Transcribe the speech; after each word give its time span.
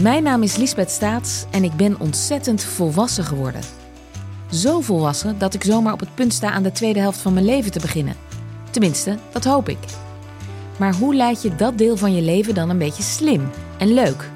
Mijn 0.00 0.22
naam 0.22 0.42
is 0.42 0.56
Lisbeth 0.56 0.90
Staats 0.90 1.44
en 1.50 1.64
ik 1.64 1.72
ben 1.72 2.00
ontzettend 2.00 2.64
volwassen 2.64 3.24
geworden. 3.24 3.60
Zo 4.50 4.80
volwassen 4.80 5.38
dat 5.38 5.54
ik 5.54 5.64
zomaar 5.64 5.92
op 5.92 6.00
het 6.00 6.14
punt 6.14 6.32
sta 6.32 6.50
aan 6.50 6.62
de 6.62 6.72
tweede 6.72 7.00
helft 7.00 7.18
van 7.18 7.32
mijn 7.32 7.44
leven 7.44 7.72
te 7.72 7.80
beginnen. 7.80 8.16
Tenminste, 8.70 9.18
dat 9.32 9.44
hoop 9.44 9.68
ik. 9.68 9.78
Maar 10.76 10.94
hoe 10.94 11.14
leid 11.14 11.42
je 11.42 11.54
dat 11.54 11.78
deel 11.78 11.96
van 11.96 12.14
je 12.14 12.22
leven 12.22 12.54
dan 12.54 12.70
een 12.70 12.78
beetje 12.78 13.02
slim 13.02 13.50
en 13.78 13.94
leuk? 13.94 14.30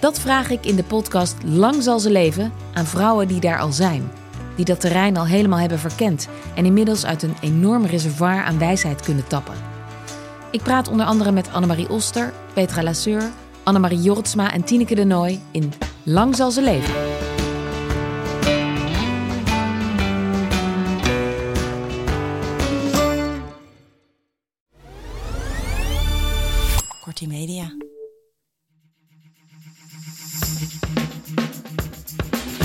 Dat 0.00 0.20
vraag 0.20 0.50
ik 0.50 0.66
in 0.66 0.76
de 0.76 0.84
podcast 0.84 1.36
Lang 1.44 1.82
zal 1.82 1.98
ze 1.98 2.10
leven 2.10 2.52
aan 2.74 2.86
vrouwen 2.86 3.28
die 3.28 3.40
daar 3.40 3.58
al 3.58 3.72
zijn. 3.72 4.10
Die 4.56 4.64
dat 4.64 4.80
terrein 4.80 5.16
al 5.16 5.26
helemaal 5.26 5.58
hebben 5.58 5.78
verkend 5.78 6.28
en 6.54 6.64
inmiddels 6.64 7.04
uit 7.04 7.22
een 7.22 7.36
enorm 7.40 7.84
reservoir 7.84 8.42
aan 8.44 8.58
wijsheid 8.58 9.00
kunnen 9.00 9.26
tappen. 9.26 9.54
Ik 10.50 10.62
praat 10.62 10.88
onder 10.88 11.06
andere 11.06 11.32
met 11.32 11.52
Annemarie 11.52 11.90
Oster, 11.90 12.32
Petra 12.52 12.82
Lasseur, 12.82 13.30
Annemarie 13.64 14.02
Jortsma 14.02 14.52
en 14.52 14.64
Tineke 14.64 14.94
de 14.94 15.04
Nooi 15.04 15.40
in 15.50 15.72
Lang 16.04 16.36
zal 16.36 16.50
ze 16.50 16.62
leven. 16.62 17.11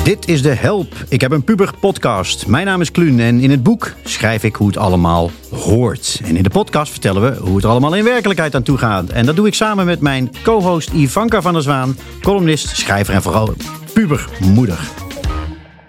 Dit 0.08 0.27
is 0.27 0.41
de 0.41 0.53
Help. 0.53 0.94
Ik 1.09 1.22
heb 1.22 1.31
een 1.31 1.44
puber 1.44 1.73
podcast. 1.80 2.47
Mijn 2.47 2.66
naam 2.66 2.81
is 2.81 2.91
Kluun 2.91 3.19
en 3.19 3.39
in 3.39 3.50
het 3.50 3.63
boek 3.63 3.94
schrijf 4.03 4.44
ik 4.44 4.55
hoe 4.55 4.67
het 4.67 4.77
allemaal 4.77 5.31
hoort. 5.52 6.22
En 6.23 6.36
in 6.36 6.44
de 6.44 6.49
podcast 6.49 6.91
vertellen 6.91 7.22
we 7.22 7.41
hoe 7.41 7.55
het 7.55 7.66
allemaal 7.66 7.95
in 7.95 8.03
werkelijkheid 8.03 8.55
aan 8.55 8.64
toe 8.64 8.77
gaat. 8.77 9.09
En 9.09 9.25
dat 9.25 9.36
doe 9.36 9.47
ik 9.47 9.53
samen 9.53 9.86
met 9.86 9.99
mijn 9.99 10.31
co-host 10.44 10.89
Ivanka 10.89 11.41
van 11.41 11.53
der 11.53 11.61
Zwaan, 11.61 11.97
columnist, 12.22 12.67
schrijver 12.77 13.14
en 13.14 13.22
vooral 13.22 13.53
pubermoeder. 13.94 14.80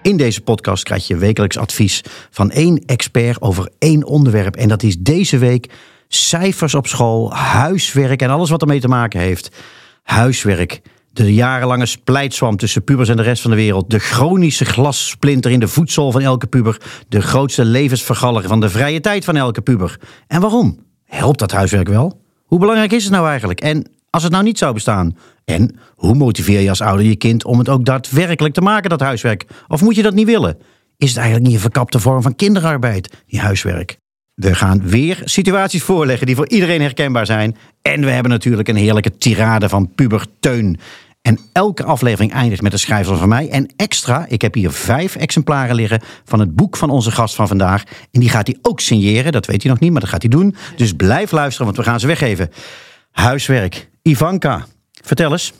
In 0.01 0.17
deze 0.17 0.41
podcast 0.41 0.83
krijg 0.83 1.07
je 1.07 1.17
wekelijks 1.17 1.57
advies 1.57 2.03
van 2.29 2.51
één 2.51 2.83
expert 2.85 3.41
over 3.41 3.69
één 3.77 4.03
onderwerp. 4.03 4.55
En 4.55 4.67
dat 4.67 4.83
is 4.83 4.97
deze 4.97 5.37
week 5.37 5.69
cijfers 6.07 6.75
op 6.75 6.87
school, 6.87 7.33
huiswerk 7.33 8.21
en 8.21 8.29
alles 8.29 8.49
wat 8.49 8.61
ermee 8.61 8.79
te 8.79 8.87
maken 8.87 9.19
heeft. 9.19 9.55
Huiswerk. 10.03 10.81
De 11.25 11.33
jarenlange 11.33 11.85
splijtswam 11.85 12.57
tussen 12.57 12.83
pubers 12.83 13.09
en 13.09 13.17
de 13.17 13.23
rest 13.23 13.41
van 13.41 13.51
de 13.51 13.57
wereld. 13.57 13.89
De 13.89 13.99
chronische 13.99 14.65
glassplinter 14.65 15.51
in 15.51 15.59
de 15.59 15.67
voedsel 15.67 16.11
van 16.11 16.21
elke 16.21 16.47
puber. 16.47 16.81
De 17.09 17.21
grootste 17.21 17.65
levensvergaller 17.65 18.43
van 18.47 18.59
de 18.59 18.69
vrije 18.69 18.99
tijd 18.99 19.25
van 19.25 19.35
elke 19.35 19.61
puber. 19.61 19.99
En 20.27 20.41
waarom? 20.41 20.79
Helpt 21.05 21.39
dat 21.39 21.51
huiswerk 21.51 21.87
wel? 21.87 22.21
Hoe 22.45 22.59
belangrijk 22.59 22.91
is 22.91 23.03
het 23.03 23.11
nou 23.11 23.27
eigenlijk? 23.27 23.61
En 23.61 23.91
als 24.09 24.23
het 24.23 24.31
nou 24.31 24.43
niet 24.43 24.57
zou 24.57 24.73
bestaan? 24.73 25.17
En 25.45 25.75
hoe 25.95 26.15
motiveer 26.15 26.59
je 26.59 26.69
als 26.69 26.81
ouder 26.81 27.05
je 27.05 27.15
kind 27.15 27.45
om 27.45 27.59
het 27.59 27.69
ook 27.69 27.85
daadwerkelijk 27.85 28.53
te 28.53 28.61
maken, 28.61 28.89
dat 28.89 28.99
huiswerk? 28.99 29.45
Of 29.67 29.81
moet 29.81 29.95
je 29.95 30.03
dat 30.03 30.13
niet 30.13 30.25
willen? 30.25 30.57
Is 30.97 31.09
het 31.09 31.17
eigenlijk 31.17 31.45
niet 31.45 31.55
een 31.55 31.61
verkapte 31.61 31.99
vorm 31.99 32.21
van 32.21 32.35
kinderarbeid, 32.35 33.23
die 33.27 33.39
huiswerk? 33.39 33.97
We 34.35 34.55
gaan 34.55 34.81
weer 34.89 35.21
situaties 35.23 35.83
voorleggen 35.83 36.25
die 36.25 36.35
voor 36.35 36.49
iedereen 36.49 36.81
herkenbaar 36.81 37.25
zijn. 37.25 37.57
En 37.81 38.01
we 38.01 38.11
hebben 38.11 38.31
natuurlijk 38.31 38.67
een 38.67 38.75
heerlijke 38.75 39.17
tirade 39.17 39.69
van 39.69 39.93
puber 39.95 40.25
Teun. 40.39 40.79
En 41.21 41.39
elke 41.53 41.83
aflevering 41.83 42.33
eindigt 42.33 42.61
met 42.61 42.73
een 42.73 42.79
schrijver 42.79 43.17
van 43.17 43.29
mij. 43.29 43.49
En 43.49 43.73
extra, 43.75 44.25
ik 44.27 44.41
heb 44.41 44.53
hier 44.53 44.71
vijf 44.71 45.15
exemplaren 45.15 45.75
liggen 45.75 46.01
van 46.23 46.39
het 46.39 46.55
boek 46.55 46.77
van 46.77 46.89
onze 46.89 47.11
gast 47.11 47.35
van 47.35 47.47
vandaag. 47.47 47.83
En 48.11 48.19
die 48.19 48.29
gaat 48.29 48.47
hij 48.47 48.57
ook 48.61 48.79
signeren. 48.79 49.31
Dat 49.31 49.45
weet 49.45 49.61
hij 49.63 49.71
nog 49.71 49.79
niet, 49.79 49.91
maar 49.91 50.01
dat 50.01 50.09
gaat 50.09 50.21
hij 50.21 50.31
doen. 50.31 50.55
Dus 50.75 50.93
blijf 50.93 51.31
luisteren, 51.31 51.65
want 51.65 51.77
we 51.77 51.83
gaan 51.83 51.99
ze 51.99 52.07
weggeven. 52.07 52.49
Huiswerk. 53.11 53.89
Ivanka, 54.01 54.65
vertel 55.03 55.31
eens. 55.31 55.53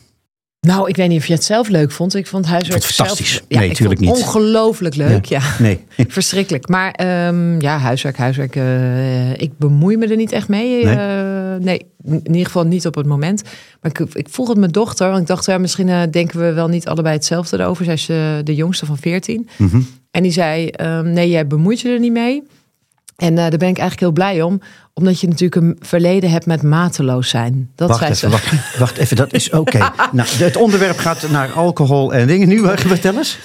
Nou, 0.67 0.89
ik 0.89 0.95
weet 0.95 1.09
niet 1.09 1.19
of 1.19 1.25
je 1.25 1.33
het 1.33 1.43
zelf 1.43 1.67
leuk 1.67 1.91
vond. 1.91 2.15
Ik 2.15 2.27
vond 2.27 2.45
huiswerk 2.45 2.83
Ik 2.83 2.89
fantastisch. 2.89 3.31
zelf- 3.31 3.45
Ja, 3.47 3.59
Nee, 3.59 3.69
ik 3.69 3.75
tuurlijk 3.75 3.99
vond 3.99 4.11
niet. 4.15 4.23
Ongelooflijk 4.25 4.95
leuk, 4.95 5.25
ja. 5.25 5.41
Nee. 5.59 5.85
Verschrikkelijk. 6.07 6.67
Maar 6.69 6.91
ehm, 6.91 7.61
ja, 7.61 7.77
huiswerk, 7.77 8.17
huiswerk. 8.17 8.55
eh, 8.55 9.31
ik 9.33 9.57
bemoei 9.57 9.97
me 9.97 10.07
er 10.07 10.15
niet 10.15 10.31
echt 10.31 10.47
mee. 10.47 10.85
Nee? 10.85 10.95
Eh, 10.95 11.55
nee, 11.59 11.85
in 12.03 12.21
ieder 12.25 12.45
geval 12.45 12.63
niet 12.65 12.85
op 12.87 12.95
het 12.95 13.05
moment. 13.05 13.43
Maar 13.81 13.91
ik, 13.91 13.99
ik 14.15 14.27
vroeg 14.29 14.47
het 14.47 14.57
mijn 14.57 14.71
dochter. 14.71 15.07
Want 15.09 15.21
ik 15.21 15.27
dacht, 15.27 15.45
ja, 15.45 15.57
misschien 15.57 15.89
eh, 15.89 16.01
denken 16.11 16.39
we 16.39 16.53
wel 16.53 16.67
niet 16.67 16.87
allebei 16.87 17.15
hetzelfde 17.15 17.59
erover. 17.59 17.85
Zij 17.85 17.93
is 17.93 18.05
de 18.45 18.55
jongste 18.55 18.85
van 18.85 18.97
14. 18.97 19.49
Mhm. 19.57 19.81
En 20.11 20.23
die 20.23 20.31
zei, 20.31 20.67
ehm, 20.67 21.13
nee, 21.13 21.29
jij 21.29 21.47
bemoeit 21.47 21.79
je 21.79 21.89
er 21.89 21.99
niet 21.99 22.11
mee. 22.11 22.43
En 23.15 23.35
daar 23.35 23.49
ben 23.49 23.59
ik 23.69 23.77
eigenlijk 23.77 23.99
heel 23.99 24.11
blij 24.11 24.41
om. 24.41 24.61
Omdat 24.99 25.19
je 25.19 25.27
natuurlijk 25.27 25.61
een 25.61 25.77
verleden 25.81 26.29
hebt 26.29 26.45
met 26.45 26.61
mateloos 26.61 27.29
zijn. 27.29 27.69
Dat 27.75 27.89
Wacht 27.89 28.01
even, 28.09 28.29
wacht, 28.29 28.77
wacht 28.77 28.97
even, 28.97 29.15
dat 29.15 29.33
is 29.33 29.49
oké. 29.49 29.77
nou, 30.11 30.29
het 30.29 30.57
onderwerp 30.57 30.97
gaat 30.97 31.29
naar 31.29 31.51
alcohol 31.51 32.13
en 32.13 32.27
dingen. 32.27 32.47
Nu, 32.47 32.61
vertel 32.77 33.17
eens. 33.17 33.37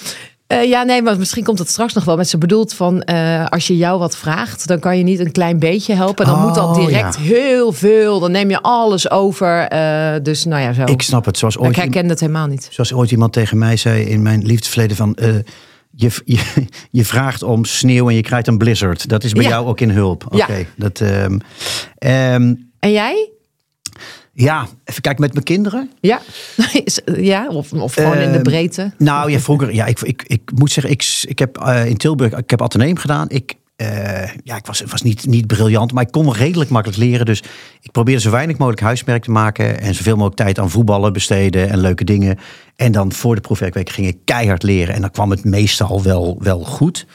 Eh, 0.46 0.68
ja, 0.68 0.82
nee, 0.82 1.02
maar 1.02 1.18
misschien 1.18 1.44
komt 1.44 1.58
het 1.58 1.68
straks 1.68 1.92
nog 1.92 2.04
wel. 2.04 2.16
Met 2.16 2.28
ze 2.28 2.38
bedoelt 2.38 2.74
van, 2.74 3.02
eh, 3.02 3.46
als 3.46 3.66
je 3.66 3.76
jou 3.76 3.98
wat 3.98 4.16
vraagt, 4.16 4.66
dan 4.66 4.78
kan 4.78 4.98
je 4.98 5.04
niet 5.04 5.18
een 5.18 5.32
klein 5.32 5.58
beetje 5.58 5.94
helpen. 5.94 6.26
Dan 6.26 6.40
moet 6.40 6.54
dat 6.54 6.64
Oh, 6.64 6.86
direct 6.86 7.16
ja. 7.16 7.22
heel 7.22 7.72
veel. 7.72 8.20
Dan 8.20 8.30
neem 8.30 8.50
je 8.50 8.60
alles 8.62 9.10
over. 9.10 9.68
Eh, 9.68 10.14
dus 10.22 10.44
nou 10.44 10.62
ja, 10.62 10.72
zo. 10.72 10.84
Ik 10.84 11.02
snap 11.02 11.24
het, 11.24 11.38
zoals 11.38 11.56
ik 11.56 11.62
ooit, 11.62 11.76
herken 11.76 12.06
dat 12.06 12.20
helemaal 12.20 12.46
niet. 12.46 12.68
zoals 12.70 12.92
ooit 12.92 13.10
iemand 13.10 13.32
tegen 13.32 13.58
mij 13.58 13.76
zei 13.76 14.04
in 14.04 14.22
mijn 14.22 14.42
liefdesverleden 14.46 14.96
van... 14.96 15.16
je, 15.96 16.10
je, 16.24 16.40
je 16.90 17.04
vraagt 17.04 17.42
om 17.42 17.64
sneeuw 17.64 18.08
en 18.08 18.14
je 18.14 18.22
krijgt 18.22 18.46
een 18.46 18.58
blizzard. 18.58 19.08
Dat 19.08 19.24
is 19.24 19.32
bij 19.32 19.42
Ja. 19.42 19.48
jou 19.48 19.66
ook 19.66 19.80
in 19.80 19.90
hulp. 19.90 20.24
Oké, 20.26 20.54
Ja. 20.56 20.64
dat... 20.76 21.00
ehm, 21.00 21.38
ehm, 21.98 22.54
En 22.78 22.90
jij? 22.92 23.28
ja, 24.32 24.66
even 24.84 25.02
kijken 25.02 25.20
met 25.20 25.32
mijn 25.32 25.44
kinderen. 25.44 25.90
Ja, 26.00 26.20
ja? 27.16 27.48
of, 27.48 27.72
of 27.72 27.94
gewoon 27.94 28.16
in 28.18 28.28
de 28.28 28.34
Ehm, 28.34 28.42
breedte. 28.42 28.92
Nou 28.98 29.30
ja, 29.30 29.38
vroeger, 29.38 29.74
ja, 29.74 29.86
ik, 29.86 30.00
ik, 30.00 30.22
ik 30.26 30.50
moet 30.54 30.70
zeggen, 30.70 30.92
ik, 30.92 31.22
ik 31.28 31.38
heb 31.38 31.58
eh, 31.58 31.86
in 31.86 31.96
Tilburg, 31.96 32.32
ik 32.32 32.50
heb 32.50 32.62
ateneum 32.62 32.96
gedaan. 32.96 33.28
Ik, 33.30 33.54
eh, 33.76 34.28
ja, 34.44 34.56
ik 34.56 34.66
was, 34.66 34.82
was 34.86 35.02
niet, 35.02 35.26
niet 35.26 35.46
briljant, 35.46 35.92
maar 35.92 36.02
ik 36.02 36.12
kon 36.12 36.32
redelijk 36.32 36.70
makkelijk 36.70 37.00
leren. 37.00 37.26
Dus 37.26 37.42
ik 37.80 37.90
probeerde 37.92 38.20
zo 38.20 38.30
weinig 38.30 38.58
mogelijk 38.58 38.82
huiswerk 38.82 39.22
te 39.22 39.30
maken 39.30 39.80
en 39.80 39.94
zoveel 39.94 40.14
mogelijk 40.14 40.36
tijd 40.36 40.58
aan 40.58 40.70
voetballen 40.70 41.12
besteden 41.12 41.70
en 41.70 41.78
leuke 41.78 42.04
dingen. 42.04 42.38
En 42.76 42.92
dan 42.92 43.12
voor 43.12 43.34
de 43.34 43.40
proefwerkweek 43.40 43.90
ging 43.90 44.06
ik 44.06 44.16
keihard 44.24 44.62
leren 44.62 44.94
en 44.94 45.00
dan 45.00 45.10
kwam 45.10 45.30
het 45.30 45.44
meestal 45.44 46.02
wel, 46.02 46.36
wel 46.40 46.64
goed. 46.64 47.06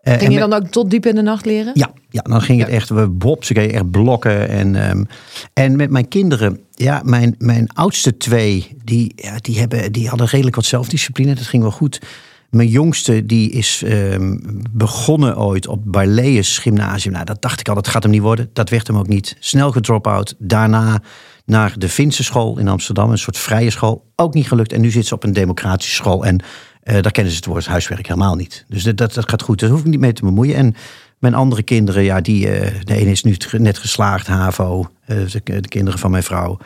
En 0.00 0.18
Ging 0.18 0.32
je 0.32 0.38
dan 0.38 0.52
ook 0.52 0.66
tot 0.66 0.90
diep 0.90 1.06
in 1.06 1.14
de 1.14 1.22
nacht 1.22 1.44
leren? 1.44 1.72
ja, 1.74 1.90
ja, 2.08 2.22
dan 2.22 2.42
ging 2.42 2.60
het 2.60 2.68
echt, 2.68 2.88
we 2.88 3.08
bob, 3.08 3.44
ze 3.44 3.54
gingen 3.54 3.74
echt 3.74 3.90
blokken. 3.90 4.48
En, 4.48 4.76
ehm, 4.76 5.04
en 5.52 5.76
met 5.76 5.90
mijn 5.90 6.08
kinderen, 6.08 6.60
ja, 6.70 7.00
mijn, 7.04 7.34
mijn 7.38 7.68
oudste 7.72 8.16
twee, 8.16 8.76
die, 8.84 9.12
ja, 9.16 9.36
die, 9.40 9.58
hebben, 9.58 9.92
die 9.92 10.08
hadden 10.08 10.26
redelijk 10.26 10.56
wat 10.56 10.64
zelfdiscipline. 10.64 11.34
Dat 11.34 11.46
ging 11.46 11.62
wel 11.62 11.72
goed. 11.72 12.00
Mijn 12.50 12.68
jongste, 12.68 13.26
die 13.26 13.50
is 13.50 13.82
ehm, 13.82 14.36
begonnen 14.70 15.38
ooit 15.38 15.66
op 15.66 15.80
Barlees 15.84 16.58
Gymnasium. 16.58 17.12
Nou, 17.12 17.24
dat 17.24 17.42
dacht 17.42 17.60
ik 17.60 17.68
al, 17.68 17.74
dat 17.74 17.88
gaat 17.88 18.02
hem 18.02 18.12
niet 18.12 18.20
worden. 18.20 18.50
Dat 18.52 18.70
werd 18.70 18.86
hem 18.86 18.96
ook 18.96 19.08
niet. 19.08 19.36
Snel 19.38 19.72
gedrop-out. 19.72 20.34
Daarna 20.38 21.02
naar 21.44 21.74
de 21.78 21.88
Finse 21.88 22.24
school 22.24 22.58
in 22.58 22.68
Amsterdam, 22.68 23.10
een 23.10 23.18
soort 23.18 23.38
vrije 23.38 23.70
school. 23.70 24.10
Ook 24.16 24.34
niet 24.34 24.48
gelukt. 24.48 24.72
En 24.72 24.80
nu 24.80 24.90
zit 24.90 25.06
ze 25.06 25.14
op 25.14 25.24
een 25.24 25.32
democratische 25.32 25.94
school. 25.94 26.24
En 26.24 26.40
eh, 26.82 27.02
daar 27.02 27.12
kennen 27.12 27.32
ze 27.32 27.38
het 27.38 27.48
woord 27.48 27.66
huiswerk 27.66 28.06
helemaal 28.06 28.34
niet. 28.34 28.64
Dus 28.68 28.82
dat, 28.82 29.14
dat, 29.14 29.28
gaat 29.28 29.42
goed. 29.42 29.60
Daar 29.60 29.70
hoef 29.70 29.80
ik 29.80 29.86
niet 29.86 30.00
mee 30.00 30.12
te 30.12 30.24
bemoeien. 30.24 30.56
En 30.56 30.74
mijn 31.18 31.34
andere 31.34 31.62
kinderen, 31.62 32.02
ja, 32.02 32.20
die, 32.20 32.50
eh, 32.50 32.80
de 32.84 32.94
ene 32.94 33.10
is 33.10 33.22
nu 33.22 33.36
net 33.50 33.78
geslaagd, 33.78 34.26
HAVO. 34.26 34.90
eh, 35.06 35.16
de, 35.16 35.60
de 35.60 35.68
kinderen 35.68 35.98
van 35.98 36.10
mijn 36.10 36.22
vrouw. 36.22 36.58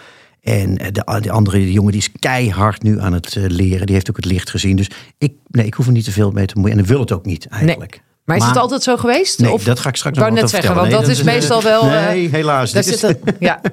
En 0.44 0.79
eh, 0.79 0.87
de, 0.93 1.20
de 1.20 1.31
andere 1.31 1.73
jongen 1.73 1.93
die 1.93 2.00
is 2.00 2.12
keihard 2.19 2.82
nu 2.82 3.00
aan 3.00 3.12
het 3.12 3.37
eh, 3.37 3.44
leren. 3.46 3.87
Die 3.87 3.94
heeft 3.94 4.11
ook 4.11 4.17
het 4.17 4.25
licht 4.25 4.50
gezien. 4.50 4.76
Dus 4.76 4.91
ik, 5.19 5.32
nee, 5.49 5.67
ik 5.67 5.75
hoef 5.75 5.87
er 5.87 5.93
niet 5.93 6.05
te 6.05 6.11
veel 6.12 6.31
mee 6.31 6.46
te 6.46 6.55
bemoeien. 6.55 6.76
En 6.76 6.82
ik 6.82 6.88
wil 6.91 7.00
het 7.00 7.12
ook 7.12 7.26
niet 7.26 7.46
eigenlijk. 7.49 8.02
Maar 8.25 8.37
is 8.37 8.44
het 8.44 8.56
altijd 8.56 8.82
zo 8.82 8.96
geweest? 8.96 9.38
Nee, 9.38 9.52
Of- 9.52 9.64
dat 9.64 9.79
ga 9.81 9.88
ik 9.88 9.96
straks 9.96 10.19
nog 10.19 10.31
net 10.31 10.50
zeggen, 10.50 10.75
want 10.75 10.91
dat 10.91 11.05
vertellen. 11.05 11.19
is 11.20 11.25
Nee, 11.26 11.35
meestal 11.35 11.62
wel... 11.62 11.82
eh, 11.82 12.06
Nee, 12.06 12.29
helaas. 12.29 12.73
daar 12.73 12.82
Dit 12.82 12.94
is- 12.94 13.00
zit 13.00 13.20
het- 13.25 13.37
ja. 13.38 13.61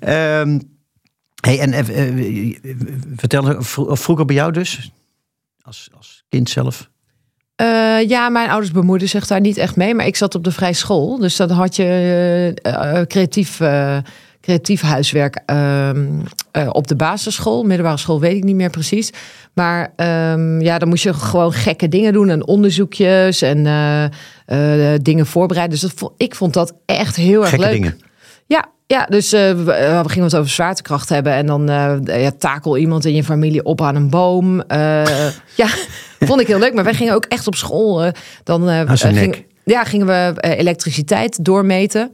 Ehm, 0.00 0.58
hey, 1.40 1.58
en 1.60 1.72
eh, 1.72 2.08
eh, 2.08 2.56
vertel, 3.16 3.62
vro- 3.62 3.94
vroeger 3.94 4.24
bij 4.24 4.34
jou 4.36 4.52
dus? 4.52 4.90
Als, 5.62 5.88
als 5.96 6.24
kind 6.28 6.50
zelf? 6.50 6.90
Eh, 7.56 8.08
ja, 8.08 8.28
mijn 8.28 8.50
ouders 8.50 8.72
bemoeiden 8.72 9.08
zich 9.08 9.26
daar 9.26 9.40
niet 9.40 9.56
echt 9.56 9.76
mee. 9.76 9.94
Maar 9.94 10.06
ik 10.06 10.16
zat 10.16 10.34
op 10.34 10.44
de 10.44 10.52
vrij 10.52 10.72
school. 10.72 11.18
Dus 11.18 11.36
dan 11.36 11.50
had 11.50 11.76
je 11.76 11.82
eh, 12.62 12.98
eh, 13.00 13.06
creatief, 13.06 13.60
eh, 13.60 13.98
creatief 14.42 14.80
huiswerk 14.80 15.42
ehm, 15.46 16.06
eh, 16.50 16.68
op 16.72 16.86
de 16.86 16.96
basisschool. 16.96 17.62
Middelbare 17.62 17.96
school 17.96 18.20
weet 18.20 18.36
ik 18.36 18.44
niet 18.44 18.56
meer 18.56 18.70
precies. 18.70 19.10
Maar 19.54 19.92
ehm, 19.96 20.60
ja, 20.60 20.78
dan 20.78 20.88
moest 20.88 21.02
je 21.02 21.14
gewoon 21.14 21.52
gekke 21.52 21.88
dingen 21.88 22.12
doen 22.12 22.28
en 22.28 22.46
onderzoekjes 22.46 23.42
en 23.42 23.66
eh, 23.66 24.04
eh, 24.94 25.00
dingen 25.02 25.26
voorbereiden. 25.26 25.78
Dus 25.80 25.92
dat, 25.94 26.12
ik 26.16 26.34
vond 26.34 26.54
dat 26.54 26.74
echt 26.86 27.16
heel 27.16 27.40
erg 27.40 27.50
Gekke 27.50 27.64
leuk. 27.64 27.72
dingen. 27.74 27.98
Ja, 28.46 28.64
ja 28.86 29.06
dus 29.06 29.30
we, 29.30 30.02
gingen 30.06 30.24
het 30.24 30.36
over 30.36 30.50
zwaartekracht 30.50 31.08
hebben. 31.08 31.32
En 31.32 31.46
dan 31.46 31.66
ja, 32.04 32.30
takel 32.38 32.76
iemand 32.76 33.04
in 33.04 33.14
je 33.14 33.24
familie 33.24 33.64
op 33.64 33.80
aan 33.80 33.96
een 33.96 34.10
boom. 34.10 34.62
Ja, 35.56 35.66
vond 36.20 36.40
ik 36.40 36.46
heel 36.46 36.58
leuk. 36.58 36.74
Maar 36.74 36.84
wij 36.84 36.94
gingen 36.94 37.14
ook 37.14 37.24
echt 37.24 37.46
op 37.46 37.54
school. 37.54 38.12
dan 38.44 38.64
nek. 38.64 38.98
ging- 39.00 39.44
ja, 39.64 39.84
gingen 39.84 40.06
we 40.06 40.34
elektriciteit 40.40 41.44
doormeten. 41.44 42.10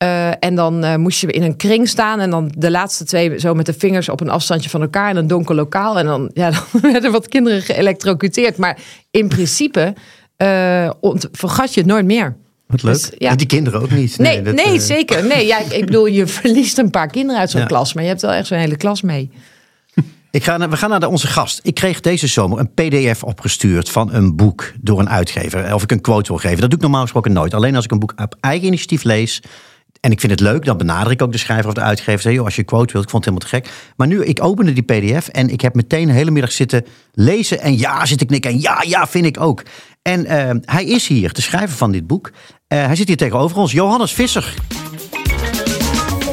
Eh, 0.00 0.44
en 0.44 0.54
dan 0.54 0.84
eh, 0.84 0.96
moest 0.96 1.20
je 1.20 1.26
in 1.26 1.42
een 1.42 1.56
kring 1.56 1.88
staan. 1.88 2.20
En 2.20 2.30
dan 2.30 2.52
de 2.56 2.70
laatste 2.70 3.04
twee 3.04 3.38
zo 3.40 3.54
met 3.54 3.66
de 3.66 3.72
vingers 3.72 4.08
op 4.08 4.20
een 4.20 4.30
afstandje 4.30 4.70
van 4.70 4.80
elkaar. 4.80 5.10
In 5.10 5.16
een 5.16 5.26
donker 5.26 5.54
lokaal. 5.54 5.98
En 5.98 6.06
dan, 6.06 6.30
ja, 6.34 6.50
dan 6.72 6.80
werden 6.92 7.12
wat 7.12 7.28
kinderen 7.28 7.62
geëlektrocuteerd. 7.62 8.56
Maar 8.56 8.78
in 9.10 9.28
principe 9.28 9.94
eh, 10.36 10.90
ont- 11.00 11.28
vergat 11.32 11.74
je 11.74 11.80
het 11.80 11.88
nooit 11.88 12.04
meer. 12.04 12.36
Wat 12.66 12.82
leuk. 12.82 12.92
Dus, 12.94 13.10
ja. 13.18 13.34
Die 13.34 13.46
kinderen 13.46 13.80
ook 13.82 13.90
niet. 13.90 14.18
Nee, 14.18 14.40
nee, 14.40 14.72
dat, 14.72 14.82
zeker. 14.82 15.26
Nee, 15.26 15.46
ja, 15.46 15.58
ik, 15.58 15.72
ik 15.72 15.86
bedoel, 15.86 16.06
je 16.06 16.26
verliest 16.40 16.78
een 16.78 16.90
paar 16.90 17.08
kinderen 17.08 17.40
uit 17.40 17.50
zo'n 17.50 17.60
Ja. 17.60 17.66
klas, 17.66 17.92
maar 17.94 18.02
je 18.02 18.08
hebt 18.08 18.22
wel 18.22 18.32
echt 18.32 18.46
zo'n 18.46 18.58
hele 18.58 18.76
klas 18.76 19.02
mee. 19.02 19.30
Ik 20.30 20.44
ga 20.44 20.56
naar, 20.56 20.70
we 20.70 20.76
gaan 20.76 20.90
naar 20.90 21.00
de, 21.00 21.08
onze 21.08 21.26
gast. 21.26 21.60
Ik 21.62 21.74
kreeg 21.74 22.00
deze 22.00 22.26
zomer 22.26 22.58
een 22.58 22.70
pdf 22.74 23.22
opgestuurd 23.24 23.90
van 23.90 24.12
een 24.14 24.36
boek 24.36 24.72
door 24.80 24.98
een 24.98 25.08
uitgever. 25.10 25.74
Of 25.74 25.82
ik 25.82 25.90
een 25.90 26.00
quote 26.00 26.28
wil 26.28 26.36
geven. 26.40 26.60
Dat 26.60 26.68
doe 26.70 26.78
ik 26.78 26.84
normaal 26.84 27.02
gesproken 27.02 27.32
nooit. 27.32 27.54
Alleen 27.54 27.74
als 27.76 27.84
ik 27.84 27.90
een 27.90 27.98
boek 27.98 28.12
op 28.16 28.36
eigen 28.40 28.66
initiatief 28.66 29.02
lees... 29.02 29.42
en 30.00 30.10
ik 30.10 30.20
vind 30.20 30.32
het 30.32 30.40
leuk, 30.40 30.64
dan 30.64 30.76
benader 30.76 31.12
ik 31.12 31.22
ook 31.22 31.32
de 31.32 31.38
schrijver 31.38 31.68
of 31.68 31.74
de 31.74 31.80
uitgever. 31.80 32.20
Zeg, 32.20 32.32
joh, 32.32 32.44
als 32.44 32.56
je 32.56 32.64
quote 32.64 32.92
wilt, 32.92 33.04
ik 33.04 33.10
vond 33.10 33.24
het 33.24 33.34
helemaal 33.34 33.60
te 33.60 33.68
gek. 33.68 33.92
Maar 33.96 34.06
nu, 34.06 34.24
ik 34.24 34.42
opende 34.42 34.72
die 34.72 34.82
pdf 34.82 35.28
en 35.28 35.48
ik 35.48 35.60
heb 35.60 35.74
meteen 35.74 36.08
een 36.08 36.14
hele 36.14 36.30
middag 36.30 36.52
zitten 36.52 36.84
lezen. 37.12 37.60
En 37.60 37.78
ja, 37.78 38.06
zit 38.06 38.20
ik 38.20 38.26
knikken. 38.26 38.50
En 38.50 38.60
ja, 38.60 38.84
ja, 38.86 39.06
vind 39.06 39.26
ik 39.26 39.40
ook. 39.40 39.62
En 40.02 40.26
eh, 40.26 40.50
hij 40.60 40.84
is 40.84 41.06
hier, 41.06 41.32
de 41.32 41.40
schrijver 41.40 41.76
van 41.76 41.92
dit 41.92 42.06
boek. 42.06 42.30
Eh, 42.66 42.84
hij 42.84 42.96
zit 42.96 43.08
hier 43.08 43.16
tegenover 43.16 43.56
ons, 43.56 43.72
Johannes 43.72 44.12
Visser. 44.12 44.54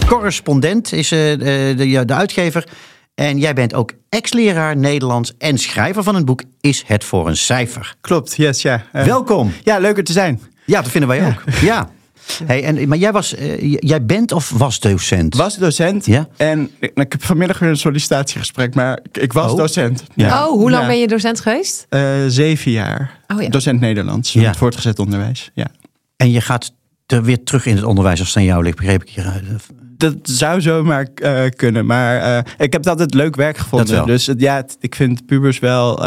Correspondent 0.05 0.93
is 0.93 1.11
eh, 1.11 1.19
de, 1.19 1.73
de, 1.77 2.05
de 2.05 2.13
uitgever. 2.13 2.67
En 3.15 3.37
jij 3.37 3.53
bent 3.53 3.73
ook 3.73 3.93
ex-leraar 4.09 4.77
Nederlands 4.77 5.33
en 5.37 5.57
schrijver 5.57 6.03
van 6.03 6.15
een 6.15 6.25
boek 6.25 6.43
Is 6.61 6.83
het 6.85 7.03
voor 7.03 7.27
een 7.27 7.37
cijfer? 7.37 7.95
Klopt, 8.01 8.35
yes, 8.35 8.61
ja. 8.61 8.83
Welkom. 8.91 9.53
Ja, 9.63 9.77
leuker 9.77 10.03
te 10.03 10.11
zijn. 10.11 10.41
Ja, 10.65 10.81
dat 10.81 10.91
vinden 10.91 11.09
wij 11.09 11.27
ook. 11.27 11.43
Ja. 11.61 11.89
Hey, 12.45 12.63
en, 12.63 12.87
maar 12.87 12.97
jij, 12.97 13.11
was, 13.11 13.35
eh, 13.35 13.73
jij 13.79 14.05
bent 14.05 14.31
of 14.31 14.49
was 14.49 14.79
docent? 14.79 15.35
Was 15.35 15.57
docent. 15.57 16.05
Ja? 16.05 16.27
En 16.37 16.69
ik, 16.79 16.91
ik 16.95 17.11
heb 17.11 17.23
vanmiddag 17.23 17.59
weer 17.59 17.69
een 17.69 17.77
sollicitatiegesprek, 17.77 18.75
maar 18.75 18.99
ik, 19.03 19.17
ik 19.17 19.33
was 19.33 19.51
Oh. 19.51 19.57
docent. 19.57 20.03
Ja. 20.15 20.45
Oh, 20.45 20.51
hoe 20.51 20.69
lang 20.69 20.81
Ja. 20.81 20.89
ben 20.89 20.99
je 20.99 21.07
docent 21.07 21.39
geweest? 21.39 21.85
Eh, 21.89 22.01
zeven 22.27 22.71
jaar. 22.71 23.19
Oh 23.27 23.41
ja. 23.41 23.49
Docent 23.49 23.79
Nederlands. 23.79 24.33
Ja. 24.33 24.47
Het 24.47 24.57
voortgezet 24.57 24.99
onderwijs. 24.99 25.51
Ja. 25.53 25.67
En 26.17 26.31
je 26.31 26.41
gaat 26.41 26.73
er 27.05 27.23
weer 27.23 27.43
terug 27.43 27.65
in 27.65 27.75
het 27.75 27.85
onderwijs 27.85 28.19
als 28.19 28.27
het 28.27 28.37
aan 28.37 28.43
jou 28.43 28.63
ligt, 28.63 28.77
begreep 28.77 29.01
ik 29.01 29.09
hieruit. 29.09 29.43
Dat 29.97 30.15
zou 30.23 30.61
zomaar 30.61 31.07
eh, 31.15 31.43
kunnen. 31.55 31.85
Maar 31.85 32.17
eh, 32.37 32.43
ik 32.57 32.73
heb 32.73 32.87
altijd 32.87 33.13
leuk 33.13 33.35
werk 33.35 33.57
gevonden. 33.57 33.87
Dat 33.87 33.95
wel. 33.95 34.05
Dus 34.05 34.29
ja, 34.37 34.65
ik 34.79 34.95
vind 34.95 35.25
pubers 35.25 35.59
wel 35.59 36.05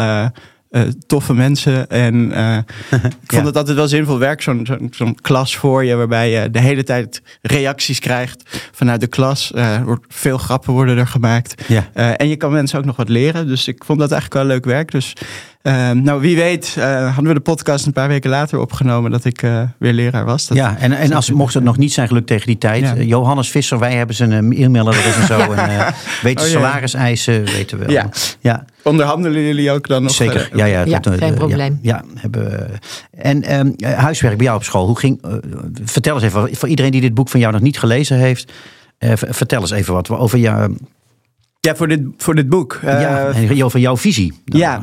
eh, 0.71 0.81
toffe 1.07 1.33
mensen. 1.33 1.89
En 1.89 2.31
eh, 2.31 2.57
ik 3.23 3.31
vond 3.33 3.45
het 3.45 3.57
altijd 3.57 3.77
wel 3.77 3.87
zinvol 3.87 4.19
werk. 4.19 4.41
Zo'n 4.41 4.67
zo'n 4.91 5.15
klas 5.21 5.55
voor 5.55 5.83
je, 5.85 5.95
waarbij 5.95 6.29
je 6.29 6.49
de 6.49 6.59
hele 6.59 6.83
tijd 6.83 7.21
reacties 7.41 7.99
krijgt 7.99 8.69
vanuit 8.71 8.99
de 8.99 9.07
klas. 9.07 9.53
Wordt 9.83 10.05
veel 10.07 10.37
grappen 10.37 10.73
worden 10.73 10.97
er 10.97 11.07
gemaakt. 11.07 11.63
Ja. 11.67 12.15
En 12.15 12.27
je 12.27 12.35
kan 12.35 12.51
mensen 12.51 12.79
ook 12.79 12.85
nog 12.85 12.95
wat 12.95 13.09
leren. 13.09 13.47
Dus 13.47 13.67
ik 13.67 13.83
vond 13.83 13.99
dat 13.99 14.11
eigenlijk 14.11 14.43
wel 14.43 14.51
leuk 14.51 14.65
werk. 14.65 14.91
Dus 14.91 15.13
eh, 15.61 15.91
nou, 15.91 16.21
wie 16.21 16.35
weet 16.35 16.75
eh, 16.77 17.05
hadden 17.05 17.27
we 17.27 17.33
de 17.33 17.39
podcast 17.39 17.85
een 17.85 17.93
paar 17.93 18.07
weken 18.07 18.29
later 18.29 18.59
opgenomen 18.59 19.11
dat 19.11 19.25
ik 19.25 19.41
eh, 19.43 19.61
weer 19.79 19.93
leraar 19.93 20.25
was. 20.25 20.47
Dat, 20.47 20.57
Ja, 20.57 20.77
en, 20.77 20.91
en 20.91 21.13
als, 21.13 21.31
mocht 21.31 21.53
het 21.53 21.63
nog 21.63 21.77
niet 21.77 21.93
zijn 21.93 22.07
gelukt 22.07 22.27
tegen 22.27 22.47
die 22.47 22.57
tijd. 22.57 22.81
Ja. 22.81 22.95
Johannes 22.95 23.49
Visser, 23.49 23.79
wij 23.79 23.93
hebben 23.95 24.15
zijn 24.15 24.31
eh, 24.31 24.63
e-mailadres 24.63 25.15
en 25.15 25.25
zo. 25.37 25.39
En, 25.39 25.69
eh, 25.79 25.87
weten 26.21 26.45
Oh, 26.45 26.51
salariseisen, 26.51 27.45
weten 27.45 27.77
we 27.79 27.85
wel. 27.85 27.93
Ja. 27.93 28.09
ja. 28.39 28.65
Onderhandelen 28.83 29.41
jullie 29.41 29.71
ook 29.71 29.87
dan 29.87 30.03
nog? 30.03 30.11
Zeker, 30.11 30.49
ja, 30.53 30.65
ja, 30.65 30.99
dat, 30.99 31.15
geen 31.17 31.33
probleem. 31.33 31.79
Ja, 31.81 32.03
hebben 32.15 32.43
we. 32.49 32.65
En 33.11 33.43
ehm, 33.43 33.71
eh, 33.77 33.93
huiswerk 33.93 34.37
bij 34.37 34.45
jou 34.45 34.57
op 34.57 34.63
school. 34.63 34.85
Hoe 34.85 34.99
ging? 34.99 35.21
vertel 35.83 36.13
eens 36.15 36.23
even 36.23 36.55
voor 36.55 36.69
iedereen 36.69 36.91
die 36.91 37.01
dit 37.01 37.13
boek 37.13 37.29
van 37.29 37.39
jou 37.39 37.53
nog 37.53 37.61
niet 37.61 37.79
gelezen 37.79 38.17
heeft. 38.17 38.51
eh, 38.97 39.11
vertel 39.15 39.61
eens 39.61 39.71
even 39.71 39.93
wat 39.93 40.09
over 40.09 40.37
jou, 40.39 40.77
Ja, 41.59 41.75
voor 41.75 41.87
dit, 41.87 42.01
voor 42.17 42.35
dit 42.35 42.49
boek. 42.49 42.79
Ja, 42.83 43.27
en 43.29 43.63
over 43.63 43.79
jouw 43.79 43.97
visie. 43.97 44.33
Ja. 44.45 44.81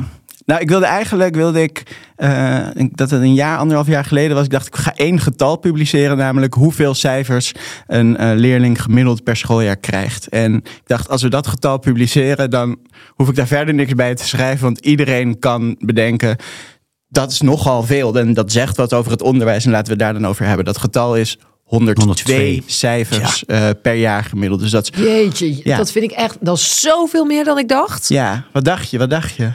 Nou, 0.48 0.60
ik 0.60 0.68
wilde 0.68 0.86
eigenlijk, 0.86 1.34
wilde 1.34 1.62
ik, 1.62 1.82
eh, 2.16 2.66
ik 2.74 2.96
dat 2.96 3.10
het 3.10 3.22
een 3.22 3.34
jaar, 3.34 3.58
anderhalf 3.58 3.86
jaar 3.86 4.04
geleden 4.04 4.36
was. 4.36 4.44
Ik 4.44 4.50
dacht, 4.50 4.66
ik 4.66 4.76
ga 4.76 4.92
één 4.96 5.20
getal 5.20 5.56
publiceren, 5.56 6.16
namelijk 6.16 6.54
hoeveel 6.54 6.94
cijfers 6.94 7.52
een 7.86 8.16
eh, 8.16 8.30
leerling 8.34 8.82
gemiddeld 8.82 9.22
per 9.24 9.36
schooljaar 9.36 9.76
krijgt. 9.76 10.28
En 10.28 10.54
ik 10.54 10.82
dacht, 10.86 11.08
als 11.08 11.22
we 11.22 11.28
dat 11.28 11.46
getal 11.46 11.78
publiceren, 11.78 12.50
dan 12.50 12.78
hoef 13.14 13.28
ik 13.28 13.34
daar 13.34 13.46
verder 13.46 13.74
niks 13.74 13.94
bij 13.94 14.14
te 14.14 14.26
schrijven. 14.26 14.64
Want 14.64 14.78
iedereen 14.78 15.38
kan 15.38 15.76
bedenken, 15.78 16.36
dat 17.08 17.30
is 17.32 17.40
nogal 17.40 17.82
veel. 17.82 18.18
En 18.18 18.34
dat 18.34 18.52
zegt 18.52 18.76
wat 18.76 18.92
over 18.94 19.12
het 19.12 19.22
onderwijs. 19.22 19.64
En 19.64 19.70
laten 19.70 19.86
we 19.86 19.92
het 19.92 20.00
daar 20.00 20.12
dan 20.20 20.26
over 20.30 20.46
hebben. 20.46 20.64
Dat 20.64 20.78
getal 20.78 21.16
is 21.16 21.38
102, 21.68 22.04
102. 22.04 22.62
cijfers 22.66 23.44
eh, 23.44 23.68
per 23.82 23.94
jaar 23.94 24.24
gemiddeld. 24.24 24.60
Dus 24.60 24.70
dat 24.70 24.90
is, 24.92 25.02
Jeetje, 25.02 25.60
Ja. 25.64 25.76
dat 25.76 25.92
vind 25.92 26.04
ik 26.04 26.10
echt, 26.10 26.36
dat 26.40 26.56
is 26.56 26.80
zoveel 26.80 27.24
meer 27.24 27.44
dan 27.44 27.58
ik 27.58 27.68
dacht. 27.68 28.08
ja, 28.08 28.44
wat 28.52 28.64
dacht 28.64 28.90
je? 28.90 28.98
Wat 28.98 29.10
dacht 29.10 29.34
je? 29.34 29.50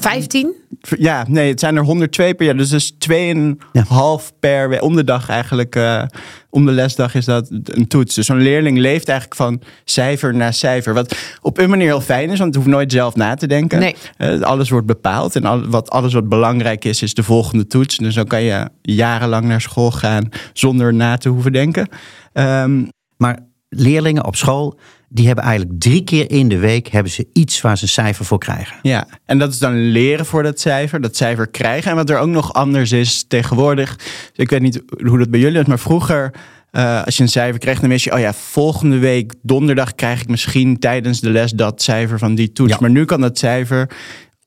15? 0.00 0.54
Ja, 0.98 1.24
nee, 1.28 1.50
het 1.50 1.60
zijn 1.60 1.76
er 1.76 1.82
102 1.84 2.34
per 2.34 2.46
jaar. 2.46 2.56
Dus 2.56 2.68
dat 2.68 2.80
is 2.80 2.90
2,5 2.98 4.32
per 4.40 4.68
we- 4.68 4.80
om 4.82 4.96
de 4.96 5.04
dag 5.04 5.28
eigenlijk. 5.28 5.76
eh, 5.76 6.02
om 6.50 6.66
de 6.66 6.72
lesdag 6.72 7.14
is 7.14 7.24
dat 7.24 7.48
een 7.64 7.86
toets. 7.88 8.14
Dus 8.14 8.26
zo'n 8.26 8.40
leerling 8.42 8.78
leeft 8.78 9.08
eigenlijk 9.08 9.40
van 9.40 9.60
cijfer 9.84 10.34
naar 10.34 10.52
cijfer. 10.54 10.94
Wat 10.94 11.16
op 11.42 11.58
een 11.58 11.70
manier 11.70 11.86
heel 11.86 12.00
fijn 12.00 12.30
is, 12.30 12.38
want 12.38 12.54
het 12.54 12.62
hoeft 12.62 12.74
nooit 12.76 12.92
zelf 12.92 13.14
na 13.14 13.34
te 13.34 13.46
denken. 13.46 13.78
Nee. 13.78 13.94
Eh, 14.16 14.40
alles 14.40 14.70
wordt 14.70 14.86
bepaald. 14.86 15.36
En 15.36 15.44
al, 15.44 15.66
wat, 15.66 15.90
alles 15.90 16.12
wat 16.12 16.28
belangrijk 16.28 16.84
is, 16.84 17.02
is 17.02 17.14
de 17.14 17.22
volgende 17.22 17.66
toets. 17.66 17.96
Dus 17.96 18.14
dan 18.14 18.26
kan 18.26 18.42
je 18.42 18.68
jarenlang 18.82 19.44
naar 19.44 19.60
school 19.60 19.90
gaan 19.90 20.28
zonder 20.52 20.94
na 20.94 21.16
te 21.16 21.28
hoeven 21.28 21.52
denken. 21.52 21.88
Ehm, 22.32 22.82
Maar 23.16 23.38
leerlingen 23.68 24.24
op 24.26 24.36
school, 24.36 24.78
die 25.08 25.26
hebben 25.26 25.44
eigenlijk 25.44 25.80
drie 25.80 26.04
keer 26.04 26.30
in 26.30 26.48
de 26.48 26.58
week 26.58 26.88
hebben 26.88 27.12
ze 27.12 27.26
iets 27.32 27.60
waar 27.60 27.76
ze 27.76 27.82
een 27.82 27.88
cijfer 27.88 28.24
voor 28.24 28.38
krijgen. 28.38 28.76
Ja, 28.82 29.06
en 29.24 29.38
dat 29.38 29.52
is 29.52 29.58
dan 29.58 29.90
leren 29.90 30.26
voor 30.26 30.42
dat 30.42 30.60
cijfer, 30.60 31.00
dat 31.00 31.16
cijfer 31.16 31.48
krijgen. 31.48 31.90
En 31.90 31.96
wat 31.96 32.10
er 32.10 32.18
ook 32.18 32.28
nog 32.28 32.52
anders 32.52 32.92
is 32.92 33.24
tegenwoordig, 33.28 33.98
ik 34.34 34.50
weet 34.50 34.60
niet 34.60 34.82
hoe 35.04 35.18
dat 35.18 35.30
bij 35.30 35.40
jullie 35.40 35.60
is, 35.60 35.66
maar 35.66 35.78
vroeger, 35.78 36.34
eh, 36.70 37.04
als 37.04 37.16
je 37.16 37.22
een 37.22 37.28
cijfer 37.28 37.60
kreeg, 37.60 37.80
dan 37.80 37.88
wist 37.88 38.04
je, 38.04 38.12
oh 38.12 38.18
ja, 38.18 38.32
volgende 38.32 38.98
week 38.98 39.34
donderdag 39.42 39.94
krijg 39.94 40.20
ik 40.20 40.28
misschien 40.28 40.78
tijdens 40.78 41.20
de 41.20 41.30
les 41.30 41.52
dat 41.52 41.82
cijfer 41.82 42.18
van 42.18 42.34
die 42.34 42.52
toets. 42.52 42.72
Ja. 42.72 42.78
Maar 42.80 42.90
nu 42.90 43.04
kan 43.04 43.20
dat 43.20 43.38
cijfer 43.38 43.90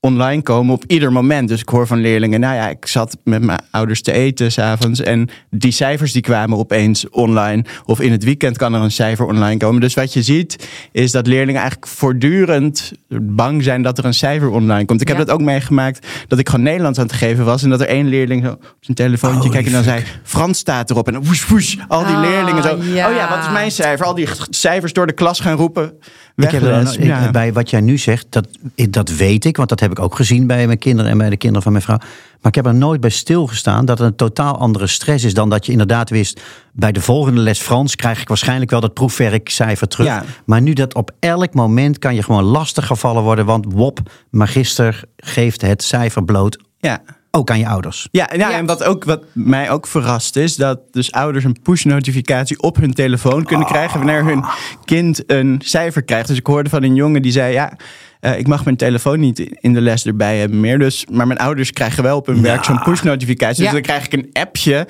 online 0.08 0.42
komen 0.42 0.74
op 0.74 0.84
ieder 0.88 1.12
moment. 1.12 1.48
Dus 1.48 1.62
ik 1.62 1.70
hoor 1.70 1.88
van 1.88 2.00
leerlingen, 2.00 2.40
nou 2.40 2.56
ja, 2.56 2.70
ik 2.70 2.88
zat 2.88 3.18
met 3.24 3.42
mijn 3.42 3.60
ouders 3.72 4.02
te 4.02 4.12
eten 4.12 4.52
s'avonds 4.52 5.00
en 5.02 5.30
die 5.50 5.72
cijfers 5.72 6.12
die 6.12 6.22
kwamen 6.22 6.58
opeens 6.58 7.10
online. 7.10 7.66
Of 7.86 8.00
in 8.02 8.12
het 8.12 8.24
weekend 8.24 8.58
kan 8.58 8.74
er 8.74 8.82
een 8.82 8.92
cijfer 8.92 9.26
online 9.26 9.58
komen. 9.58 9.82
Dus 9.82 9.94
wat 9.94 10.14
je 10.14 10.22
ziet 10.22 10.68
is 10.92 11.12
dat 11.12 11.28
leerlingen 11.28 11.62
eigenlijk 11.62 11.92
voortdurend 11.92 12.92
bang 13.22 13.64
zijn 13.64 13.82
dat 13.82 13.98
er 13.98 14.06
een 14.06 14.14
cijfer 14.14 14.50
online 14.50 14.86
komt. 14.86 15.02
Ik 15.02 15.08
heb 15.08 15.18
Ja. 15.18 15.24
dat 15.24 15.34
ook 15.34 15.42
meegemaakt 15.42 16.08
dat 16.28 16.40
ik 16.40 16.50
gewoon 16.50 16.66
Nederlands 16.66 17.00
aan 17.00 17.06
het 17.06 17.16
geven 17.16 17.46
was 17.46 17.64
en 17.64 17.70
dat 17.70 17.82
er 17.82 17.88
één 17.88 18.08
leerling 18.08 18.44
zo 18.46 18.52
op 18.52 18.76
zijn 18.80 18.98
telefoontje 18.98 19.44
Oh, 19.48 19.52
kijkt 19.52 19.68
en 19.68 19.74
dan 19.74 19.84
zei 19.84 20.04
Frans 20.24 20.58
staat 20.58 20.90
erop 20.90 21.08
en 21.08 21.24
woes 21.24 21.48
woes 21.48 21.78
al 21.88 22.06
die 22.06 22.16
Ah, 22.16 22.22
leerlingen 22.22 22.64
zo. 22.64 22.78
ja. 22.94 23.10
Oh 23.10 23.16
ja, 23.16 23.30
wat 23.30 23.40
is 23.46 23.52
mijn 23.52 23.72
cijfer? 23.72 24.06
Al 24.06 24.16
die 24.16 24.28
cijfers 24.50 24.94
door 24.94 25.08
de 25.08 25.14
klas 25.14 25.40
gaan 25.40 25.56
roepen. 25.58 25.94
Ik 26.36 26.52
heb 26.52 26.88
Ja. 27.00 27.32
Bij 27.32 27.54
wat 27.54 27.70
jij 27.70 27.82
nu 27.82 27.98
zegt, 27.98 28.26
dat, 28.30 28.48
dat 28.90 29.10
weet 29.10 29.46
ik, 29.46 29.58
want 29.58 29.70
dat 29.70 29.80
heb 29.80 29.92
ik 29.92 30.00
ook 30.00 30.16
gezien 30.16 30.48
bij 30.48 30.66
mijn 30.66 30.78
kinderen 30.78 31.12
en 31.12 31.18
bij 31.18 31.30
de 31.30 31.38
kinderen 31.38 31.64
van 31.64 31.72
mijn 31.72 31.84
vrouw. 31.84 31.98
Maar 31.98 32.52
ik 32.52 32.56
heb 32.56 32.66
er 32.66 32.76
nooit 32.76 33.02
bij 33.02 33.10
stilgestaan 33.10 33.86
dat 33.86 34.00
het 34.00 34.08
een 34.08 34.16
totaal 34.16 34.58
andere 34.58 34.88
stress 34.88 35.24
is 35.24 35.34
dan 35.34 35.50
dat 35.50 35.66
je 35.66 35.72
inderdaad 35.72 36.10
wist. 36.10 36.42
Bij 36.74 36.92
de 36.92 37.02
volgende 37.02 37.42
les 37.42 37.60
Frans 37.60 37.96
krijg 37.96 38.22
ik 38.22 38.28
waarschijnlijk 38.28 38.72
wel 38.72 38.80
dat 38.80 38.94
proefwerkcijfer 38.94 39.88
terug. 39.88 40.08
Ja. 40.08 40.24
Maar 40.46 40.62
nu 40.62 40.74
dat 40.74 40.94
op 40.94 41.12
elk 41.20 41.54
moment 41.54 42.00
kan 42.00 42.16
je 42.16 42.24
gewoon 42.24 42.44
lastig 42.44 42.86
gevallen 42.86 43.24
worden, 43.24 43.46
want 43.46 43.66
WOP, 43.74 44.00
magister, 44.30 45.04
geeft 45.18 45.62
het 45.62 45.84
cijfer 45.84 46.24
bloot 46.24 46.58
ja. 46.82 47.02
Ook 47.32 47.50
aan 47.50 47.60
je 47.60 47.68
ouders. 47.68 48.08
Ja, 48.12 48.30
ja, 48.36 48.50
Ja. 48.50 48.58
en 48.58 48.66
wat, 48.66 48.84
ook, 48.84 49.04
wat 49.04 49.24
mij 49.34 49.70
ook 49.72 49.88
verrast 49.88 50.36
is, 50.36 50.56
dat 50.56 50.80
dus 50.92 51.12
ouders 51.12 51.44
een 51.44 51.58
push-notificatie 51.64 52.62
op 52.62 52.76
hun 52.76 52.94
telefoon 52.94 53.44
kunnen 53.44 53.68
krijgen 53.68 53.98
wanneer 53.98 54.24
hun 54.26 54.44
kind 54.86 55.24
een 55.32 55.62
cijfer 55.64 56.04
krijgt. 56.04 56.28
Dus 56.28 56.38
ik 56.38 56.46
hoorde 56.48 56.70
van 56.70 56.84
een 56.84 56.96
jongen 56.96 57.22
die 57.22 57.32
zei, 57.32 57.54
ja, 57.54 57.78
eh, 58.20 58.38
ik 58.40 58.48
mag 58.48 58.64
mijn 58.64 58.76
telefoon 58.78 59.20
niet 59.20 59.40
in 59.40 59.74
de 59.74 59.82
les 59.82 60.06
erbij 60.06 60.38
hebben 60.40 60.60
meer. 60.60 60.80
Dus, 60.80 61.06
maar 61.12 61.28
mijn 61.28 61.40
ouders 61.40 61.72
krijgen 61.72 62.04
wel 62.04 62.18
op 62.18 62.26
hun 62.26 62.42
werk 62.42 62.64
zo'n 62.64 62.82
push-notificatie. 62.84 63.56
Dus 63.58 63.66
Ja. 63.66 63.72
dan 63.72 63.82
krijg 63.82 64.06
ik 64.06 64.14
een 64.14 64.30
appje 64.34 64.88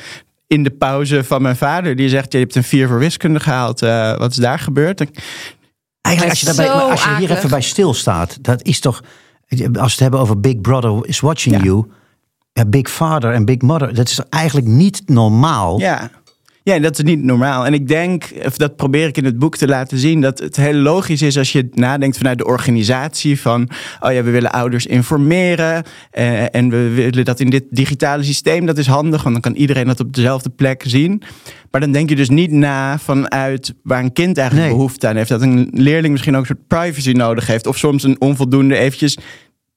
in 0.48 0.64
de 0.64 0.70
pauze 0.72 1.24
van 1.24 1.42
mijn 1.42 1.56
vader. 1.56 1.96
Die 1.96 2.10
zegt, 2.10 2.32
je 2.32 2.38
hebt 2.38 2.56
een 2.56 2.64
vier 2.64 2.88
voor 2.88 3.00
wiskunde 3.00 3.40
gehaald. 3.40 3.82
Uh, 3.84 4.18
wat 4.18 4.32
is 4.32 4.38
daar 4.38 4.60
gebeurd? 4.60 5.00
Eigenlijk, 6.02 6.30
als 6.36 6.40
je, 6.40 6.46
daarbij, 6.46 6.70
als 6.70 7.04
je 7.04 7.16
hier 7.16 7.32
even 7.32 7.50
bij 7.50 7.62
stilstaat, 7.62 8.38
dat 8.44 8.64
is 8.64 8.80
toch... 8.80 9.02
Als 9.50 9.70
we 9.74 9.80
het 9.82 10.00
hebben 10.00 10.20
over 10.20 10.40
Big 10.40 10.62
Brother 10.62 11.00
is 11.08 11.20
watching 11.20 11.64
you... 11.64 11.86
Ja, 12.54 12.66
Big 12.66 12.90
Father 12.90 13.34
en 13.34 13.46
Big 13.46 13.62
Mother, 13.62 13.94
dat 13.94 14.10
is 14.10 14.20
eigenlijk 14.30 14.68
niet 14.68 15.02
normaal. 15.06 15.80
Ja. 15.80 16.12
Ja, 16.64 16.80
dat 16.80 16.98
is 16.98 17.04
niet 17.04 17.24
normaal. 17.24 17.66
En 17.66 17.74
ik 17.74 17.88
denk, 17.88 18.32
of 18.46 18.58
dat 18.58 18.76
probeer 18.76 19.08
ik 19.08 19.18
in 19.18 19.26
het 19.26 19.40
boek 19.40 19.58
te 19.58 19.68
laten 19.68 19.98
zien, 19.98 20.22
dat 20.22 20.40
het 20.40 20.56
heel 20.56 20.74
logisch 20.74 21.22
is 21.22 21.38
als 21.38 21.52
je 21.52 21.70
nadenkt 21.74 22.18
vanuit 22.18 22.38
de 22.38 22.46
organisatie 22.46 23.42
van, 23.42 23.70
oh 24.00 24.14
ja, 24.14 24.24
we 24.24 24.32
willen 24.32 24.52
ouders 24.52 24.86
informeren 24.86 25.84
eh, 26.12 26.56
en 26.56 26.70
we 26.70 26.90
willen 26.90 27.26
dat 27.26 27.40
in 27.40 27.50
dit 27.50 27.64
digitale 27.70 28.24
systeem, 28.24 28.66
dat 28.66 28.78
is 28.78 28.88
handig, 28.88 29.24
want 29.24 29.34
dan 29.34 29.52
kan 29.52 29.62
iedereen 29.62 29.86
dat 29.86 30.00
op 30.00 30.14
dezelfde 30.14 30.50
plek 30.50 30.84
zien. 30.88 31.22
Maar 31.72 31.82
dan 31.82 31.92
denk 31.92 32.10
je 32.10 32.16
dus 32.16 32.30
niet 32.30 32.52
na 32.52 33.00
vanuit 33.00 33.74
waar 33.84 34.04
een 34.04 34.14
kind 34.14 34.38
eigenlijk 34.38 34.70
behoefte 34.70 35.08
aan 35.08 35.16
heeft. 35.16 35.30
Dat 35.30 35.42
een 35.42 35.70
leerling 35.74 36.12
misschien 36.12 36.36
ook 36.36 36.42
een 36.42 36.56
soort 36.56 36.68
privacy 36.68 37.12
nodig 37.12 37.48
heeft. 37.48 37.68
Of 37.68 37.78
soms 37.78 38.04
een 38.04 38.22
onvoldoende 38.22 38.78
eventjes 38.78 39.18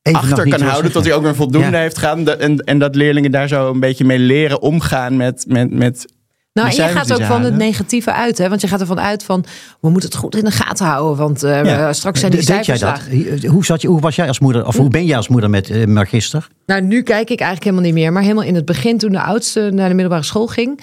Even 0.05 0.21
achter 0.21 0.49
kan 0.49 0.61
houden 0.61 0.93
tot 0.93 1.05
hij 1.05 1.15
ook 1.15 1.23
weer 1.23 1.35
voldoende 1.35 1.77
heeft 1.77 1.99
gaan. 1.99 2.29
En, 2.29 2.59
en 2.59 2.79
dat 2.79 2.95
leerlingen 2.95 3.31
daar 3.31 3.49
zo 3.49 3.71
een 3.71 3.81
beetje 3.81 4.05
mee 4.05 4.19
leren 4.19 4.63
omgaan 4.63 5.17
met, 5.17 5.45
met, 5.49 5.71
met 5.71 6.07
nou, 6.55 6.69
en 6.69 6.75
je 6.75 6.83
gaat 6.83 7.13
ook 7.13 7.23
van 7.23 7.43
het 7.43 7.57
negatieve 7.57 8.13
uit, 8.13 8.39
hè? 8.39 8.49
Want 8.49 8.61
je 8.61 8.69
gaat 8.69 8.81
ervan 8.81 9.01
uit 9.01 9.25
van 9.25 9.45
we 9.81 9.91
moeten 9.91 10.11
het 10.11 10.19
goed 10.19 10.37
in 10.37 10.45
de 10.45 10.51
gaten 10.51 10.87
houden, 10.87 11.17
want 11.17 11.45
uh, 11.45 11.93
straks 11.93 12.21
zijn 12.21 12.33
die 12.33 12.43
cijfers 12.43 12.81
jij 12.81 12.91
dat? 12.91 13.51
Hoe, 13.51 13.65
zat 13.65 13.81
je, 13.83 13.89
hoe 13.89 14.01
was 14.01 14.17
jij 14.17 14.29
als 14.29 14.39
moeder, 14.39 14.67
of 14.67 14.77
hoe 14.77 14.89
ben 14.89 15.05
jij 15.05 15.17
als 15.17 15.29
moeder 15.29 15.51
met 15.51 15.71
uh, 15.71 15.87
magister? 15.87 16.49
Nou, 16.67 16.83
nu 16.83 17.03
kijk 17.03 17.31
ik 17.31 17.41
eigenlijk 17.41 17.65
helemaal 17.65 17.85
niet 17.85 17.95
meer, 17.95 18.13
maar 18.13 18.23
helemaal 18.23 18.45
in 18.45 18.55
het 18.55 18.65
begin 18.65 18.99
toen 18.99 19.13
de 19.13 19.21
oudste 19.21 19.71
naar 19.73 19.89
de 19.89 19.95
middelbare 19.95 20.25
school 20.25 20.47
ging, 20.47 20.81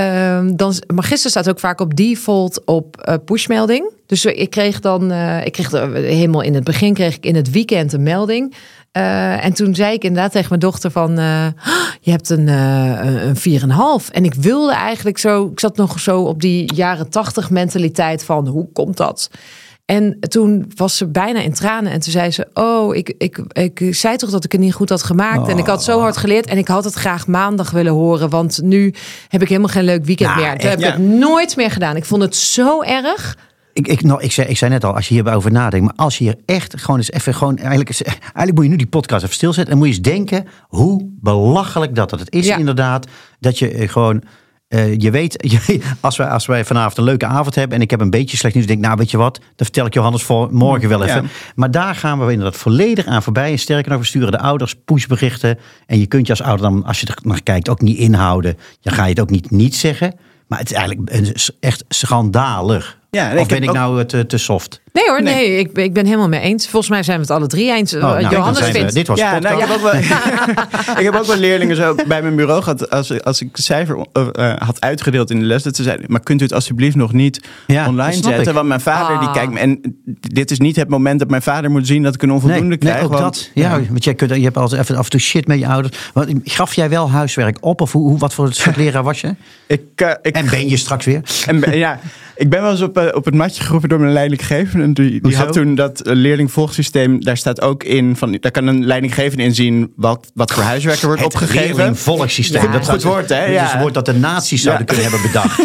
Um, 0.00 0.56
dan, 0.56 0.74
magister 0.94 1.30
staat 1.30 1.48
ook 1.48 1.58
vaak 1.60 1.80
op 1.80 1.96
default 1.96 2.64
op 2.64 3.04
uh, 3.08 3.14
pushmelding. 3.24 3.92
Dus 4.06 4.24
ik 4.24 4.50
kreeg 4.50 4.80
dan, 4.80 5.12
uh, 5.12 5.46
ik 5.46 5.52
kreeg 5.52 5.70
helemaal 5.70 6.40
in 6.40 6.54
het 6.54 6.64
begin 6.64 6.94
kreeg 6.94 7.16
ik 7.16 7.24
in 7.24 7.34
het 7.34 7.50
weekend 7.50 7.92
een 7.92 8.02
melding. 8.02 8.54
En 8.92 9.52
toen 9.52 9.74
zei 9.74 9.94
ik 9.94 10.04
inderdaad 10.04 10.32
tegen 10.32 10.48
mijn 10.48 10.60
dochter 10.60 10.90
van, 10.90 11.16
je 12.00 12.10
hebt 12.10 12.28
een, 12.30 12.48
een 12.48 13.36
4,5. 13.36 14.10
En 14.10 14.24
ik 14.24 14.34
wilde 14.34 14.72
eigenlijk 14.72 15.18
zo, 15.18 15.46
ik 15.46 15.60
zat 15.60 15.76
nog 15.76 16.00
zo 16.00 16.22
op 16.22 16.40
die 16.40 16.74
jaren 16.74 17.08
tachtig 17.08 17.50
mentaliteit 17.50 18.24
van, 18.24 18.46
hoe 18.46 18.68
komt 18.72 18.96
dat? 18.96 19.30
En 19.84 20.16
toen 20.20 20.72
was 20.76 20.96
ze 20.96 21.06
bijna 21.06 21.40
in 21.40 21.52
tranen. 21.52 21.92
En 21.92 22.00
toen 22.00 22.12
zei 22.12 22.30
ze: 22.30 22.48
Oh, 22.54 22.96
ik, 22.96 23.14
ik, 23.18 23.38
ik 23.52 23.94
zei 23.94 24.16
toch 24.16 24.30
dat 24.30 24.44
ik 24.44 24.52
het 24.52 24.60
niet 24.60 24.74
goed 24.74 24.88
had 24.88 25.02
gemaakt. 25.02 25.48
En 25.48 25.58
ik 25.58 25.66
had 25.66 25.84
zo 25.84 26.00
hard 26.00 26.16
geleerd. 26.16 26.46
En 26.46 26.58
ik 26.58 26.68
had 26.68 26.84
het 26.84 26.94
graag 26.94 27.26
maandag 27.26 27.70
willen 27.70 27.92
horen. 27.92 28.30
Want 28.30 28.62
nu 28.62 28.94
heb 29.28 29.42
ik 29.42 29.48
helemaal 29.48 29.68
geen 29.68 29.84
leuk 29.84 30.04
weekend 30.04 30.28
nou, 30.30 30.42
meer. 30.42 30.58
Toen 30.58 30.70
heb 30.70 30.78
ik 30.78 30.84
het 30.84 30.98
nooit 30.98 31.56
meer 31.56 31.70
gedaan. 31.70 31.96
Ik 31.96 32.04
vond 32.04 32.22
het 32.22 32.36
zo 32.36 32.82
erg. 32.82 33.36
Ik, 33.72 33.88
ik, 33.88 34.02
nou, 34.02 34.22
ik, 34.22 34.32
zei, 34.32 34.48
ik 34.48 34.56
zei 34.56 34.70
net 34.70 34.84
al, 34.84 34.94
als 34.94 35.08
je 35.08 35.14
hierover 35.14 35.52
nadenkt, 35.52 35.86
maar 35.86 36.06
als 36.06 36.18
je 36.18 36.24
hier 36.24 36.36
echt 36.46 36.80
gewoon 36.80 36.96
eens 36.96 37.10
even 37.10 37.34
gewoon, 37.34 37.56
eigenlijk, 37.56 38.00
eigenlijk 38.00 38.54
moet 38.54 38.64
je 38.64 38.70
nu 38.70 38.76
die 38.76 38.86
podcast 38.86 39.24
even 39.24 39.34
stilzetten 39.34 39.72
en 39.72 39.78
moet 39.78 39.88
je 39.88 39.94
eens 39.94 40.02
denken 40.02 40.46
hoe 40.68 41.08
belachelijk 41.20 41.94
dat 41.94 42.10
het 42.10 42.32
is 42.32 42.48
inderdaad, 42.48 43.06
dat 43.40 43.58
je 43.58 43.70
eh, 43.70 43.88
gewoon 43.88 44.22
uh, 44.74 44.96
je 44.98 45.10
weet, 45.10 45.60
als 46.00 46.16
wij, 46.16 46.28
als 46.28 46.46
wij 46.46 46.64
vanavond 46.64 46.98
een 46.98 47.04
leuke 47.04 47.26
avond 47.26 47.54
hebben 47.54 47.76
en 47.76 47.82
ik 47.82 47.90
heb 47.90 48.00
een 48.00 48.10
beetje 48.10 48.36
slecht 48.36 48.54
nieuws, 48.54 48.66
denk 48.66 48.78
ik, 48.78 48.84
nou 48.84 48.96
weet 48.98 49.10
je 49.10 49.16
wat, 49.16 49.38
dan 49.38 49.52
vertel 49.56 49.86
ik 49.86 49.94
Johannes 49.94 50.22
voor 50.22 50.48
morgen 50.52 50.88
wel 50.88 51.04
even. 51.04 51.28
Maar 51.54 51.70
daar 51.70 51.94
gaan 51.94 52.26
we 52.26 52.32
inderdaad 52.32 52.56
volledig 52.56 53.06
aan 53.06 53.22
voorbij. 53.22 53.50
En 53.50 53.58
sterker 53.58 53.90
nog, 53.90 54.00
we 54.00 54.06
sturen 54.06 54.30
de 54.30 54.38
ouders 54.38 54.74
pushberichten. 54.84 55.58
En 55.86 55.98
je 55.98 56.06
kunt 56.06 56.26
je 56.26 56.32
als 56.32 56.42
ouder 56.42 56.70
dan, 56.70 56.84
als 56.84 57.00
je 57.00 57.06
er 57.06 57.18
naar 57.22 57.42
kijkt, 57.42 57.68
ook 57.68 57.80
niet 57.80 57.98
inhouden. 57.98 58.58
Dan 58.80 58.92
ga 58.92 59.02
je 59.02 59.10
het 59.10 59.20
ook 59.20 59.30
niet 59.30 59.50
niet 59.50 59.76
zeggen. 59.76 60.14
Maar 60.46 60.58
het 60.58 60.70
is 60.70 60.76
eigenlijk 60.76 61.38
echt 61.60 61.84
schandalig. 61.88 62.98
Ja, 63.10 63.36
of 63.36 63.48
ben 63.48 63.62
ik 63.62 63.72
nou 63.72 64.04
te, 64.04 64.26
te 64.26 64.38
soft? 64.38 64.82
Nee 64.94 65.08
hoor, 65.08 65.22
nee, 65.22 65.58
ik, 65.58 65.78
ik 65.78 65.92
ben 65.92 66.04
helemaal 66.04 66.28
mee 66.28 66.40
eens. 66.40 66.68
Volgens 66.68 66.90
mij 66.90 67.02
zijn 67.02 67.16
we 67.16 67.22
het 67.22 67.32
alle 67.32 67.46
drie 67.46 67.72
eens. 67.72 67.94
Oh, 67.94 68.00
nou, 68.00 68.28
Johannes 68.28 68.68
vindt... 68.68 68.94
dit 68.94 69.06
was 69.06 69.18
ja, 69.18 69.38
nou, 69.38 69.54
ik, 69.54 69.60
heb 69.60 69.76
ook 69.76 69.82
wel, 69.82 69.94
ik 71.00 71.04
heb 71.04 71.14
ook 71.14 71.24
wel 71.26 71.36
leerlingen 71.36 71.76
zo 71.76 71.94
bij 72.06 72.22
mijn 72.22 72.36
bureau 72.36 72.62
gehad. 72.62 72.90
Als, 72.90 73.22
als 73.22 73.40
ik 73.40 73.48
cijfer 73.52 73.96
uh, 73.96 74.52
had 74.58 74.80
uitgedeeld 74.80 75.30
in 75.30 75.38
de 75.38 75.44
les, 75.44 75.62
dat 75.62 75.76
ze 75.76 75.82
zeiden... 75.82 76.06
maar 76.08 76.20
kunt 76.20 76.40
u 76.40 76.44
het 76.44 76.52
alsjeblieft 76.52 76.96
nog 76.96 77.12
niet 77.12 77.40
online 77.68 78.12
zetten? 78.12 78.40
Ik. 78.40 78.50
Want 78.50 78.68
mijn 78.68 78.80
vader 78.80 79.18
die 79.18 79.28
ah. 79.28 79.34
kijkt... 79.34 79.56
en 79.56 80.00
dit 80.20 80.50
is 80.50 80.58
niet 80.58 80.76
het 80.76 80.88
moment 80.88 81.18
dat 81.18 81.28
mijn 81.28 81.42
vader 81.42 81.70
moet 81.70 81.86
zien... 81.86 82.02
dat 82.02 82.14
ik 82.14 82.22
een 82.22 82.32
onvoldoende 82.32 82.66
nee, 82.66 82.78
krijg. 82.78 82.94
Nee, 82.94 83.04
ook 83.04 83.12
want, 83.12 83.22
dat. 83.22 83.50
Ja, 83.54 83.80
want 83.88 84.04
jij 84.04 84.14
kunt, 84.14 84.34
je 84.34 84.42
hebt 84.42 84.56
altijd 84.56 84.80
even 84.80 84.96
af 84.96 85.04
en 85.04 85.10
toe 85.10 85.20
shit 85.20 85.46
met 85.46 85.58
je 85.58 85.66
ouders. 85.66 85.96
Want, 86.12 86.32
gaf 86.44 86.74
jij 86.74 86.88
wel 86.88 87.10
huiswerk 87.10 87.56
op? 87.60 87.80
Of 87.80 87.92
hoe, 87.92 88.18
wat 88.18 88.34
voor 88.34 88.52
soort 88.52 88.76
leraar 88.76 89.02
was 89.02 89.20
je? 89.20 89.34
Ik, 89.66 89.80
uh, 90.02 90.10
ik, 90.22 90.36
en 90.36 90.50
ben 90.50 90.68
je 90.68 90.76
straks 90.76 91.04
weer? 91.04 91.20
En, 91.46 91.78
ja, 91.78 92.00
ik 92.36 92.50
ben 92.50 92.62
wel 92.62 92.70
eens 92.70 92.80
op, 92.80 92.98
uh, 92.98 93.04
op 93.12 93.24
het 93.24 93.34
matje 93.34 93.62
geroepen 93.62 93.88
door 93.88 94.00
mijn 94.00 94.12
leidinggevende. 94.12 94.83
Die, 94.92 95.20
die 95.20 95.36
had 95.36 95.52
toen 95.52 95.74
dat 95.74 96.00
leerlingvolgsysteem. 96.04 97.24
Daar 97.24 97.36
staat 97.36 97.60
ook 97.60 97.84
in, 97.84 98.16
van, 98.16 98.36
daar 98.40 98.50
kan 98.50 98.66
een 98.66 98.86
leidinggevende 98.86 99.42
in 99.42 99.54
zien 99.54 99.92
wat, 99.96 100.30
wat 100.34 100.52
voor 100.52 100.62
huiswerk 100.62 101.00
er 101.00 101.06
wordt 101.06 101.22
het 101.22 101.34
opgegeven. 101.34 101.76
Leerlingvolgsysteem. 101.76 102.62
Ja, 102.62 102.72
dat 102.72 102.88
goed 102.88 103.02
woord, 103.02 103.28
hè? 103.28 103.44
Ja. 103.44 103.66
is 103.66 103.72
een 103.72 103.80
woord 103.80 103.94
dat 103.94 104.06
de 104.06 104.14
nazi's 104.14 104.62
zouden 104.62 104.86
kunnen 104.86 105.04
hebben 105.04 105.22
bedacht. 105.22 105.62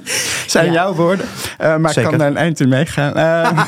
Zijn 0.46 0.72
jouw 0.72 0.94
woorden. 0.94 1.26
Uh, 1.60 1.76
maar 1.76 1.98
ik 1.98 2.04
kan 2.04 2.18
daar 2.18 2.28
een 2.28 2.36
eind 2.36 2.60
in 2.60 2.68
meegaan. 2.68 3.16
Uh, 3.18 3.64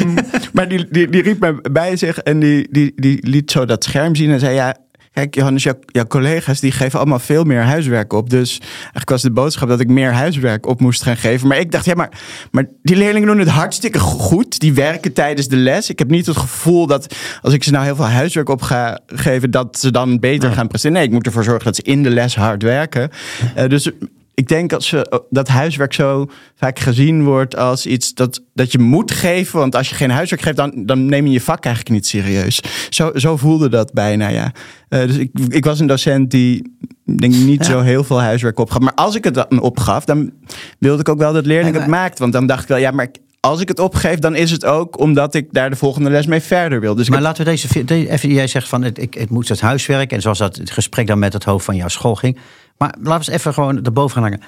um, 0.00 0.14
maar 0.52 0.68
die, 0.68 0.86
die, 0.90 1.08
die 1.08 1.22
riep 1.22 1.40
me 1.40 1.68
bij 1.70 1.96
zich 1.96 2.18
en 2.18 2.38
die, 2.38 2.68
die, 2.70 2.92
die 2.96 3.28
liet 3.28 3.50
zo 3.50 3.64
dat 3.64 3.84
scherm 3.84 4.14
zien 4.14 4.30
en 4.30 4.40
zei... 4.40 4.54
ja 4.54 4.76
Kijk, 5.18 5.34
Johannes, 5.34 5.62
jouw, 5.86 6.06
collega's 6.06 6.60
die 6.60 6.72
geven 6.72 6.98
allemaal 6.98 7.18
veel 7.18 7.44
meer 7.44 7.62
huiswerk 7.62 8.12
op. 8.12 8.30
Dus 8.30 8.58
eigenlijk 8.60 9.08
was 9.08 9.22
de 9.22 9.30
boodschap 9.30 9.68
dat 9.68 9.80
ik 9.80 9.88
meer 9.88 10.12
huiswerk 10.12 10.66
op 10.66 10.80
moest 10.80 11.02
gaan 11.02 11.16
geven. 11.16 11.48
Maar 11.48 11.58
ik 11.58 11.72
dacht, 11.72 11.84
ja, 11.84 11.94
maar, 11.94 12.10
maar 12.50 12.68
die 12.82 12.96
leerlingen 12.96 13.28
doen 13.28 13.38
het 13.38 13.48
hartstikke 13.48 13.98
goed. 13.98 14.60
Die 14.60 14.74
werken 14.74 15.12
tijdens 15.12 15.48
de 15.48 15.56
les. 15.56 15.90
Ik 15.90 15.98
heb 15.98 16.10
niet 16.10 16.26
het 16.26 16.36
gevoel 16.36 16.86
dat 16.86 17.14
als 17.42 17.54
ik 17.54 17.64
ze 17.64 17.70
nou 17.70 17.84
heel 17.84 17.96
veel 17.96 18.04
huiswerk 18.04 18.48
op 18.48 18.62
ga 18.62 18.98
geven, 19.06 19.50
dat 19.50 19.78
ze 19.78 19.90
dan 19.90 20.18
beter 20.18 20.52
gaan 20.52 20.68
presteren. 20.68 20.96
Nee, 20.96 21.06
ik 21.06 21.12
moet 21.12 21.26
ervoor 21.26 21.44
zorgen 21.44 21.64
dat 21.64 21.76
ze 21.76 21.82
in 21.82 22.02
de 22.02 22.10
les 22.10 22.36
hard 22.36 22.62
werken. 22.62 23.10
Uh, 23.56 23.68
dus 23.68 23.90
ik 24.38 24.48
denk 24.48 24.70
dat, 24.70 24.82
ze, 24.82 25.24
dat 25.30 25.48
huiswerk 25.48 25.92
zo 25.92 26.26
vaak 26.54 26.78
gezien 26.78 27.24
wordt 27.24 27.56
als 27.56 27.86
iets 27.86 28.14
dat, 28.14 28.42
dat 28.54 28.72
je 28.72 28.78
moet 28.78 29.10
geven. 29.10 29.58
Want 29.58 29.76
als 29.76 29.88
je 29.88 29.94
geen 29.94 30.10
huiswerk 30.10 30.42
geeft, 30.42 30.56
dan, 30.56 30.72
dan 30.76 31.06
neem 31.06 31.26
je 31.26 31.32
je 31.32 31.40
vak 31.40 31.64
eigenlijk 31.64 31.94
niet 31.94 32.06
serieus. 32.06 32.60
Zo, 32.88 33.10
zo 33.14 33.36
voelde 33.36 33.68
dat 33.68 33.92
bijna, 33.92 34.28
ja. 34.28 34.52
Uh, 34.88 35.00
dus 35.00 35.16
ik, 35.16 35.30
ik 35.48 35.64
was 35.64 35.80
een 35.80 35.86
docent 35.86 36.30
die 36.30 36.76
denk 37.04 37.34
niet 37.34 37.64
zo 37.64 37.80
heel 37.80 38.04
veel 38.04 38.20
huiswerk 38.20 38.58
opgaf. 38.58 38.80
Maar 38.80 38.94
als 38.94 39.14
ik 39.14 39.24
het 39.24 39.34
dan 39.34 39.60
opgaf, 39.60 40.04
dan 40.04 40.32
wilde 40.78 41.00
ik 41.00 41.08
ook 41.08 41.18
wel 41.18 41.32
dat 41.32 41.46
leerling 41.46 41.76
het 41.76 41.86
maakt. 41.86 42.18
Want 42.18 42.32
dan 42.32 42.46
dacht 42.46 42.62
ik 42.62 42.68
wel, 42.68 42.78
ja, 42.78 42.90
maar 42.90 43.08
als 43.40 43.60
ik 43.60 43.68
het 43.68 43.78
opgeef, 43.78 44.18
dan 44.18 44.34
is 44.34 44.50
het 44.50 44.64
ook 44.64 44.98
omdat 44.98 45.34
ik 45.34 45.52
daar 45.52 45.70
de 45.70 45.76
volgende 45.76 46.10
les 46.10 46.26
mee 46.26 46.40
verder 46.40 46.80
wil. 46.80 46.94
Dus 46.94 47.08
maar 47.08 47.20
laten 47.20 47.44
we 47.44 47.50
deze, 47.50 47.84
even, 48.08 48.32
jij 48.32 48.46
zegt 48.46 48.68
van 48.68 48.82
het, 48.82 48.98
ik, 48.98 49.14
het 49.14 49.30
moet 49.30 49.48
het 49.48 49.60
huiswerk 49.60 50.12
en 50.12 50.20
zoals 50.20 50.38
dat 50.38 50.56
het 50.56 50.70
gesprek 50.70 51.06
dan 51.06 51.18
met 51.18 51.32
het 51.32 51.44
hoofd 51.44 51.64
van 51.64 51.76
jouw 51.76 51.88
school 51.88 52.14
ging. 52.14 52.38
Maar 52.78 52.94
laten 53.00 53.10
we 53.10 53.14
eens 53.14 53.28
even 53.28 53.54
gewoon 53.54 53.84
erboven 53.84 54.14
gaan 54.14 54.22
hangen. 54.22 54.40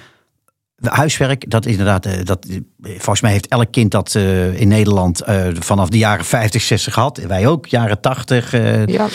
Huiswerk, 0.80 1.50
dat 1.50 1.66
is 1.66 1.70
inderdaad, 1.70 2.06
eh, 2.06 2.24
dat, 2.24 2.46
volgens 2.82 3.20
mij 3.20 3.32
heeft 3.32 3.48
elk 3.48 3.72
kind 3.72 3.90
dat 3.90 4.14
uh, 4.14 4.60
in 4.60 4.68
Nederland 4.68 5.28
uh, 5.28 5.48
vanaf 5.58 5.88
de 5.88 5.98
jaren 5.98 6.24
50, 6.24 6.62
60 6.62 6.94
gehad. 6.94 7.18
Wij 7.18 7.46
ook, 7.46 7.66
jaren 7.66 8.00
80. 8.00 8.52
Uh, 8.52 8.86
ja. 8.86 9.08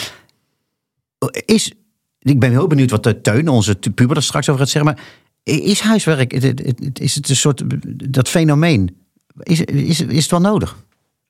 Is, 1.45 1.71
ik 2.19 2.39
ben 2.39 2.51
heel 2.51 2.67
benieuwd 2.67 2.91
wat 2.91 3.03
de 3.03 3.21
Teun, 3.21 3.47
onze 3.47 3.75
puber, 3.75 4.15
er 4.15 4.23
straks 4.23 4.49
over 4.49 4.61
gaat 4.61 4.69
zeggen. 4.69 4.93
Maar 4.93 5.03
is 5.43 5.79
huiswerk, 5.79 6.33
is 6.93 7.15
het 7.15 7.29
een 7.29 7.35
soort, 7.35 7.63
dat 8.13 8.29
fenomeen, 8.29 8.97
is, 9.43 9.61
is, 9.61 10.01
is 10.01 10.21
het 10.21 10.31
wel 10.31 10.41
nodig? 10.41 10.84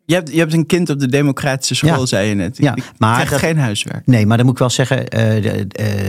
Je 0.05 0.13
hebt, 0.13 0.31
je 0.31 0.39
hebt 0.39 0.53
een 0.53 0.65
kind 0.65 0.89
op 0.89 0.99
de 0.99 1.07
democratische 1.07 1.75
school, 1.75 2.07
zei 2.07 2.27
je 2.27 2.35
net. 2.35 2.57
Ja, 2.57 2.77
maar 2.97 3.29
dat, 3.29 3.39
geen 3.39 3.57
huiswerk. 3.57 4.05
Nee, 4.05 4.25
maar 4.25 4.37
dan 4.37 4.45
moet 4.45 4.55
ik 4.55 4.59
wel 4.59 4.69
zeggen, 4.69 5.17
uh, 5.17 5.43
uh, 5.43 5.61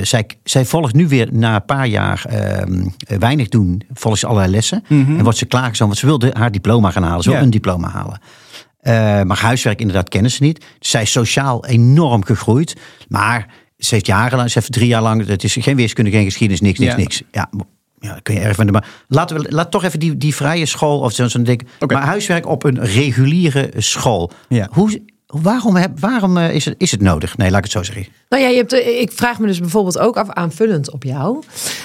zij, 0.03 0.27
zij 0.45 0.65
volgt 0.65 0.95
nu 0.95 1.09
weer 1.09 1.29
na 1.33 1.55
een 1.55 1.65
paar 1.65 1.87
jaar 1.87 2.25
uh, 2.33 3.19
weinig 3.19 3.49
doen, 3.49 3.83
volgens 3.93 4.21
ze 4.21 4.27
allerlei 4.27 4.53
lessen. 4.53 4.85
Mm 4.89 5.17
En 5.19 5.23
wordt 5.23 5.39
ze 5.39 5.47
klaargestoomd, 5.47 5.91
want 5.91 5.99
ze 6.01 6.07
wilde 6.07 6.39
haar 6.39 6.53
diploma 6.53 6.91
gaan 6.91 7.03
halen. 7.03 7.23
Ze 7.23 7.31
wil 7.31 7.41
een 7.41 7.51
diploma 7.51 7.89
halen. 7.89 9.27
maar 9.27 9.39
huiswerk 9.39 9.81
inderdaad 9.81 10.09
kennen 10.09 10.31
ze 10.31 10.43
niet. 10.43 10.65
Zij 10.81 11.03
is 11.03 11.11
sociaal 11.11 11.67
enorm 11.67 12.25
gegroeid. 12.25 12.77
Maar 13.09 13.47
ze 13.79 13.95
heeft 13.95 14.07
jarenlang, 14.07 14.51
ze 14.51 14.59
heeft 14.59 14.73
drie 14.73 14.89
jaar 14.89 15.03
lang, 15.03 15.27
het 15.27 15.45
is 15.45 15.57
geen 15.61 15.77
wiskunde, 15.77 16.11
geen 16.11 16.25
geschiedenis, 16.25 16.61
niks, 16.61 16.79
niks, 16.79 16.97
niks. 16.97 17.23
Ja, 17.31 17.51
ja, 18.07 18.19
kun 18.23 18.35
je 18.35 18.41
erg 18.41 18.57
vinden. 18.57 18.75
Maar 18.75 18.89
laten 19.09 19.37
we 19.37 19.47
laat 19.49 19.71
toch 19.71 19.85
even 19.85 19.99
die, 19.99 20.17
die 20.17 20.35
vrije 20.35 20.67
school 20.67 21.01
of 21.01 21.13
zo'n 21.13 21.43
ding. 21.43 21.67
Okay. 21.81 21.99
Maar 21.99 22.07
huiswerk 22.07 22.47
op 22.47 22.65
een 22.65 22.85
reguliere 22.85 23.71
school. 23.77 24.31
Ja. 24.49 24.69
Hoe, 24.71 25.01
waarom, 25.27 25.77
heb, 25.77 26.01
waarom 26.01 26.37
eh, 26.37 26.55
is, 26.55 26.65
het, 26.65 26.75
is 26.79 26.91
het 26.91 27.01
nodig? 27.01 27.37
Nee, 27.37 27.49
laat 27.51 27.59
ik 27.59 27.65
het 27.65 27.73
zo 27.73 27.83
zeggen. 27.83 28.07
Nou 28.29 28.43
ja, 28.43 28.49
je 28.49 28.57
hebt, 28.57 28.73
eh, 28.73 29.01
ik 29.01 29.13
vraag 29.13 29.39
me 29.39 29.47
dus 29.47 29.61
bijvoorbeeld 29.61 29.99
ook 29.99 30.17
af 30.17 30.31
aanvullend 30.31 30.93
op 30.93 31.05
jou. 31.05 31.43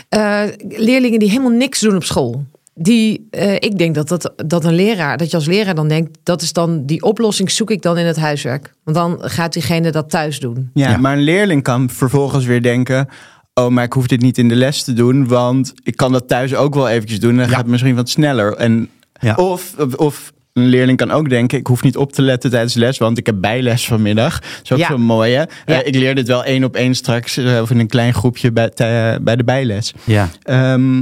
Uh, 0.09 0.43
leerlingen 0.67 1.19
die 1.19 1.29
helemaal 1.29 1.51
niks 1.51 1.79
doen 1.79 1.95
op 1.95 2.03
school. 2.03 2.45
Die, 2.73 3.27
uh, 3.31 3.53
ik 3.53 3.77
denk 3.77 3.95
dat, 3.95 4.07
dat, 4.07 4.33
dat 4.35 4.65
een 4.65 4.73
leraar, 4.73 5.17
dat 5.17 5.31
je 5.31 5.37
als 5.37 5.45
leraar 5.45 5.75
dan 5.75 5.87
denkt, 5.87 6.17
dat 6.23 6.41
is 6.41 6.53
dan 6.53 6.85
die 6.85 7.03
oplossing 7.03 7.51
zoek 7.51 7.71
ik 7.71 7.81
dan 7.81 7.97
in 7.97 8.05
het 8.05 8.17
huiswerk. 8.17 8.73
Want 8.83 8.97
dan 8.97 9.29
gaat 9.29 9.53
diegene 9.53 9.91
dat 9.91 10.09
thuis 10.09 10.39
doen. 10.39 10.69
Ja, 10.73 10.89
ja. 10.89 10.97
maar 10.97 11.13
een 11.13 11.23
leerling 11.23 11.63
kan 11.63 11.89
vervolgens 11.89 12.45
weer 12.45 12.61
denken, 12.61 13.07
oh, 13.53 13.67
maar 13.67 13.84
ik 13.84 13.93
hoef 13.93 14.08
dit 14.08 14.22
niet 14.22 14.38
in 14.38 14.48
de 14.48 14.55
les 14.55 14.84
te 14.84 14.93
doen, 14.93 15.27
want 15.27 15.74
ik 15.84 15.96
kan 15.96 16.12
dat 16.12 16.27
thuis 16.27 16.55
ook 16.55 16.74
wel 16.74 16.89
eventjes 16.89 17.20
doen. 17.20 17.29
En 17.31 17.36
dan 17.38 17.46
Ja. 17.46 17.51
gaat 17.51 17.62
het 17.62 17.72
misschien 17.72 17.96
wat 17.96 18.10
sneller. 18.10 18.55
En, 18.55 18.89
Ja. 19.20 19.36
of, 19.36 19.75
of, 19.96 20.31
een 20.53 20.65
leerling 20.67 20.98
kan 20.98 21.12
ook 21.12 21.29
denken, 21.29 21.58
ik 21.58 21.67
hoef 21.67 21.84
niet 21.84 21.98
op 21.98 22.13
te 22.13 22.22
letten 22.22 22.50
tijdens 22.50 22.74
les, 22.74 22.98
want 22.98 23.17
ik 23.17 23.25
heb 23.25 23.36
bijles 23.41 23.86
vanmiddag. 23.88 24.39
Dat 24.39 24.50
is 24.63 24.72
ook 24.72 24.77
Ja. 24.77 24.88
zo 24.88 24.98
mooi, 24.98 25.34
hè? 25.34 25.39
Ja. 25.41 25.48
Eh, 25.65 25.88
ik 25.88 25.96
leer 25.96 26.15
dit 26.15 26.27
wel 26.27 26.43
één 26.43 26.63
op 26.63 26.75
één 26.75 26.96
straks, 26.96 27.38
eh, 27.38 27.62
of 27.62 27.70
in 27.72 27.79
een 27.79 27.88
klein 27.88 28.13
groepje 28.13 28.51
bij, 28.51 28.70
tij- 28.70 29.22
bij 29.22 29.36
de 29.36 29.43
bijles. 29.43 29.93
Ja. 30.03 30.29
Ehm, 30.43 30.98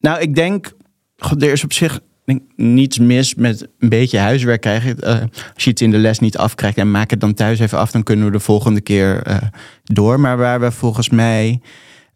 nou, 0.00 0.20
ik 0.20 0.34
denk, 0.34 0.72
god, 1.16 1.42
er 1.42 1.52
is 1.52 1.64
op 1.64 1.72
zich 1.72 2.00
denk, 2.28 2.42
niets 2.56 2.98
mis 2.98 3.34
met 3.34 3.68
een 3.78 3.88
beetje 3.88 4.18
huiswerk 4.18 4.60
krijgen. 4.60 5.00
Eh, 5.00 5.20
als 5.54 5.64
je 5.64 5.70
het 5.70 5.80
in 5.80 5.90
de 5.90 5.98
les 5.98 6.18
niet 6.18 6.36
afkrijgt 6.36 6.78
en 6.78 6.90
maak 6.90 7.10
het 7.10 7.20
dan 7.20 7.34
thuis 7.34 7.58
even 7.58 7.78
af, 7.78 7.90
dan 7.90 8.02
kunnen 8.02 8.26
we 8.26 8.32
de 8.32 8.40
volgende 8.40 8.80
keer 8.80 9.22
eh, 9.22 9.36
door. 9.84 10.20
Maar 10.20 10.36
waar 10.36 10.60
we 10.60 10.70
volgens 10.70 11.08
mij 11.08 11.60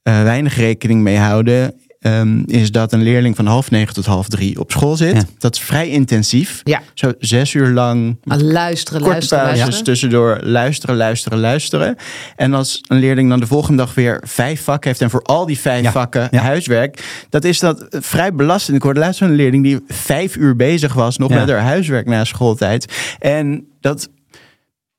eh, 0.02 0.22
weinig 0.22 0.56
rekening 0.56 1.02
mee 1.02 1.16
houden, 1.16 1.74
ehm, 2.02 2.42
is 2.46 2.70
dat 2.70 2.92
een 2.92 3.02
leerling 3.02 3.36
van 3.36 3.46
half 3.46 3.70
negen 3.70 3.94
tot 3.94 4.06
half 4.06 4.28
drie 4.28 4.60
op 4.60 4.70
school 4.70 4.96
zit. 4.96 5.14
Ja. 5.16 5.22
Dat 5.38 5.54
is 5.54 5.60
vrij 5.60 5.88
intensief. 5.88 6.60
Ja. 6.64 6.82
Zo 6.94 7.12
zes 7.18 7.54
uur 7.54 7.68
lang 7.68 8.16
Ah, 8.24 8.40
luisteren, 8.40 9.00
korte 9.00 9.14
luisteren, 9.14 9.42
pauzes 9.44 9.60
luisteren. 9.60 9.84
tussendoor 9.84 10.38
luisteren, 10.42 10.96
luisteren, 10.96 11.38
luisteren. 11.40 11.96
En 12.36 12.54
als 12.54 12.80
een 12.88 12.98
leerling 12.98 13.28
dan 13.28 13.40
de 13.40 13.46
volgende 13.46 13.82
dag 13.84 13.94
weer 13.94 14.22
vijf 14.26 14.62
vakken 14.64 14.88
heeft 14.90 15.02
en 15.02 15.10
voor 15.10 15.22
al 15.22 15.46
die 15.46 15.58
vijf 15.58 15.82
Ja, 15.82 15.90
vakken 15.92 16.36
huiswerk, 16.36 17.24
dat 17.28 17.44
is 17.44 17.58
dat 17.58 17.86
vrij 17.90 18.34
belastend. 18.34 18.76
Ik 18.76 18.82
hoorde 18.82 19.00
laatst 19.00 19.18
van 19.18 19.28
een 19.28 19.34
leerling 19.36 19.62
die 19.64 19.78
vijf 19.88 20.36
uur 20.36 20.56
bezig 20.56 20.92
was 20.92 21.18
nog 21.18 21.30
met 21.30 21.48
haar 21.48 21.60
huiswerk 21.60 22.06
na 22.06 22.24
schooltijd. 22.24 22.92
En 23.18 23.66
dat 23.80 24.08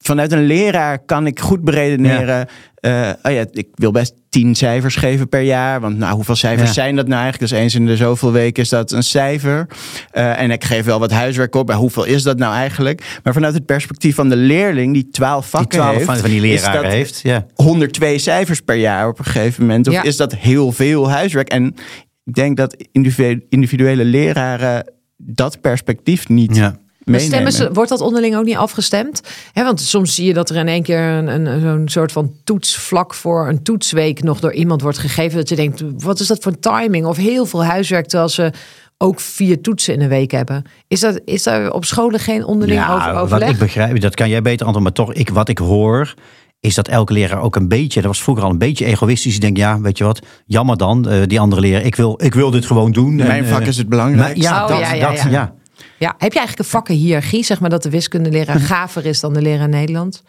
vanuit 0.04 0.32
een 0.32 0.46
leraar 0.46 1.00
kan 1.06 1.28
ik 1.28 1.40
goed 1.40 1.62
beredeneren. 1.64 2.48
eh, 2.76 3.10
oh 3.24 3.32
ja, 3.32 3.46
ik 3.52 3.68
wil 3.74 3.92
best 3.92 4.14
tien 4.30 4.56
cijfers 4.56 4.96
geven 4.96 5.30
per 5.30 5.42
jaar. 5.42 5.80
Want 5.82 5.98
nou, 5.98 6.16
hoeveel 6.16 6.36
cijfers 6.36 6.68
Ja. 6.68 6.74
zijn 6.74 6.96
dat 6.96 7.08
nou 7.08 7.22
eigenlijk? 7.22 7.52
Dus 7.52 7.60
eens 7.62 7.76
in 7.76 7.86
de 7.86 7.96
zoveel 7.98 8.32
weken 8.32 8.64
is 8.64 8.70
dat 8.70 8.92
een 8.92 9.04
cijfer. 9.04 9.68
Eh, 10.12 10.40
en 10.42 10.52
ik 10.52 10.64
geef 10.64 10.86
wel 10.86 11.00
wat 11.00 11.12
huiswerk 11.12 11.56
op. 11.56 11.68
Maar 11.68 11.76
hoeveel 11.78 12.04
is 12.04 12.24
dat 12.24 12.38
nou 12.38 12.54
eigenlijk? 12.56 13.20
Maar 13.24 13.34
vanuit 13.34 13.54
het 13.54 13.66
perspectief 13.66 14.16
van 14.16 14.30
de 14.30 14.36
leerling 14.36 14.94
die 14.94 15.10
twaalf 15.10 15.42
Die 15.42 15.50
vakken 15.50 15.70
twaalf 15.80 15.94
heeft, 15.94 16.06
van, 16.06 16.18
van 16.18 16.30
die 16.30 16.42
is 16.42 16.62
leraren 16.62 16.84
dat 16.84 16.92
heeft. 16.92 17.20
Ja. 17.24 17.46
102 17.54 18.18
cijfers 18.18 18.60
per 18.62 18.76
jaar 18.76 19.08
op 19.08 19.20
een 19.20 19.26
gegeven 19.26 19.62
moment? 19.66 19.88
Of 19.88 19.94
Ja. 19.94 20.04
is 20.04 20.18
dat 20.18 20.36
heel 20.36 20.72
veel 20.72 21.10
huiswerk? 21.10 21.50
En 21.50 21.76
ik 22.24 22.34
denk 22.34 22.58
dat 22.58 22.76
individu- 22.92 23.46
individuele 23.50 24.04
leraren 24.06 24.92
dat 25.18 25.62
perspectief 25.62 26.30
niet 26.30 26.72
meenemen. 27.06 27.28
stemmen 27.28 27.52
ze, 27.52 27.74
wordt 27.74 27.90
dat 27.90 28.02
onderling 28.02 28.36
ook 28.36 28.46
niet 28.46 28.56
afgestemd? 28.56 29.22
Hè, 29.54 29.64
want 29.64 29.82
soms 29.82 30.16
zie 30.16 30.26
je 30.26 30.34
dat 30.34 30.50
er 30.50 30.56
in 30.56 30.68
één 30.68 30.84
keer 30.84 31.00
een, 31.00 31.28
een, 31.28 31.62
zo'n 31.62 31.90
soort 31.90 32.12
van 32.12 32.34
toets 32.44 32.76
vlak 32.78 33.14
voor 33.14 33.48
een 33.48 33.64
toetsweek 33.64 34.24
nog 34.24 34.40
door 34.40 34.54
iemand 34.54 34.82
wordt 34.82 34.98
gegeven. 34.98 35.38
Dat 35.38 35.50
je 35.50 35.56
denkt, 35.56 35.84
wat 35.98 36.20
is 36.20 36.28
dat 36.28 36.44
voor 36.44 36.60
timing? 36.60 37.06
Of 37.06 37.18
heel 37.18 37.46
veel 37.46 37.66
huiswerk 37.66 38.08
terwijl 38.08 38.30
ze 38.30 38.52
ook 38.98 39.20
vier 39.20 39.62
toetsen 39.62 39.94
in 39.94 40.02
een 40.02 40.10
week 40.10 40.32
hebben. 40.32 40.64
Is, 40.88 41.00
dat, 41.00 41.22
is 41.26 41.44
daar 41.44 41.72
op 41.72 41.86
scholen 41.86 42.20
geen 42.20 42.46
onderling 42.46 42.90
over 42.90 43.14
wat 43.14 43.22
overleg? 43.22 43.50
ik 43.50 43.58
begrijp, 43.58 44.00
dat 44.00 44.16
kan 44.16 44.30
jij 44.30 44.42
beter 44.42 44.66
antwoorden, 44.66 44.84
maar 44.84 45.06
toch, 45.06 45.14
ik, 45.14 45.30
wat 45.30 45.50
ik 45.50 45.58
hoor, 45.58 46.14
is 46.60 46.76
dat 46.76 46.88
elke 46.88 47.14
leraar 47.14 47.42
ook 47.42 47.56
een 47.56 47.68
beetje, 47.68 48.02
dat 48.02 48.10
was 48.10 48.24
vroeger 48.24 48.44
al 48.44 48.50
een 48.50 48.58
beetje 48.58 48.86
egoïstisch. 48.86 49.32
Die 49.32 49.42
denkt, 49.42 49.58
ja, 49.58 49.82
weet 49.82 49.98
je 49.98 50.04
wat, 50.04 50.20
jammer 50.46 50.78
dan, 50.78 51.10
eh, 51.10 51.22
die 51.26 51.40
andere 51.40 51.62
leraar, 51.62 51.82
ik 51.82 51.96
wil, 51.96 52.20
ik 52.24 52.34
wil 52.34 52.52
dit 52.52 52.66
gewoon 52.66 52.92
doen. 52.92 53.16
Mijn 53.16 53.44
En, 53.44 53.50
vak 53.50 53.62
eh, 53.62 53.68
is 53.68 53.78
het 53.78 53.90
belangrijkste. 53.90 54.50
maar 54.50 54.58
ja, 54.58 54.64
Oh, 54.64 54.70
dat, 54.70 54.80
ja, 54.80 54.94
ja, 54.94 55.12
dat, 55.12 55.22
ja. 55.22 55.30
ja. 55.30 55.54
Ja, 56.00 56.16
heb 56.18 56.34
je 56.34 56.40
eigenlijk 56.40 56.60
een 56.60 56.76
vakkenhiërarchie? 56.76 57.44
Zeg 57.44 57.60
maar 57.60 57.70
dat 57.70 57.84
de 57.84 57.90
wiskundeleraar 57.90 58.60
gaver 58.72 59.06
is 59.06 59.20
dan 59.20 59.34
de 59.34 59.42
leraar 59.42 59.70
Nederlands? 59.70 60.22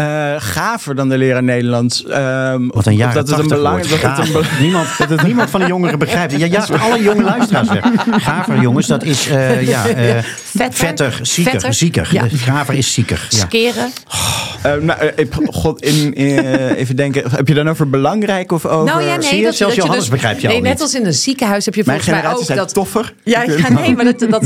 Eh, 0.00 0.34
gaver 0.38 0.94
dan 0.94 1.08
de 1.08 1.18
leraar 1.18 1.42
Nederlands. 1.42 2.04
Ehm, 2.04 2.66
Wat 2.68 2.86
een 2.86 2.96
jaren 2.96 3.14
dat 3.14 3.28
het 3.28 3.38
een 3.38 3.46
80 3.46 3.56
belang 3.56 3.76
woord. 3.76 3.90
dat 3.90 4.00
het 4.00 4.18
een 4.18 4.24
Gaver. 4.26 4.32
belang- 4.32 4.58
niemand, 4.60 4.88
dat 4.98 5.08
het 5.08 5.22
niemand 5.22 5.50
van 5.50 5.60
de 5.60 5.66
jongeren 5.66 5.98
begrijpt. 5.98 6.32
Ja, 6.38 6.46
ja, 6.46 6.66
alle 6.80 7.02
jonge 7.02 7.22
luisteraars 7.22 7.68
zeggen. 7.68 7.92
Gaver, 8.20 8.60
jongens, 8.60 8.86
dat 8.86 9.04
is 9.04 9.24
ja, 9.60 9.86
eh, 9.88 10.16
Vetter? 10.44 10.72
vetter, 10.72 11.18
zieker. 11.22 11.50
Vetter? 11.52 11.74
zieker. 11.74 12.08
Ja. 12.12 12.24
Gaver 12.30 12.74
is 12.74 12.92
zieker. 12.92 13.26
Ja. 13.30 13.38
Skeren? 13.38 13.90
Eh, 14.62 14.72
nou, 14.74 15.00
eh, 15.00 15.08
ik- 15.16 15.32
God, 15.50 15.82
in, 15.82 16.14
eh, 16.14 16.78
even 16.78 16.96
denken. 16.96 17.30
Heb 17.30 17.48
je 17.48 17.54
dan 17.54 17.68
over 17.68 17.90
belangrijk 17.90 18.52
of 18.52 18.66
over... 18.66 18.86
Nou 18.94 19.02
ja, 19.04 19.16
nee, 19.16 19.28
Zie 19.28 19.36
je? 19.38 19.44
dat, 19.44 19.54
Zelfs 19.54 19.58
dat 19.58 19.70
je 19.74 19.76
Johannes 19.80 19.98
dus, 20.04 20.08
begrijpt 20.08 20.40
je 20.40 20.46
nee, 20.46 20.56
al 20.56 20.62
net 20.62 20.72
niet. 20.72 20.82
als 20.82 20.94
in 20.94 21.06
een 21.06 21.14
ziekenhuis 21.14 21.64
heb 21.64 21.74
je 21.74 21.82
Mijn 21.86 22.00
volgens 22.00 22.22
mij 22.24 22.34
ook 22.34 22.44
zijn 22.44 22.58
dat 22.58 22.74
toffer. 22.74 23.14
Ja, 23.24 23.42
ja 23.42 23.68
nee, 23.68 23.94
maar 23.96 24.04
dat, 24.04 24.18
dat, 24.18 24.42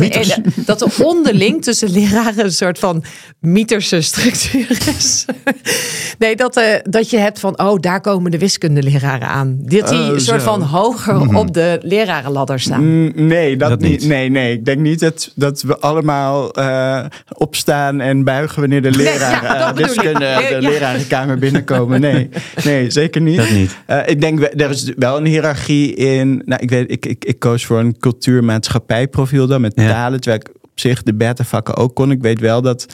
dat 0.55 0.81
er 0.81 1.05
onderling 1.05 1.63
tussen 1.63 1.91
leraren 1.91 2.45
een 2.45 2.53
soort 2.53 2.79
van 2.79 3.05
mythische 3.41 4.01
structuur 4.01 4.79
is. 4.99 5.25
Nee, 6.19 6.37
dat, 6.37 6.57
eh, 6.57 6.65
dat 6.83 7.11
je 7.11 7.17
hebt 7.19 7.39
van, 7.39 7.59
oh, 7.61 7.79
daar 7.81 8.01
komen 8.01 8.31
de 8.31 8.39
wiskundeleraren 8.39 9.29
aan. 9.29 9.57
Dat 9.61 9.89
die 9.89 9.99
Oh, 9.99 10.07
een 10.07 10.21
soort 10.21 10.43
zo. 10.43 10.47
van 10.51 10.63
hoger 10.63 11.37
op 11.37 11.55
de 11.55 11.79
lerarenladder 11.83 12.61
staan. 12.61 13.01
Mm, 13.05 13.13
Nee, 13.15 13.57
dat, 13.57 13.69
Dat 13.69 13.81
niet. 13.81 13.91
niet. 13.91 14.05
Nee, 14.09 14.29
nee. 14.31 14.53
Ik 14.53 14.65
denk 14.65 14.79
niet 14.79 15.01
dat, 15.01 15.33
dat 15.35 15.63
we 15.63 15.79
allemaal 15.79 16.53
eh, 16.53 17.05
opstaan 17.33 18.01
en 18.01 18.25
buigen 18.25 18.61
wanneer 18.61 18.83
de 18.83 18.91
ja, 19.03 19.69
dat 19.69 19.79
eh, 19.79 19.87
wiskunde 19.87 20.25
Ja. 20.25 20.49
de 20.49 20.61
lerarenkamer 20.61 21.39
binnenkomen. 21.39 22.01
Nee, 22.01 22.29
nee 22.65 22.91
zeker 22.91 23.21
niet. 23.21 23.37
Dat 23.37 23.51
niet. 23.51 23.77
Eh, 23.87 23.99
ik 24.07 24.21
denk, 24.21 24.41
er 24.41 24.71
is 24.71 24.93
wel 24.97 25.17
een 25.17 25.27
hiërarchie 25.27 25.95
in. 25.95 26.43
Nou, 26.45 26.63
ik 26.63 26.71
weet, 26.71 26.91
ik, 26.91 27.07
ik, 27.07 27.25
ik 27.25 27.39
koos 27.39 27.67
voor 27.67 27.79
een 27.79 27.99
cultuurmaatschappijprofiel 27.99 29.47
dan 29.47 29.61
met 29.61 29.73
Ja. 29.75 29.89
talen, 29.89 30.21
terwijl 30.21 30.43
ik 30.43 30.55
op 30.63 30.71
zich 30.75 31.03
de 31.03 31.15
beta-vakken 31.15 31.77
ook 31.77 31.95
kon. 31.95 32.11
Ik 32.11 32.23
weet 32.23 32.41
wel 32.41 32.63
dat 32.63 32.87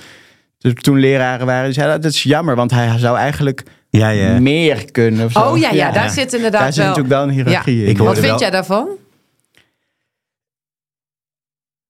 er 0.67 0.75
toen 0.75 0.99
leraren 0.99 1.47
waren 1.47 1.65
die 1.65 1.73
zeiden, 1.73 2.01
dat 2.01 2.13
is 2.13 2.23
jammer, 2.23 2.57
want 2.57 2.71
hij 2.71 2.99
zou 2.99 3.17
eigenlijk 3.17 3.63
Ja, 3.91 4.09
ja. 4.09 4.41
meer 4.41 4.91
kunnen. 4.93 5.27
Of 5.27 5.33
zo. 5.33 5.39
Oh 5.41 5.59
ja, 5.59 5.71
ja, 5.71 5.91
daar 5.91 6.11
zit 6.11 6.33
inderdaad 6.35 6.61
Daar 6.61 6.73
zit 6.73 6.77
wel... 6.85 6.87
natuurlijk 6.87 7.15
wel 7.15 7.23
een 7.23 7.31
hiërarchie 7.31 7.83
in. 7.83 7.89
Ik 7.89 7.99
Wat 7.99 8.15
vind 8.15 8.27
wel- 8.27 8.39
jij 8.39 8.51
daarvan? 8.51 8.89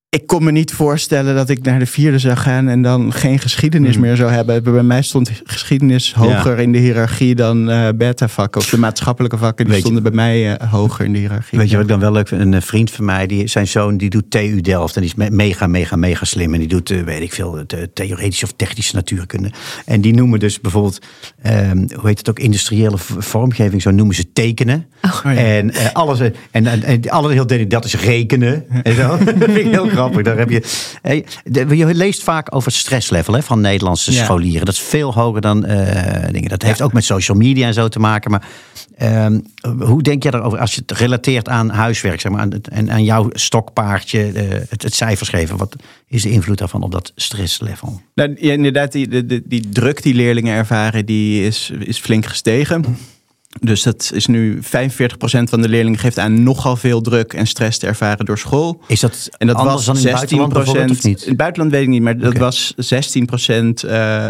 Ik 0.08 0.26
kon 0.26 0.44
me 0.44 0.50
niet 0.50 0.72
voorstellen 0.72 1.34
dat 1.34 1.48
ik 1.48 1.62
naar 1.64 1.78
de 1.78 1.86
vierde 1.86 2.18
zou 2.18 2.36
gaan 2.36 2.68
en 2.68 2.82
dan 2.82 3.12
geen 3.12 3.38
geschiedenis 3.38 3.92
Hmm. 3.94 4.02
meer 4.04 4.16
zou 4.16 4.30
hebben. 4.30 4.62
Bij 4.62 4.82
mij 4.82 5.02
stond 5.02 5.30
geschiedenis 5.44 6.14
hoger 6.14 6.58
in 6.58 6.72
de 6.72 6.78
hiërarchie 6.78 7.34
dan 7.34 7.70
eh 7.70 7.88
beta-vakken. 7.94 8.60
Of 8.60 8.68
de 8.70 8.78
maatschappelijke 8.78 9.36
vakken, 9.38 9.64
die 9.64 9.74
Weet 9.74 9.82
je- 9.82 9.90
stonden 9.90 10.02
bij 10.02 10.12
mij 10.12 10.56
eh, 10.56 10.70
hoger 10.72 11.04
in 11.04 11.12
de 11.12 11.18
hiërarchie. 11.18 11.58
Weet 11.58 11.68
je 11.68 11.74
wat 11.74 11.84
ik 11.84 11.90
dan 11.90 12.00
wel 12.00 12.12
leuk 12.12 12.28
vind? 12.28 12.40
Een 12.40 12.54
eh, 12.54 12.60
vriend 12.60 12.90
van 12.90 13.04
mij, 13.04 13.26
die, 13.26 13.46
zijn 13.46 13.66
zoon, 13.66 13.96
die 13.96 14.10
doet 14.10 14.30
TU 14.30 14.60
Delft. 14.60 14.94
En 14.96 15.00
die 15.02 15.10
is 15.10 15.16
me- 15.16 15.30
mega, 15.30 15.66
mega, 15.66 15.96
mega 15.96 16.24
slim. 16.24 16.52
En 16.52 16.58
die 16.58 16.68
doet, 16.68 16.90
eh, 16.90 17.00
weet 17.02 17.22
ik 17.22 17.32
veel, 17.32 17.64
de 17.66 17.90
theoretische 17.94 18.44
of 18.44 18.52
technische 18.56 18.94
natuurkunde. 18.94 19.50
En 19.84 20.00
die 20.00 20.14
noemen 20.14 20.38
dus 20.38 20.60
bijvoorbeeld, 20.60 20.98
ehm, 21.42 21.76
hoe 21.94 22.06
heet 22.08 22.18
het 22.18 22.28
ook, 22.30 22.38
industriële 22.38 22.96
vormgeving. 23.18 23.82
Zo 23.82 23.90
noemen 23.90 24.14
ze 24.14 24.32
tekenen. 24.32 24.86
Oh, 25.02 25.20
ja. 25.24 25.34
En 25.34 25.70
eh, 25.74 25.92
alles, 25.92 26.20
eh, 26.20 26.30
en, 26.50 26.66
en, 26.66 26.82
en 26.82 27.10
alles 27.10 27.32
heel 27.32 27.46
dat 27.68 27.84
is 27.84 27.96
rekenen. 27.96 28.64
En 28.82 28.94
zo. 28.94 29.08
dat 29.24 29.34
vind 29.38 29.56
ik 29.56 29.66
heel 29.70 29.88
grappig. 29.96 30.22
Daar 30.22 30.38
heb 30.38 30.50
je, 30.50 30.62
de- 31.44 31.76
je 31.76 31.94
leest 31.94 32.22
vaak 32.22 32.54
over 32.54 32.68
het 32.70 32.78
stresslevel 32.80 33.34
hè, 33.34 33.42
van 33.42 33.60
Nederlandse 33.60 34.12
Ja. 34.12 34.24
scholieren. 34.24 34.66
Dat 34.66 34.74
is 34.74 34.80
veel 34.80 35.14
hoger 35.14 35.40
dan 35.40 35.64
eh, 35.64 36.32
dingen. 36.32 36.48
Dat 36.48 36.62
heeft 36.62 36.82
ook 36.82 36.92
met 36.92 37.04
social 37.04 37.36
media 37.36 37.66
en 37.66 37.74
zo 37.74 37.88
te 37.88 37.98
maken. 37.98 38.30
Maar 38.30 38.48
Ehm, 38.96 39.40
hoe 39.78 40.02
denk 40.02 40.22
jij 40.22 40.30
daarover 40.30 40.58
als 40.58 40.74
je 40.74 40.80
het 40.86 40.98
relateert 40.98 41.48
aan 41.48 41.68
huiswerk 41.70 42.20
zeg 42.20 42.32
maar, 42.32 42.40
aan 42.40 42.50
en 42.62 42.90
aan 42.90 43.04
jouw 43.04 43.28
stokpaardje, 43.32 44.32
eh, 44.32 44.44
het, 44.68 44.82
het 44.82 44.94
cijfers 44.94 45.28
geven? 45.28 45.56
Wat 45.56 45.76
is 46.08 46.22
de 46.22 46.30
invloed 46.30 46.58
daarvan 46.58 46.82
op 46.82 46.92
dat 46.92 47.12
stresslevel? 47.16 48.00
Nou, 48.14 48.36
ja, 48.40 48.52
inderdaad, 48.52 48.92
die, 48.92 49.08
die, 49.08 49.26
die, 49.26 49.42
die 49.46 49.68
druk 49.68 50.02
die 50.02 50.14
leerlingen 50.14 50.54
ervaren, 50.56 51.06
die 51.06 51.44
is, 51.46 51.72
is 51.78 51.98
flink 51.98 52.26
gestegen. 52.26 52.96
Dus 53.60 53.82
dat 53.82 54.10
is 54.14 54.26
nu 54.26 54.58
45% 54.62 54.62
van 55.28 55.62
de 55.62 55.68
leerlingen 55.68 55.98
geeft 55.98 56.18
aan 56.18 56.42
nogal 56.42 56.76
veel 56.76 57.00
druk 57.00 57.32
en 57.32 57.46
stress 57.46 57.78
te 57.78 57.86
ervaren 57.86 58.24
door 58.24 58.38
school. 58.38 58.82
Is 58.86 59.00
dat 59.00 59.28
En 59.38 59.46
dat 59.46 59.56
was 59.56 59.84
dan 59.84 59.96
in 59.96 60.06
het 60.06 60.18
16 60.18 60.38
buitenland 60.48 60.90
of 60.90 61.02
niet? 61.02 61.22
In 61.22 61.28
het 61.28 61.36
buitenland 61.36 61.72
weet 61.72 61.82
ik 61.82 61.88
niet, 61.88 62.02
maar 62.02 62.18
dat 62.18 62.36
was 62.36 62.72
16 62.76 63.26
procent 63.26 63.82
eh, 63.82 64.26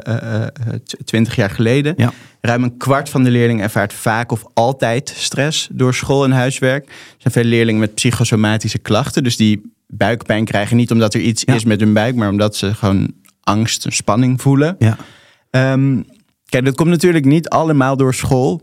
20 1.04 1.36
jaar 1.36 1.50
geleden. 1.50 1.94
Ja. 1.96 2.12
Ruim 2.40 2.62
een 2.62 2.76
kwart 2.76 3.08
van 3.08 3.24
de 3.24 3.30
leerlingen 3.30 3.62
ervaart 3.62 3.92
vaak 3.92 4.32
of 4.32 4.44
altijd 4.54 5.12
stress 5.16 5.68
door 5.72 5.94
school 5.94 6.24
en 6.24 6.30
huiswerk. 6.32 6.86
Er 6.86 6.92
zijn 7.18 7.32
veel 7.34 7.44
leerlingen 7.44 7.80
met 7.80 7.94
psychosomatische 7.94 8.78
klachten, 8.78 9.22
dus 9.22 9.36
die 9.36 9.74
buikpijn 9.86 10.44
krijgen 10.44 10.76
niet 10.76 10.90
omdat 10.90 11.14
er 11.14 11.20
iets 11.20 11.42
Ja. 11.46 11.54
is 11.54 11.64
met 11.64 11.80
hun 11.80 11.92
buik, 11.92 12.14
maar 12.14 12.28
omdat 12.28 12.56
ze 12.56 12.74
gewoon 12.74 13.12
angst 13.40 13.84
en 13.84 13.92
spanning 13.92 14.40
voelen. 14.40 14.76
Ja. 14.78 14.96
Ehm, 15.50 16.00
kijk, 16.48 16.64
dat 16.64 16.74
komt 16.74 16.90
natuurlijk 16.90 17.24
niet 17.24 17.48
allemaal 17.48 17.96
door 17.96 18.14
school. 18.14 18.62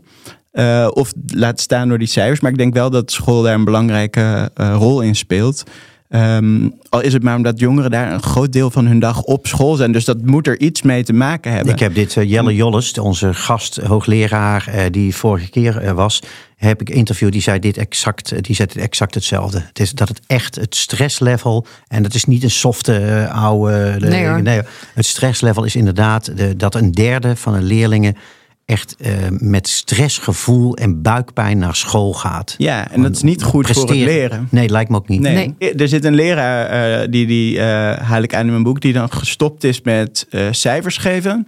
Eh, 0.54 0.88
of 0.92 1.12
laat 1.26 1.60
staan 1.60 1.88
door 1.88 1.98
die 1.98 2.06
cijfers. 2.08 2.40
Maar 2.40 2.50
ik 2.50 2.58
denk 2.58 2.74
wel 2.74 2.90
dat 2.90 3.10
school 3.12 3.42
daar 3.42 3.54
een 3.54 3.64
belangrijke 3.64 4.50
eh, 4.54 4.74
rol 4.78 5.00
in 5.00 5.14
speelt. 5.16 5.62
Ehm, 6.08 6.68
al 6.88 7.00
is 7.00 7.12
het 7.12 7.22
maar 7.22 7.36
omdat 7.36 7.58
jongeren 7.58 7.90
daar 7.90 8.12
een 8.12 8.22
groot 8.22 8.52
deel 8.52 8.70
van 8.70 8.86
hun 8.86 8.98
dag 8.98 9.22
op 9.22 9.46
school 9.46 9.74
zijn. 9.74 9.92
Dus 9.92 10.04
dat 10.04 10.22
moet 10.26 10.46
er 10.46 10.60
iets 10.60 10.82
mee 10.82 11.04
te 11.04 11.12
maken 11.12 11.52
hebben. 11.52 11.72
Ik 11.72 11.78
heb 11.78 11.94
dit 11.94 12.16
eh, 12.16 12.30
Jelle 12.30 12.54
Jolles, 12.54 12.98
onze 12.98 13.34
gast, 13.34 13.76
hoogleraar, 13.76 14.66
eh, 14.68 14.82
die 14.90 15.14
vorige 15.16 15.50
keer 15.50 15.78
eh, 15.78 15.92
was, 15.92 16.20
heb 16.56 16.80
ik 16.80 16.90
interviewd. 16.90 17.32
Die 17.32 17.40
zei 17.42 17.58
dit 17.58 17.76
exact, 17.76 18.42
die 18.44 18.54
zei 18.54 18.68
dit 18.72 18.82
exact 18.82 19.14
hetzelfde. 19.14 19.62
Het 19.68 19.80
is 19.80 19.92
dat 19.92 20.08
het 20.08 20.20
echt 20.26 20.54
het 20.54 20.74
stresslevel, 20.74 21.66
en 21.88 22.02
dat 22.02 22.14
is 22.14 22.24
niet 22.24 22.42
een 22.42 22.50
softe 22.50 23.28
oude. 23.32 23.96
de- 23.98 24.06
Nee, 24.06 24.26
hoor. 24.28 24.68
het 24.94 25.06
stresslevel 25.06 25.64
is 25.64 25.76
inderdaad 25.76 26.36
de, 26.36 26.56
dat 26.56 26.74
een 26.74 26.92
derde 26.92 27.36
van 27.36 27.52
de 27.52 27.62
leerlingen 27.62 28.16
echt 28.64 28.96
eh, 28.96 29.12
met 29.30 29.68
stressgevoel 29.68 30.76
en 30.76 31.02
buikpijn 31.02 31.58
naar 31.58 31.76
school 31.76 32.12
gaat. 32.12 32.54
Ja, 32.58 32.90
en 32.90 33.02
dat 33.02 33.16
is 33.16 33.22
niet 33.22 33.42
goed 33.42 33.70
voor 33.70 33.88
het 33.88 33.96
leren. 33.96 34.48
Nee, 34.50 34.68
lijkt 34.68 34.90
me 34.90 34.96
ook 34.96 35.08
niet. 35.08 35.20
Nee. 35.20 35.54
Er 35.58 35.88
zit 35.88 36.04
een 36.04 36.14
leraar, 36.14 36.66
eh, 36.66 37.08
die, 37.10 37.26
die 37.26 37.58
eh, 37.58 37.98
haal 37.98 38.22
ik 38.22 38.34
aan 38.34 38.44
in 38.44 38.50
mijn 38.50 38.62
boek, 38.62 38.80
die 38.80 38.92
dan 38.92 39.12
gestopt 39.12 39.64
is 39.64 39.82
met 39.82 40.26
eh, 40.30 40.46
cijfers 40.50 40.96
geven. 40.96 41.46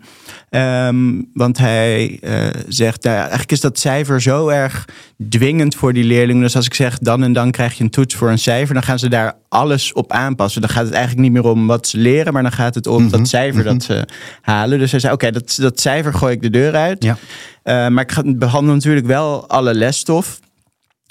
Ehm, 0.50 1.22
want 1.34 1.58
hij 1.58 2.18
eh, 2.22 2.46
zegt, 2.68 3.02
nou 3.02 3.14
ja, 3.14 3.20
eigenlijk 3.20 3.52
is 3.52 3.60
dat 3.60 3.78
cijfer 3.78 4.22
zo 4.22 4.48
erg 4.48 4.84
dwingend 5.28 5.74
voor 5.74 5.92
die 5.92 6.04
leerlingen. 6.04 6.42
Dus 6.42 6.56
als 6.56 6.66
ik 6.66 6.74
zeg, 6.74 6.98
dan 6.98 7.22
en 7.22 7.32
dan 7.32 7.50
krijg 7.50 7.74
je 7.74 7.84
een 7.84 7.90
toets 7.90 8.14
voor 8.14 8.30
een 8.30 8.38
cijfer, 8.38 8.74
dan 8.74 8.82
gaan 8.82 8.98
ze 8.98 9.08
daar 9.08 9.34
alles 9.48 9.92
op 9.92 10.12
aanpassen. 10.12 10.60
Dan 10.60 10.70
gaat 10.70 10.84
het 10.84 10.92
eigenlijk 10.92 11.22
niet 11.22 11.32
meer 11.32 11.50
om 11.50 11.66
wat 11.66 11.86
ze 11.86 11.98
leren, 11.98 12.32
maar 12.32 12.42
dan 12.42 12.52
gaat 12.52 12.74
het 12.74 12.86
om 12.86 13.10
dat 13.10 13.28
cijfer 13.28 13.64
dat 13.64 13.82
ze 13.82 14.08
halen. 14.40 14.78
Dus 14.78 14.90
hij 14.90 15.00
zei, 15.00 15.12
oké, 15.12 15.30
dat, 15.30 15.56
dat 15.60 15.80
cijfer 15.80 16.14
gooi 16.14 16.34
ik 16.34 16.42
de 16.42 16.50
deur 16.50 16.74
uit. 16.74 17.04
Ja. 17.06 17.16
Eh, 17.62 17.88
maar 17.88 18.04
ik 18.24 18.38
behandel 18.38 18.74
natuurlijk 18.74 19.06
wel 19.06 19.48
alle 19.48 19.74
lesstof. 19.74 20.38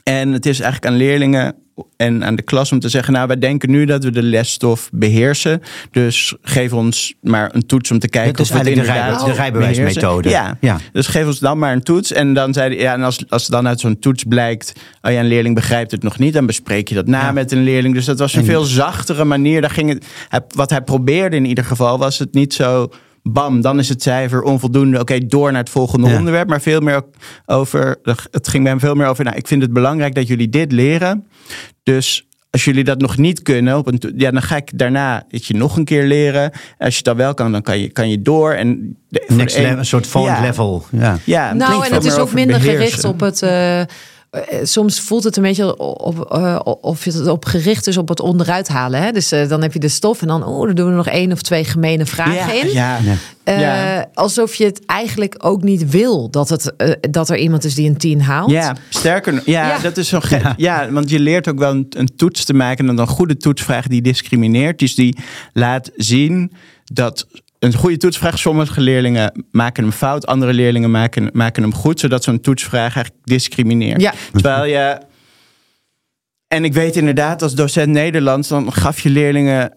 En 0.04 0.32
het 0.32 0.46
is 0.46 0.60
eigenlijk 0.60 0.92
aan 0.92 0.98
leerlingen 1.00 1.56
en 1.98 2.24
aan 2.26 2.36
de 2.36 2.42
klas 2.42 2.72
om 2.72 2.80
te 2.80 2.90
zeggen: 2.90 3.14
Nou, 3.14 3.28
wij 3.28 3.38
denken 3.40 3.70
nu 3.72 3.86
dat 3.86 4.04
we 4.04 4.12
de 4.12 4.24
lesstof 4.24 4.90
beheersen. 4.94 5.62
Dus 5.92 6.36
geef 6.42 6.74
ons 6.74 7.14
maar 7.22 7.50
een 7.56 7.66
toets 7.66 7.92
om 7.92 8.00
te 8.00 8.08
kijken 8.10 8.42
of 8.44 8.50
we 8.50 8.56
het 8.58 8.66
de, 8.66 8.82
rij- 8.82 9.18
de 9.26 9.32
rijbewijsmethode. 9.34 10.30
Ja. 10.30 10.58
Ja. 10.62 10.78
dus 10.92 11.08
geef 11.08 11.26
ons 11.26 11.40
dan 11.40 11.58
maar 11.58 11.74
een 11.74 11.84
toets. 11.84 12.12
En 12.12 12.34
dan 12.34 12.54
zei 12.54 12.80
ja, 12.80 12.94
en 12.94 13.02
als, 13.04 13.24
als 13.30 13.48
dan 13.48 13.68
uit 13.68 13.80
zo'n 13.80 14.00
toets 14.00 14.24
blijkt: 14.24 14.74
Oh 15.02 15.12
ja, 15.12 15.20
een 15.20 15.28
leerling 15.28 15.56
begrijpt 15.56 15.92
het 15.92 16.04
nog 16.04 16.18
niet, 16.20 16.34
dan 16.34 16.46
bespreek 16.46 16.88
je 16.88 16.96
dat 16.96 17.08
na 17.08 17.22
Ja. 17.22 17.32
met 17.32 17.52
een 17.52 17.64
leerling. 17.64 17.94
Dus 17.94 18.06
dat 18.06 18.20
was 18.20 18.34
een 18.34 18.40
En- 18.40 18.46
veel 18.46 18.64
zachtere 18.64 19.24
manier. 19.26 19.62
Daar 19.62 19.70
ging 19.70 19.90
het, 19.90 20.06
wat 20.56 20.70
hij 20.70 20.82
probeerde 20.82 21.36
in 21.36 21.46
ieder 21.46 21.66
geval, 21.66 21.98
was 21.98 22.20
het 22.20 22.34
niet 22.34 22.54
zo. 22.54 22.90
Bam, 23.30 23.62
dan 23.62 23.80
is 23.80 23.90
het 23.90 24.02
cijfer 24.02 24.42
onvoldoende. 24.42 25.00
Oké, 25.00 25.26
door 25.26 25.52
naar 25.52 25.62
het 25.62 25.70
volgende 25.70 26.10
Ja. 26.10 26.18
onderwerp. 26.18 26.48
Maar 26.50 26.62
veel 26.62 26.80
meer 26.80 27.02
over. 27.46 27.98
Het 28.32 28.48
ging 28.48 28.64
bij 28.64 28.72
hem 28.72 28.82
veel 28.82 28.96
meer 28.96 29.08
over. 29.08 29.24
Nou, 29.24 29.36
ik 29.38 29.48
vind 29.48 29.62
het 29.62 29.74
belangrijk 29.74 30.16
dat 30.16 30.28
jullie 30.28 30.50
dit 30.50 30.72
leren. 30.72 31.28
Dus 31.84 32.28
als 32.50 32.66
jullie 32.66 32.84
dat 32.84 33.00
nog 33.02 33.18
niet 33.18 33.42
kunnen, 33.42 33.78
op 33.78 33.88
een, 33.88 34.14
ja, 34.18 34.32
dan 34.32 34.42
ga 34.42 34.56
ik 34.56 34.78
daarna 34.78 35.26
het 35.30 35.46
je 35.46 35.54
nog 35.56 35.78
een 35.78 35.86
keer 35.86 36.04
leren. 36.06 36.52
Als 36.78 36.98
je 36.98 37.04
dat 37.04 37.16
wel 37.16 37.34
kan, 37.34 37.52
dan 37.52 37.62
kan 37.62 37.80
je, 37.80 37.90
kan 37.90 38.10
je 38.10 38.22
door. 38.22 38.52
En 38.54 38.98
de, 39.10 39.24
Next 39.28 39.56
de 39.56 39.62
level, 39.62 39.78
een 39.78 39.86
soort 39.86 40.08
volgend 40.08 40.38
Ja. 40.38 40.44
level. 40.44 40.86
Ja. 40.92 41.18
Ja, 41.24 41.54
Nou, 41.54 41.86
en 41.86 41.94
het 41.94 42.06
is 42.06 42.18
ook 42.18 42.34
minder 42.34 42.58
beheersen. 42.60 42.86
gericht 42.86 43.04
op 43.04 43.20
het. 43.20 43.42
eh, 43.42 43.82
soms 44.64 45.00
voelt 45.00 45.24
het 45.24 45.38
een 45.38 45.44
beetje 45.44 45.78
op, 45.78 46.32
eh, 46.32 46.60
of 46.82 47.06
je 47.06 47.12
het 47.12 47.28
op 47.28 47.46
gericht 47.46 47.88
is 47.88 47.98
op 47.98 48.10
het 48.10 48.20
onderuit 48.20 48.68
halen. 48.68 49.02
Hè? 49.02 49.12
Dus 49.12 49.32
eh, 49.32 49.50
dan 49.50 49.62
heb 49.62 49.74
je 49.74 49.80
de 49.80 49.88
stof 49.88 50.22
en 50.22 50.28
dan, 50.28 50.44
oh, 50.44 50.66
dan 50.66 50.76
doen 50.76 50.90
we 50.90 50.96
nog 50.96 51.08
één 51.08 51.32
of 51.32 51.42
twee 51.42 51.64
gemene 51.64 52.06
vragen 52.06 52.34
ja, 52.34 52.52
in. 52.52 52.72
Ja, 52.72 52.98
Ja. 53.04 53.16
Eh, 53.44 53.60
Ja. 53.60 54.06
Alsof 54.14 54.56
je 54.56 54.66
het 54.66 54.86
eigenlijk 54.86 55.36
ook 55.38 55.64
niet 55.64 55.90
wil 55.90 56.30
dat, 56.30 56.50
het, 56.50 56.76
eh, 56.76 56.92
dat 57.12 57.30
er 57.30 57.38
iemand 57.38 57.64
is 57.64 57.76
die 57.76 57.90
een 57.90 57.98
tien 57.98 58.22
haalt. 58.22 58.52
Ja, 58.52 58.76
sterker 58.90 59.34
nog. 59.34 59.46
Ja, 59.46 59.68
Ja. 59.68 59.80
dat 59.80 59.98
is 59.98 60.08
zo 60.08 60.20
gek. 60.20 60.44
Ja. 60.58 60.92
want 60.92 61.10
je 61.10 61.20
leert 61.20 61.48
ook 61.48 61.60
wel 61.60 61.72
een, 61.72 61.86
een 61.90 62.16
toets 62.16 62.46
te 62.46 62.54
maken. 62.54 62.88
En 62.90 62.96
dan 62.96 63.08
een 63.08 63.14
goede 63.14 63.38
toetsvraag 63.38 63.88
die 63.88 64.02
discrimineert. 64.02 64.80
Dus 64.80 64.96
die 64.96 65.18
laat 65.54 65.92
zien 65.96 66.52
dat 66.84 67.28
een 67.74 67.80
goede 67.80 67.98
toetsvraag, 67.98 68.40
sommige 68.40 68.82
leerlingen 68.82 69.46
maken 69.52 69.84
hem 69.84 69.92
fout, 69.92 70.26
andere 70.26 70.54
leerlingen 70.54 70.92
maken, 70.92 71.30
maken 71.34 71.64
hem 71.64 71.74
goed, 71.74 72.00
zodat 72.00 72.24
zo'n 72.24 72.40
toetsvraag 72.40 72.96
eigenlijk 72.96 73.16
discrimineert. 73.24 74.02
Ja. 74.02 74.14
Terwijl 74.32 74.66
je. 74.66 74.98
En 76.48 76.66
ik 76.66 76.74
weet 76.74 76.96
inderdaad, 76.96 77.42
als 77.42 77.56
docent 77.56 77.88
Nederlands, 77.88 78.48
dan 78.48 78.74
gaf 78.74 79.00
je 79.00 79.10
leerlingen 79.10 79.74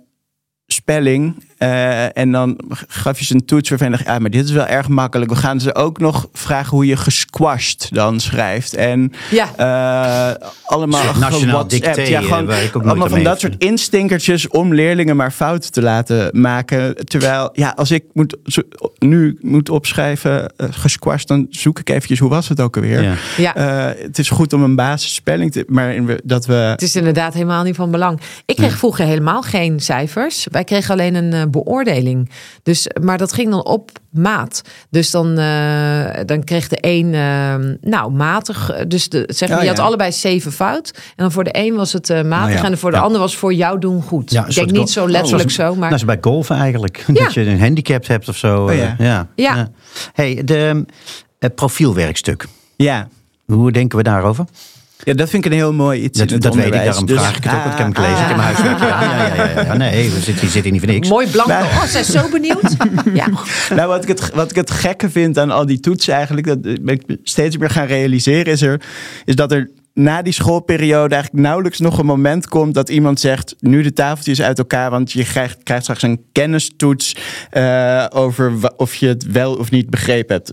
spelling. 0.67 1.45
Eh, 1.59 2.17
en 2.19 2.33
dan 2.33 2.59
gaf 2.89 3.19
je 3.19 3.25
ze 3.25 3.35
een 3.35 3.45
toets 3.45 3.69
waarvan 3.69 3.91
je 3.91 3.97
dacht, 3.97 4.07
ja, 4.09 4.19
maar 4.19 4.31
dit 4.31 4.45
is 4.45 4.51
wel 4.51 4.67
erg 4.67 4.89
makkelijk. 4.89 5.31
We 5.31 5.37
gaan 5.37 5.61
ze 5.61 5.75
ook 5.75 5.99
nog 5.99 6.29
vragen 6.33 6.71
hoe 6.71 6.87
je 6.87 6.97
gesquashed 6.97 7.89
dan 7.93 8.21
schrijft. 8.21 8.75
En 8.75 9.13
Ja. 9.31 9.49
eh, 9.57 10.47
allemaal 10.65 11.03
Soort 11.03 11.19
nationaal 11.19 11.41
gewhatsappt. 11.41 11.71
dicté, 11.97 12.01
Ja, 12.11 12.19
eh, 12.21 12.25
gewoon 12.25 12.83
allemaal 12.85 13.09
van 13.09 13.23
dat 13.23 13.41
soort 13.41 13.55
instinkertjes 13.59 14.49
om 14.49 14.75
leerlingen 14.75 15.17
maar 15.17 15.31
fouten 15.31 15.73
te 15.73 15.83
laten 15.83 16.41
maken. 16.41 16.95
Terwijl, 17.07 17.51
ja, 17.53 17.73
als 17.77 17.91
ik 17.91 18.05
moet, 18.13 18.37
zo- 18.45 18.63
nu 18.99 19.39
moet 19.41 19.69
opschrijven 19.69 20.53
uh, 20.57 20.69
gesquashed, 20.71 21.29
dan 21.29 21.47
zoek 21.51 21.79
ik 21.79 21.89
eventjes 21.91 22.19
hoe 22.19 22.29
was 22.31 22.49
het 22.49 22.61
ook 22.61 22.77
alweer. 22.77 23.03
Ja. 23.03 23.15
Ja. 23.37 23.55
Eh, 23.55 24.03
het 24.03 24.19
is 24.19 24.31
goed 24.31 24.53
om 24.53 24.63
een 24.63 24.77
basisspelling 24.77 25.53
te, 25.53 25.65
maar 25.69 25.95
in, 25.95 26.19
dat 26.25 26.47
we. 26.47 26.53
Het 26.55 26.83
is 26.83 26.97
inderdaad 26.97 27.33
helemaal 27.35 27.63
niet 27.63 27.77
van 27.77 27.91
belang. 27.91 28.21
Ik 28.47 28.57
kreeg 28.57 28.77
vroeger 28.79 29.05
helemaal 29.05 29.43
geen 29.43 29.81
cijfers. 29.81 30.47
Wij 30.51 30.65
kregen 30.65 30.93
alleen 30.93 31.15
een 31.15 31.48
beoordeling. 31.51 32.31
Dus, 32.63 32.87
maar 33.03 33.19
dat 33.19 33.33
ging 33.33 33.51
dan 33.51 33.65
op 33.65 33.91
maat. 34.11 34.63
Dus 34.91 35.11
dan, 35.11 35.39
eh, 35.39 36.11
dan 36.27 36.45
kreeg 36.45 36.69
de 36.69 36.79
een, 36.81 37.15
eh, 37.15 37.91
nou, 37.91 38.13
matig. 38.13 38.73
Dus 38.89 39.09
de, 39.09 39.25
zeg 39.27 39.49
maar, 39.49 39.57
Oh, 39.59 39.63
je 39.63 39.69
had 39.69 39.79
ja. 39.79 39.85
allebei 39.85 40.13
zeven 40.13 40.53
fout. 40.53 40.91
En 40.95 41.01
dan 41.17 41.33
voor 41.33 41.45
de 41.45 41.51
een 41.53 41.75
was 41.75 41.93
het 41.93 42.11
eh, 42.11 42.23
matig. 42.23 42.57
Oh, 42.57 42.63
ja. 42.63 42.71
En 42.71 42.79
voor 42.79 42.91
de 42.91 42.97
Ja. 42.97 43.03
ander 43.03 43.21
was 43.21 43.37
voor 43.37 43.55
jou 43.55 43.79
doen 43.79 44.03
goed. 44.03 44.31
Ja, 44.31 44.47
ik 44.47 44.55
denk 44.55 44.71
niet 44.71 44.91
zo 44.91 45.09
letterlijk 45.09 45.49
Oh, 45.49 45.55
zo. 45.55 45.75
Maar 45.75 45.91
Dat 45.91 45.99
is 45.99 46.05
bij 46.05 46.19
golfen 46.21 46.57
eigenlijk. 46.57 47.05
Ja. 47.13 47.25
Dat 47.25 47.35
je 47.35 47.41
een 47.47 47.61
handicap 47.61 48.07
hebt 48.07 48.29
of 48.29 48.37
zo. 48.37 48.65
Oh, 48.65 48.75
ja. 48.75 48.97
ja. 48.99 49.27
Ja. 49.35 49.69
Hey, 50.13 50.43
de 50.45 50.85
eh, 51.39 51.51
profielwerkstuk. 51.55 52.47
Ja. 52.77 53.09
Hoe 53.47 53.73
denken 53.73 53.99
we 53.99 54.05
daarover? 54.05 54.45
Ja, 55.05 55.15
dat 55.15 55.31
vind 55.31 55.45
ik 55.45 55.51
een 55.53 55.57
heel 55.59 55.73
mooi 55.73 56.03
iets. 56.03 56.19
Dat, 56.19 56.27
in 56.29 56.33
het 56.35 56.43
dat 56.43 56.55
weet 56.55 56.65
ik, 56.67 56.73
daarom 56.73 57.07
Dus- 57.07 57.21
vraag 57.21 57.37
ik 57.37 57.45
het 57.45 57.53
ook. 57.53 57.59
Want 57.63 57.73
ik 57.73 57.79
heb 57.79 57.95
hem 57.95 58.05
Ah, 58.05 58.05
gelezen. 58.05 58.23
Ik 58.23 58.29
heb 58.29 58.37
mijn 58.37 58.49
huiswerk 58.49 58.79
gedaan. 58.79 59.03
Ja, 59.03 59.35
ja, 59.35 59.51
ja, 59.51 59.61
ja. 59.65 59.77
Nee, 59.77 60.11
we 60.11 60.21
zitten, 60.21 60.45
je 60.47 60.51
zit 60.53 60.63
hier 60.63 60.73
niet 60.73 60.81
voor 60.83 60.91
niks. 60.93 61.09
mooi 61.09 61.27
blanco. 61.31 61.53
Nou. 61.53 61.65
Oh, 61.65 61.83
zij 61.83 62.01
is 62.01 62.07
zo 62.07 62.29
benieuwd. 62.29 62.77
ja. 63.15 63.27
Nou, 63.77 63.89
wat 63.89 64.03
ik, 64.03 64.09
het, 64.09 64.31
wat 64.35 64.51
ik 64.51 64.57
het 64.57 64.71
gekke 64.71 65.11
vind 65.11 65.39
aan 65.39 65.51
al 65.51 65.67
die 65.67 65.81
toetsen 65.81 66.15
eigenlijk, 66.15 66.47
dat 66.47 66.63
ben 66.63 66.89
ik 66.95 67.17
steeds 67.23 67.57
meer 67.57 67.71
gaan 67.71 67.87
realiseren, 67.87 68.53
is, 68.53 68.63
er, 68.63 68.81
is 69.25 69.35
dat 69.37 69.53
er 69.53 69.71
na 69.95 70.23
die 70.23 70.33
schoolperiode 70.33 71.15
eigenlijk 71.15 71.45
nauwelijks 71.45 71.79
nog 71.79 71.99
een 71.99 72.07
moment 72.07 72.49
komt 72.49 72.75
dat 72.75 72.89
iemand 72.89 73.21
zegt, 73.21 73.55
nu 73.61 73.83
de 73.83 73.93
tafeltjes 73.93 74.43
uit 74.43 74.59
elkaar, 74.59 74.91
want 74.91 75.13
je 75.13 75.25
krijgt, 75.25 75.63
krijgt 75.63 75.83
straks 75.83 76.03
een 76.03 76.21
kennistoets 76.33 77.17
eh, 77.51 78.07
over 78.11 78.53
of 78.77 78.95
je 78.95 79.07
het 79.07 79.27
wel 79.33 79.55
of 79.57 79.71
niet 79.71 79.91
begrepen 79.91 80.37
hebt. 80.37 80.53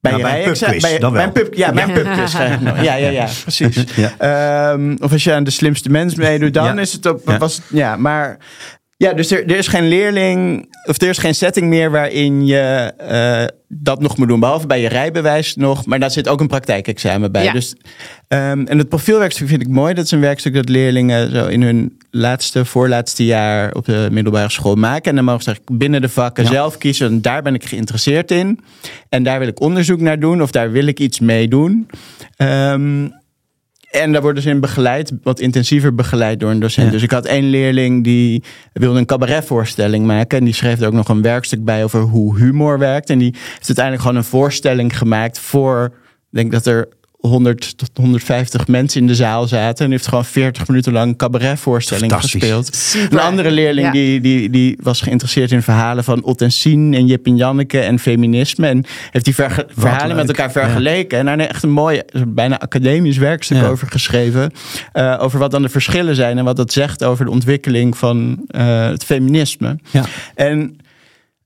Bij, 0.00 0.10
Nou, 0.12 0.22
bij 0.24 0.32
een 0.32 0.38
rijexamen- 0.42 0.74
pubquiz, 0.74 0.90
bij- 0.90 1.00
dan 1.00 1.12
bij 1.12 1.18
wel. 1.20 1.28
een 1.28 1.42
pub, 1.42 1.54
ja, 1.54 1.72
bij 1.72 1.82
een 1.82 1.92
pubquiz. 1.92 2.34
nog. 2.60 2.82
Ja, 2.88 2.94
ja, 2.94 3.08
ja, 3.08 3.26
precies. 3.42 3.84
Ja. 3.96 4.12
Ehm, 4.72 4.96
of 5.00 5.12
als 5.12 5.24
je 5.24 5.32
aan 5.32 5.44
de 5.44 5.50
slimste 5.50 5.88
mens 5.90 6.14
meedoet, 6.14 6.54
dan 6.54 6.64
Ja. 6.64 6.80
is 6.80 6.92
het 6.92 7.06
op. 7.06 7.20
Ja. 7.24 7.38
Was, 7.38 7.56
het- 7.56 7.64
ja, 7.70 7.96
maar 7.96 8.36
ja, 8.96 9.12
dus 9.12 9.30
er, 9.30 9.42
er 9.50 9.56
is 9.56 9.68
geen 9.68 9.88
leerling, 9.88 10.68
of 10.84 11.00
er 11.00 11.08
is 11.08 11.18
geen 11.18 11.34
setting 11.34 11.66
meer 11.68 11.90
waarin 11.90 12.46
je 12.46 12.92
eh, 12.98 13.44
dat 13.68 14.00
nog 14.00 14.16
moet 14.16 14.28
doen. 14.28 14.40
Behalve 14.40 14.66
bij 14.66 14.80
je 14.80 14.88
rijbewijs 14.88 15.56
nog, 15.56 15.86
maar 15.86 15.98
daar 15.98 16.10
zit 16.10 16.28
ook 16.28 16.40
een 16.40 16.46
praktijkexamen 16.46 17.32
bij. 17.32 17.44
Ja. 17.44 17.52
Dus, 17.52 17.74
ehm, 18.28 18.64
en 18.66 18.78
het 18.78 18.88
profielwerkstuk 18.88 19.48
vind 19.48 19.62
ik 19.62 19.68
mooi. 19.68 19.94
Dat 19.94 20.04
is 20.04 20.10
een 20.10 20.20
werkstuk 20.20 20.54
dat 20.54 20.68
leerlingen 20.68 21.30
zo 21.30 21.46
in 21.46 21.62
hun 21.62 21.98
laatste, 22.10 22.64
voorlaatste 22.64 23.24
jaar 23.24 23.74
op 23.74 23.84
de 23.84 24.08
middelbare 24.10 24.50
school 24.50 24.74
maken. 24.74 25.10
En 25.10 25.16
dan 25.16 25.24
mogen 25.24 25.42
ze 25.42 25.56
binnen 25.72 26.00
de 26.00 26.08
vakken 26.08 26.44
Ja. 26.44 26.50
zelf 26.50 26.78
kiezen. 26.78 27.06
En 27.06 27.22
daar 27.22 27.42
ben 27.42 27.54
ik 27.54 27.64
geïnteresseerd 27.64 28.30
in. 28.30 28.60
En 29.08 29.22
daar 29.22 29.38
wil 29.38 29.48
ik 29.48 29.60
onderzoek 29.60 30.00
naar 30.00 30.20
doen, 30.20 30.42
of 30.42 30.50
daar 30.50 30.70
wil 30.70 30.86
ik 30.86 30.98
iets 31.00 31.20
mee 31.20 31.48
doen. 31.48 31.86
Ehm, 32.36 33.08
en 33.90 34.12
daar 34.12 34.22
worden 34.22 34.42
ze 34.42 34.48
in 34.48 34.60
begeleid, 34.60 35.12
wat 35.22 35.40
intensiever 35.40 35.94
begeleid 35.94 36.40
door 36.40 36.50
een 36.50 36.60
docent. 36.60 36.86
Ja. 36.86 36.92
Dus 36.92 37.02
ik 37.02 37.10
had 37.10 37.26
één 37.26 37.50
leerling 37.50 38.04
die 38.04 38.42
wilde 38.72 38.98
een 38.98 39.06
cabaretvoorstelling 39.06 40.06
maken. 40.06 40.38
En 40.38 40.44
die 40.44 40.54
schreef 40.54 40.80
er 40.80 40.86
ook 40.86 40.92
nog 40.92 41.08
een 41.08 41.22
werkstuk 41.22 41.64
bij 41.64 41.84
over 41.84 42.00
hoe 42.00 42.38
humor 42.38 42.78
werkt. 42.78 43.10
En 43.10 43.18
die 43.18 43.34
heeft 43.34 43.66
uiteindelijk 43.66 44.04
gewoon 44.04 44.16
een 44.16 44.28
voorstelling 44.28 44.98
gemaakt 44.98 45.38
voor, 45.38 45.84
ik 45.92 45.92
denk 46.30 46.52
dat 46.52 46.66
er 46.66 46.88
100 47.18 47.78
tot 47.78 47.90
150 47.94 48.66
mensen 48.66 49.00
in 49.00 49.06
de 49.06 49.14
zaal 49.14 49.46
zaten. 49.48 49.84
En 49.84 49.90
heeft 49.90 50.06
gewoon 50.08 50.24
40 50.24 50.68
minuten 50.68 50.92
lang 50.92 51.08
een 51.10 51.16
cabaretvoorstelling 51.16 52.12
gespeeld. 52.14 52.74
Super. 52.76 53.12
Een 53.18 53.24
andere 53.24 53.50
leerling 53.50 53.86
Ja. 53.86 53.92
die, 53.92 54.20
die, 54.20 54.50
die 54.50 54.78
was 54.82 55.00
geïnteresseerd 55.00 55.52
in 55.52 55.62
verhalen 55.62 56.04
van 56.04 56.22
Ot 56.24 56.40
en 56.42 56.52
Sien 56.52 56.94
en 56.94 57.06
Jip 57.06 57.26
en 57.26 57.36
Janneke 57.36 57.80
en 57.80 57.98
feminisme. 57.98 58.66
En 58.66 58.84
heeft 59.10 59.24
die 59.24 59.34
verge- 59.34 59.66
verhalen 59.76 60.16
met 60.16 60.28
elkaar 60.28 60.52
vergeleken. 60.52 61.18
En 61.18 61.24
daar 61.24 61.38
echt 61.38 61.62
een 61.62 61.70
mooi, 61.70 62.00
bijna 62.28 62.58
academisch 62.60 63.16
werkstuk 63.16 63.56
Ja. 63.56 63.66
over 63.68 63.88
geschreven. 63.88 64.50
eh, 64.92 65.16
over 65.20 65.38
wat 65.38 65.50
dan 65.50 65.62
de 65.62 65.68
verschillen 65.68 66.14
zijn 66.14 66.38
en 66.38 66.44
wat 66.44 66.56
dat 66.56 66.72
zegt 66.72 67.04
over 67.04 67.24
de 67.24 67.30
ontwikkeling 67.30 67.96
van 67.96 68.44
eh, 68.48 68.86
het 68.88 69.04
feminisme. 69.04 69.78
Ja. 69.90 70.04
En 70.34 70.76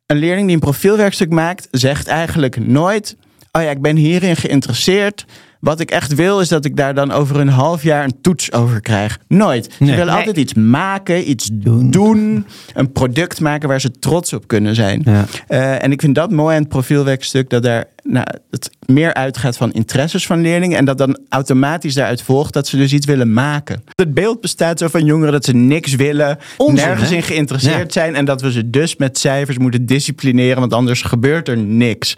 een 0.07 0.17
leerling 0.17 0.47
die 0.47 0.55
een 0.55 0.61
profielwerkstuk 0.63 1.31
maakt, 1.31 1.69
zegt 1.71 2.07
eigenlijk 2.07 2.67
nooit: 2.67 3.17
Oh 3.53 3.63
ja, 3.63 3.71
ik 3.71 3.81
ben 3.83 3.97
hierin 3.97 4.37
geïnteresseerd. 4.37 5.25
Wat 5.63 5.81
ik 5.81 5.91
echt 5.91 6.15
wil, 6.15 6.41
is 6.41 6.49
dat 6.49 6.65
ik 6.65 6.77
daar 6.77 6.95
dan 6.95 7.11
over 7.11 7.41
een 7.41 7.49
half 7.49 7.83
jaar 7.83 8.05
een 8.05 8.21
toets 8.21 8.53
over 8.53 8.81
krijg. 8.81 9.19
Nooit. 9.29 9.65
Ze 9.65 9.85
Nee. 9.85 9.91
willen 9.91 10.07
Nee. 10.07 10.17
altijd 10.17 10.37
iets 10.37 10.55
maken, 10.55 11.31
iets 11.31 11.51
doen. 11.53 11.91
Doen. 11.91 12.47
Een 12.75 12.93
product 12.93 13.41
maken 13.41 13.69
waar 13.69 13.81
ze 13.81 13.91
trots 13.91 14.33
op 14.33 14.47
kunnen 14.47 14.75
zijn. 14.75 15.03
Ja. 15.05 15.25
Eh, 15.49 15.83
en 15.85 15.93
ik 15.93 16.01
vind 16.01 16.15
dat 16.15 16.31
mooi 16.31 16.55
aan 16.57 16.61
het 16.61 16.71
profielwerkstuk. 16.71 17.51
Dat 17.51 17.63
daar 17.63 17.85
nou, 18.03 18.27
het 18.51 18.71
meer 18.87 19.15
uitgaat 19.15 19.57
van 19.57 19.73
interesses 19.73 20.27
van 20.27 20.41
leerlingen. 20.41 20.79
En 20.79 20.85
dat 20.85 20.99
dan 20.99 21.19
automatisch 21.29 21.95
daaruit 21.95 22.23
volgt 22.23 22.53
dat 22.53 22.67
ze 22.67 22.77
dus 22.77 22.93
iets 22.93 23.07
willen 23.07 23.33
maken. 23.33 23.83
Het 23.95 24.15
beeld 24.15 24.41
bestaat 24.41 24.79
zo 24.79 24.89
van 24.89 25.05
jongeren 25.05 25.33
dat 25.33 25.45
ze 25.45 25.53
niks 25.53 25.95
willen. 25.95 26.39
Onzin, 26.57 26.87
nergens 26.87 27.11
hè? 27.11 27.17
in 27.17 27.23
geïnteresseerd 27.23 27.93
zijn. 27.93 28.15
En 28.15 28.25
dat 28.25 28.41
we 28.41 28.53
ze 28.53 28.71
dus 28.71 28.97
met 28.97 29.19
cijfers 29.19 29.59
moeten 29.59 29.87
disciplineren. 29.87 30.61
Want 30.61 30.73
anders 30.73 31.03
gebeurt 31.03 31.49
er 31.49 31.59
niks. 31.59 32.17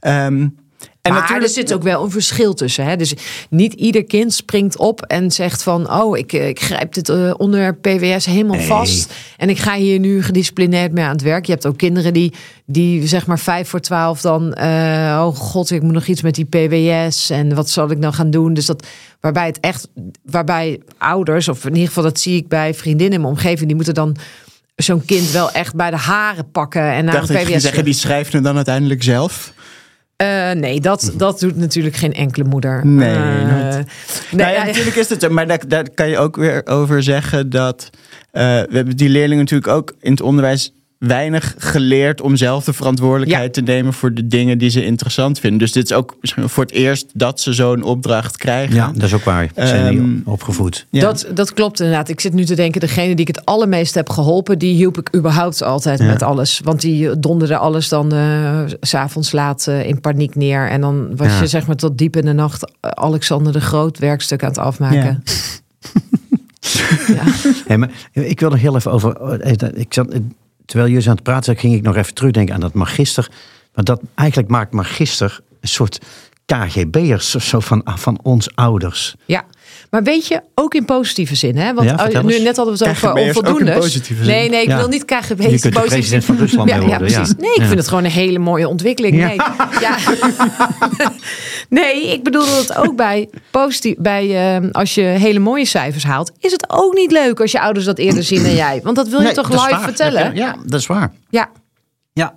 Ehm, 0.00 0.46
En 1.02 1.12
maar 1.12 1.20
natuurlijk- 1.20 1.48
er 1.48 1.54
zit 1.54 1.72
ook 1.74 1.82
wel 1.82 2.04
een 2.04 2.10
verschil 2.10 2.54
tussen. 2.54 2.84
Hè? 2.84 2.96
Dus 2.96 3.14
niet 3.50 3.72
ieder 3.72 4.04
kind 4.04 4.32
springt 4.34 4.76
op 4.76 5.02
en 5.02 5.30
zegt 5.30 5.62
van... 5.62 5.92
oh, 5.92 6.18
ik, 6.18 6.32
eh, 6.32 6.48
ik 6.48 6.60
grijp 6.60 6.94
dit 6.94 7.08
eh, 7.08 7.30
onderwerp 7.36 7.82
PWS 7.82 8.24
helemaal 8.26 8.56
Nee. 8.56 8.66
vast... 8.66 9.12
en 9.36 9.48
ik 9.48 9.58
ga 9.58 9.74
hier 9.74 9.98
nu 9.98 10.22
gedisciplineerd 10.22 10.92
mee 10.92 11.04
aan 11.04 11.12
het 11.12 11.22
werk. 11.22 11.44
Je 11.46 11.52
hebt 11.52 11.66
ook 11.66 11.76
kinderen 11.76 12.12
die, 12.12 12.32
die 12.66 13.06
zeg 13.08 13.26
maar 13.26 13.38
vijf 13.38 13.68
voor 13.68 13.80
twaalf 13.80 14.20
dan... 14.20 14.52
eh, 14.54 15.24
oh 15.26 15.36
god, 15.36 15.70
ik 15.70 15.82
moet 15.82 15.92
nog 15.92 16.06
iets 16.06 16.22
met 16.22 16.34
die 16.34 16.44
PWS 16.44 17.30
en 17.30 17.54
wat 17.54 17.70
zal 17.70 17.90
ik 17.90 17.98
nou 17.98 18.14
gaan 18.14 18.30
doen? 18.30 18.54
Dus 18.54 18.66
dat 18.66 18.86
waarbij 19.20 19.46
het 19.46 19.60
echt... 19.60 19.88
waarbij 20.24 20.80
ouders, 20.98 21.48
of 21.48 21.64
in 21.64 21.72
ieder 21.72 21.88
geval 21.88 22.02
dat 22.02 22.20
zie 22.20 22.36
ik 22.36 22.48
bij 22.48 22.74
vriendinnen 22.74 23.14
in 23.14 23.20
mijn 23.20 23.34
omgeving... 23.34 23.66
die 23.66 23.74
moeten 23.76 23.94
dan 23.94 24.16
zo'n 24.76 25.04
kind 25.04 25.30
wel 25.30 25.50
echt 25.50 25.74
bij 25.74 25.90
de 25.90 25.96
haren 25.96 26.50
pakken... 26.50 26.82
en 26.92 27.04
naar 27.04 27.14
dacht 27.14 27.32
PWS... 27.32 27.62
zeggen, 27.62 27.84
die 27.84 27.94
schrijft 27.94 28.32
hem 28.32 28.42
dan 28.42 28.56
uiteindelijk 28.56 29.02
zelf. 29.02 29.52
Eh, 30.20 30.50
nee, 30.50 30.80
dat, 30.80 31.12
dat 31.16 31.40
doet 31.40 31.56
natuurlijk 31.56 31.96
geen 31.96 32.12
enkele 32.12 32.44
moeder. 32.44 32.86
Nee, 32.86 33.14
Eh, 33.14 33.22
nee, 33.74 33.84
nou 34.30 34.52
ja, 34.52 34.64
natuurlijk 34.64 34.96
is 34.96 35.08
het 35.08 35.22
zo. 35.22 35.30
Maar 35.30 35.46
daar, 35.46 35.68
daar 35.68 35.90
kan 35.90 36.08
je 36.08 36.18
ook 36.18 36.36
weer 36.36 36.66
over 36.66 37.02
zeggen 37.02 37.50
dat... 37.50 37.90
eh, 38.30 38.42
we 38.42 38.76
hebben 38.76 38.96
die 38.96 39.08
leerlingen 39.08 39.38
natuurlijk 39.44 39.72
ook 39.72 39.94
in 40.00 40.10
het 40.10 40.20
onderwijs 40.20 40.72
weinig 41.00 41.54
geleerd 41.58 42.20
om 42.20 42.36
zelf 42.36 42.64
de 42.64 42.72
verantwoordelijkheid 42.72 43.52
te 43.52 43.60
nemen 43.60 43.92
voor 43.92 44.14
de 44.14 44.26
dingen 44.26 44.58
die 44.58 44.70
ze 44.70 44.84
interessant 44.84 45.38
vinden. 45.38 45.58
Dus 45.58 45.72
dit 45.72 45.90
is 45.90 45.96
ook 45.96 46.16
misschien 46.20 46.48
voor 46.48 46.64
het 46.64 46.72
eerst 46.72 47.06
dat 47.14 47.40
ze 47.40 47.52
zo'n 47.52 47.82
opdracht 47.82 48.36
krijgen. 48.36 48.74
Ja, 48.74 48.90
dat 48.94 49.02
is 49.02 49.14
ook 49.14 49.24
waar. 49.24 49.50
Ze 49.56 49.66
zijn 49.66 49.86
Ehm, 49.96 50.10
niet 50.12 50.22
opgevoed. 50.24 50.86
Ja. 50.90 51.00
Dat, 51.00 51.26
dat 51.34 51.52
klopt 51.52 51.80
inderdaad. 51.80 52.08
Ik 52.08 52.20
zit 52.20 52.32
nu 52.32 52.44
te 52.44 52.54
denken, 52.54 52.80
degene 52.80 53.14
die 53.14 53.26
ik 53.26 53.36
het 53.36 53.44
allermeest 53.44 53.94
heb 53.94 54.08
geholpen, 54.10 54.58
die 54.58 54.74
hielp 54.74 54.98
ik 54.98 55.16
überhaupt 55.16 55.62
altijd 55.62 55.98
Ja. 55.98 56.04
met 56.06 56.22
alles. 56.22 56.60
Want 56.64 56.80
die 56.80 57.18
donderde 57.18 57.56
alles 57.56 57.88
dan 57.88 58.12
eh, 58.12 58.60
s 58.80 58.88
s'avonds 58.90 59.32
laat 59.32 59.66
eh, 59.66 59.86
in 59.86 60.00
paniek 60.00 60.34
neer. 60.34 60.68
En 60.68 60.80
dan 60.80 61.16
was 61.16 61.28
Ja. 61.28 61.40
je 61.40 61.46
zeg 61.46 61.66
maar 61.66 61.76
tot 61.76 61.98
diep 61.98 62.16
in 62.16 62.24
de 62.24 62.32
nacht 62.32 62.72
eh, 62.80 62.90
Alexander 62.90 63.52
de 63.52 63.60
Groot 63.60 63.98
werkstuk 63.98 64.42
aan 64.42 64.48
het 64.48 64.58
afmaken. 64.58 65.22
Ja. 65.24 65.32
Hey, 67.66 67.78
maar 67.78 67.90
ik 68.12 68.40
wil 68.40 68.50
nog 68.50 68.60
heel 68.60 68.76
even 68.76 68.92
over. 68.92 69.16
eh, 69.40 69.68
Ik 69.80 69.94
zat, 69.94 70.06
terwijl 70.70 70.90
jullie 70.90 71.08
aan 71.08 71.14
het 71.14 71.22
praten 71.22 71.44
zijn, 71.44 71.56
ging 71.58 71.74
ik 71.74 71.82
nog 71.82 71.96
even 71.96 72.14
terugdenken 72.14 72.54
aan 72.54 72.60
dat 72.60 72.74
magister. 72.74 73.30
Want 73.72 73.86
dat 73.86 74.00
eigenlijk 74.14 74.48
maakt 74.48 74.72
magister 74.72 75.40
een 75.60 75.68
soort 75.68 75.98
KGB'ers 76.46 77.34
of 77.34 77.42
zo 77.42 77.60
van, 77.60 77.82
van 77.84 78.18
ons 78.22 78.56
ouders. 78.56 79.14
Ja, 79.24 79.44
maar 79.90 80.02
weet 80.02 80.26
je, 80.26 80.40
ook 80.54 80.74
in 80.74 80.84
positieve 80.84 81.34
zin. 81.34 81.56
Hè? 81.56 81.74
Want 81.74 81.88
Ja, 81.88 82.22
nu 82.22 82.38
net 82.40 82.56
hadden 82.56 82.76
we 82.78 82.84
het 82.88 83.04
over 83.04 83.90
zin. 83.90 84.26
Nee, 84.26 84.48
nee, 84.48 84.62
ik 84.62 84.68
Ja. 84.68 84.76
wil 84.76 84.88
niet 84.88 85.04
KGB's 85.04 85.44
Je 85.44 85.58
kunt 85.70 85.84
president 85.84 86.24
van. 86.24 86.36
Rusland 86.36 86.68
ja, 86.68 86.80
worden, 86.80 87.08
ja. 87.08 87.14
precies. 87.18 87.34
Nee, 87.36 87.50
ik 87.50 87.56
Ja. 87.60 87.64
vind 87.66 87.78
het 87.78 87.88
gewoon 87.88 88.04
een 88.04 88.10
hele 88.10 88.38
mooie 88.38 88.68
ontwikkeling. 88.68 89.16
Nee, 89.16 89.34
ja. 89.80 89.96
nee 91.68 92.12
ik 92.12 92.22
bedoel 92.22 92.44
dat 92.46 92.58
het 92.68 92.76
ook 92.76 92.96
bij 92.96 93.28
positief, 93.50 93.94
bij 93.98 94.56
eh, 94.56 94.70
als 94.72 94.94
je 94.94 95.00
hele 95.02 95.38
mooie 95.38 95.64
cijfers 95.64 96.04
haalt, 96.04 96.32
is 96.38 96.52
het 96.52 96.64
ook 96.68 96.94
niet 96.94 97.12
leuk 97.12 97.40
als 97.40 97.52
je 97.52 97.60
ouders 97.60 97.84
dat 97.84 97.98
eerder 97.98 98.22
zien 98.22 98.42
dan 98.42 98.54
jij. 98.54 98.80
Want 98.82 98.96
dat 98.96 99.08
wil 99.08 99.18
je 99.18 99.24
Nee, 99.24 99.34
toch 99.34 99.48
live 99.50 99.70
waar. 99.70 99.82
vertellen? 99.82 100.34
Ja, 100.34 100.56
dat 100.66 100.80
is 100.80 100.86
waar. 100.86 101.12
Ja. 101.30 101.50
Ja. 102.12 102.34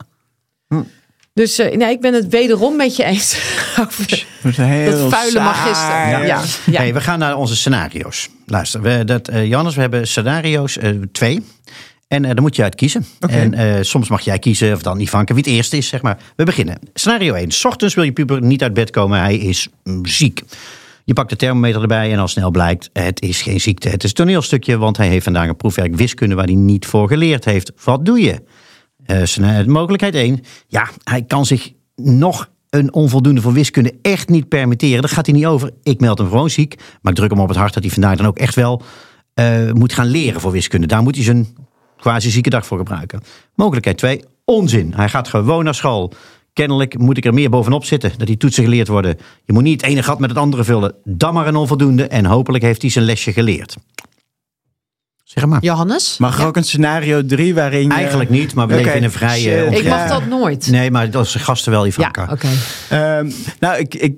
Dus 1.33 1.59
eh, 1.59 1.77
nee, 1.77 1.91
ik 1.91 2.01
ben 2.01 2.13
het 2.13 2.27
wederom 2.27 2.75
met 2.75 2.95
je 2.95 3.03
eens 3.03 3.37
over 3.81 4.25
Dat, 4.41 4.51
is 4.51 4.57
heel 4.57 4.91
dat 4.91 5.11
vuile 5.11 5.31
saai. 5.31 5.45
magister. 5.45 6.25
Ja. 6.27 6.43
Ja. 6.65 6.77
Hey, 6.77 6.93
we 6.93 7.01
gaan 7.01 7.19
naar 7.19 7.37
onze 7.37 7.55
scenario's. 7.55 8.29
Luister, 8.45 8.81
we, 8.81 9.03
dat, 9.05 9.27
eh 9.27 9.47
Jannes, 9.47 9.75
we 9.75 9.81
hebben 9.81 10.07
scenario's 10.07 10.77
eh, 10.77 10.89
twee. 11.11 11.45
En 12.07 12.25
eh 12.25 12.31
daar 12.33 12.41
moet 12.41 12.55
je 12.55 12.63
uit 12.63 12.75
kiezen. 12.75 13.05
En 13.19 13.53
eh, 13.53 13.81
soms 13.81 14.09
mag 14.09 14.21
jij 14.21 14.39
kiezen, 14.39 14.73
of 14.73 14.81
dan 14.81 14.99
Ivanke, 14.99 15.33
wie 15.33 15.43
het 15.43 15.51
eerste 15.51 15.77
is, 15.77 15.87
zeg 15.87 16.01
maar. 16.01 16.17
We 16.35 16.43
beginnen. 16.43 16.79
Scenario 16.93 17.33
1. 17.33 17.51
's 17.51 17.65
ochtends 17.65 17.93
wil 17.95 18.03
je 18.03 18.11
puber 18.11 18.41
niet 18.41 18.63
uit 18.63 18.73
bed 18.73 18.89
komen, 18.89 19.19
hij 19.19 19.35
is 19.37 19.67
mm, 19.83 20.05
ziek. 20.05 20.41
Je 21.05 21.13
pakt 21.13 21.29
de 21.29 21.35
thermometer 21.35 21.81
erbij 21.81 22.11
en 22.11 22.19
al 22.19 22.27
snel 22.27 22.51
blijkt, 22.51 22.89
het 22.93 23.21
is 23.21 23.41
geen 23.41 23.61
ziekte. 23.61 23.89
Het 23.89 24.03
is 24.03 24.09
een 24.09 24.15
toneelstukje, 24.15 24.77
want 24.77 24.97
hij 24.97 25.07
heeft 25.07 25.23
vandaag 25.23 25.47
een 25.47 25.55
proefwerk 25.55 25.95
wiskunde 25.95 26.35
waar 26.35 26.45
hij 26.45 26.55
niet 26.55 26.85
voor 26.85 27.07
geleerd 27.07 27.45
heeft. 27.45 27.71
Wat 27.83 28.05
doe 28.05 28.21
je? 28.21 28.41
Eh, 29.05 29.23
scena- 29.23 29.63
mogelijkheid 29.67 30.15
1. 30.15 30.39
Ja, 30.67 30.89
hij 31.03 31.23
kan 31.23 31.45
zich 31.45 31.71
nog 31.95 32.49
een 32.69 32.93
onvoldoende 32.93 33.41
voor 33.41 33.53
wiskunde 33.53 33.93
echt 34.01 34.29
niet 34.29 34.47
permitteren. 34.47 35.01
Daar 35.01 35.09
gaat 35.11 35.25
hij 35.25 35.35
niet 35.35 35.45
over. 35.45 35.71
Ik 35.83 35.99
meld 35.99 36.17
hem 36.17 36.27
gewoon 36.27 36.49
ziek. 36.49 36.75
Maar 37.01 37.11
ik 37.11 37.17
druk 37.17 37.31
hem 37.31 37.39
op 37.39 37.47
het 37.47 37.57
hart 37.57 37.73
dat 37.73 37.83
hij 37.83 37.91
vandaag 37.91 38.17
dan 38.17 38.25
ook 38.25 38.37
echt 38.37 38.55
wel 38.55 38.81
eh, 39.33 39.71
moet 39.71 39.93
gaan 39.93 40.07
leren 40.07 40.41
voor 40.41 40.51
wiskunde. 40.51 40.87
Daar 40.87 41.03
moet 41.03 41.15
hij 41.15 41.23
zijn 41.23 41.47
quasi 41.97 42.29
zieke 42.29 42.49
dag 42.49 42.65
voor 42.65 42.77
gebruiken. 42.77 43.21
Mogelijkheid 43.55 43.97
2. 43.97 44.21
Onzin. 44.45 44.93
Hij 44.95 45.09
gaat 45.09 45.27
gewoon 45.27 45.63
naar 45.63 45.75
school. 45.75 46.13
Kennelijk 46.53 46.97
moet 46.97 47.17
ik 47.17 47.25
er 47.25 47.33
meer 47.33 47.49
bovenop 47.49 47.85
zitten. 47.85 48.11
Dat 48.17 48.27
die 48.27 48.37
toetsen 48.37 48.63
geleerd 48.63 48.87
worden. 48.87 49.17
Je 49.45 49.53
moet 49.53 49.63
niet 49.63 49.81
het 49.81 49.89
ene 49.89 50.03
gat 50.03 50.19
met 50.19 50.29
het 50.29 50.39
andere 50.39 50.63
vullen. 50.63 50.95
Dan 51.03 51.33
maar 51.33 51.47
een 51.47 51.55
onvoldoende. 51.55 52.07
En 52.07 52.25
hopelijk 52.25 52.63
heeft 52.63 52.81
hij 52.81 52.91
zijn 52.91 53.05
lesje 53.05 53.33
geleerd. 53.33 53.75
Zeg 55.33 55.45
maar. 55.45 55.61
Johannes? 55.63 56.17
Mag 56.17 56.39
er 56.39 56.45
ook 56.45 56.55
een 56.57 56.63
scenario 56.63 57.25
3 57.25 57.53
waarin 57.55 57.83
je... 57.87 57.93
Eigenlijk 57.93 58.29
niet, 58.29 58.53
maar 58.53 58.67
we 58.67 58.75
leven 58.75 58.95
in 58.95 59.03
een 59.03 59.11
vrije. 59.11 59.65
Ik 59.65 59.87
mag 59.87 59.99
Ja. 59.99 60.07
dat 60.07 60.25
nooit. 60.25 60.67
Nee, 60.71 60.91
maar 60.91 61.09
dat 61.09 61.25
is 61.25 61.35
gasten 61.35 61.71
wel, 61.71 61.81
Ja, 61.83 61.87
Ivanka. 61.89 62.27
oké. 62.31 62.47
Ehm, 62.89 63.31
nou, 63.59 63.77
ik, 63.79 63.95
ik 63.95 64.15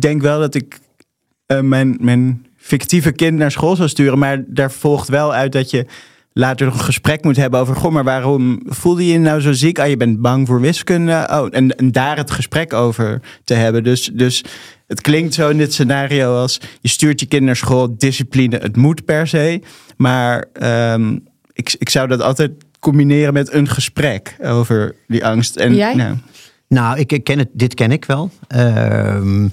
denk 0.00 0.22
wel 0.22 0.40
dat 0.40 0.54
ik 0.54 0.78
eh, 1.46 1.60
mijn, 1.60 1.96
mijn 2.00 2.46
fictieve 2.56 3.12
kind 3.12 3.38
naar 3.38 3.50
school 3.50 3.76
zou 3.76 3.88
sturen. 3.88 4.18
Maar 4.18 4.44
daar 4.46 4.70
volgt 4.72 5.08
wel 5.08 5.34
uit 5.34 5.52
dat 5.52 5.70
je 5.70 5.86
later 6.32 6.66
nog 6.66 6.74
een 6.78 6.84
gesprek 6.84 7.24
moet 7.24 7.36
hebben 7.36 7.60
over... 7.60 7.76
Goh, 7.76 7.92
maar 7.92 8.04
waarom 8.04 8.60
voelde 8.64 9.06
je 9.06 9.12
je 9.12 9.18
nou 9.18 9.40
zo 9.40 9.52
ziek? 9.52 9.78
Ah, 9.78 9.88
je 9.88 9.96
bent 9.96 10.20
bang 10.20 10.46
voor 10.46 10.60
wiskunde. 10.60 11.28
Oh, 11.30 11.46
en, 11.50 11.76
en 11.76 11.92
daar 11.92 12.16
het 12.16 12.30
gesprek 12.30 12.72
over 12.72 13.20
te 13.44 13.54
hebben. 13.54 13.84
Dus, 13.84 14.10
dus 14.12 14.44
het 14.86 15.00
klinkt 15.00 15.34
zo 15.34 15.48
in 15.48 15.58
dit 15.58 15.72
scenario 15.72 16.36
als... 16.40 16.60
je 16.80 16.88
stuurt 16.88 17.20
je 17.20 17.26
kind 17.26 17.42
naar 17.42 17.56
school, 17.56 17.94
discipline, 17.98 18.56
het 18.56 18.76
moet 18.76 19.04
per 19.04 19.26
se. 19.26 19.60
Maar 19.96 20.44
ehm, 20.52 21.18
ik, 21.52 21.74
ik 21.78 21.88
zou 21.88 22.08
dat 22.08 22.20
altijd 22.22 22.50
combineren 22.80 23.32
met 23.32 23.52
een 23.52 23.68
gesprek 23.68 24.36
over 24.42 24.94
die 25.06 25.24
angst. 25.26 25.56
En, 25.56 25.74
Jij? 25.74 25.94
nou, 25.94 26.16
Nou, 26.68 26.98
ik 26.98 27.20
ken 27.24 27.38
het, 27.38 27.48
dit 27.52 27.74
ken 27.74 27.90
ik 27.92 28.04
wel. 28.04 28.30
Ehm, 28.48 29.48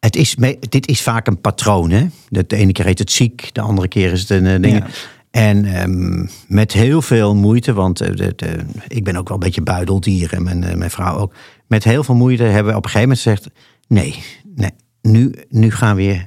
het 0.00 0.16
is, 0.16 0.36
me- 0.36 0.58
dit 0.68 0.88
is 0.88 1.00
vaak 1.02 1.26
een 1.26 1.40
patroon. 1.40 1.90
Hè? 1.90 2.06
De, 2.28 2.44
de 2.46 2.56
ene 2.56 2.72
keer 2.72 2.84
heet 2.84 2.98
het 2.98 3.10
ziek, 3.12 3.48
de 3.54 3.60
andere 3.60 3.88
keer 3.88 4.12
is 4.12 4.20
het 4.20 4.30
een 4.30 4.62
ding. 4.62 4.76
Ja. 4.78 4.86
En 5.30 5.64
ehm, 5.64 6.26
met 6.48 6.72
heel 6.72 7.02
veel 7.02 7.34
moeite, 7.34 7.72
want 7.72 8.00
eh, 8.00 8.14
de, 8.16 8.32
de- 8.36 8.58
ik 8.88 9.04
ben 9.04 9.16
ook 9.16 9.28
wel 9.28 9.36
een 9.36 9.42
beetje 9.44 9.62
buideldier 9.62 10.32
en 10.32 10.42
mijn, 10.42 10.64
eh, 10.64 10.74
mijn 10.74 10.90
vrouw 10.90 11.16
ook. 11.16 11.34
Met 11.66 11.84
heel 11.84 12.04
veel 12.04 12.14
moeite 12.14 12.42
hebben 12.42 12.72
we 12.72 12.78
op 12.78 12.84
een 12.84 12.90
gegeven 12.90 13.08
moment 13.16 13.20
gezegd: 13.20 13.48
nee, 13.88 14.22
nee 14.54 14.70
nu, 15.02 15.34
nu 15.48 15.70
gaan 15.70 15.96
we 15.96 16.02
je 16.02 16.26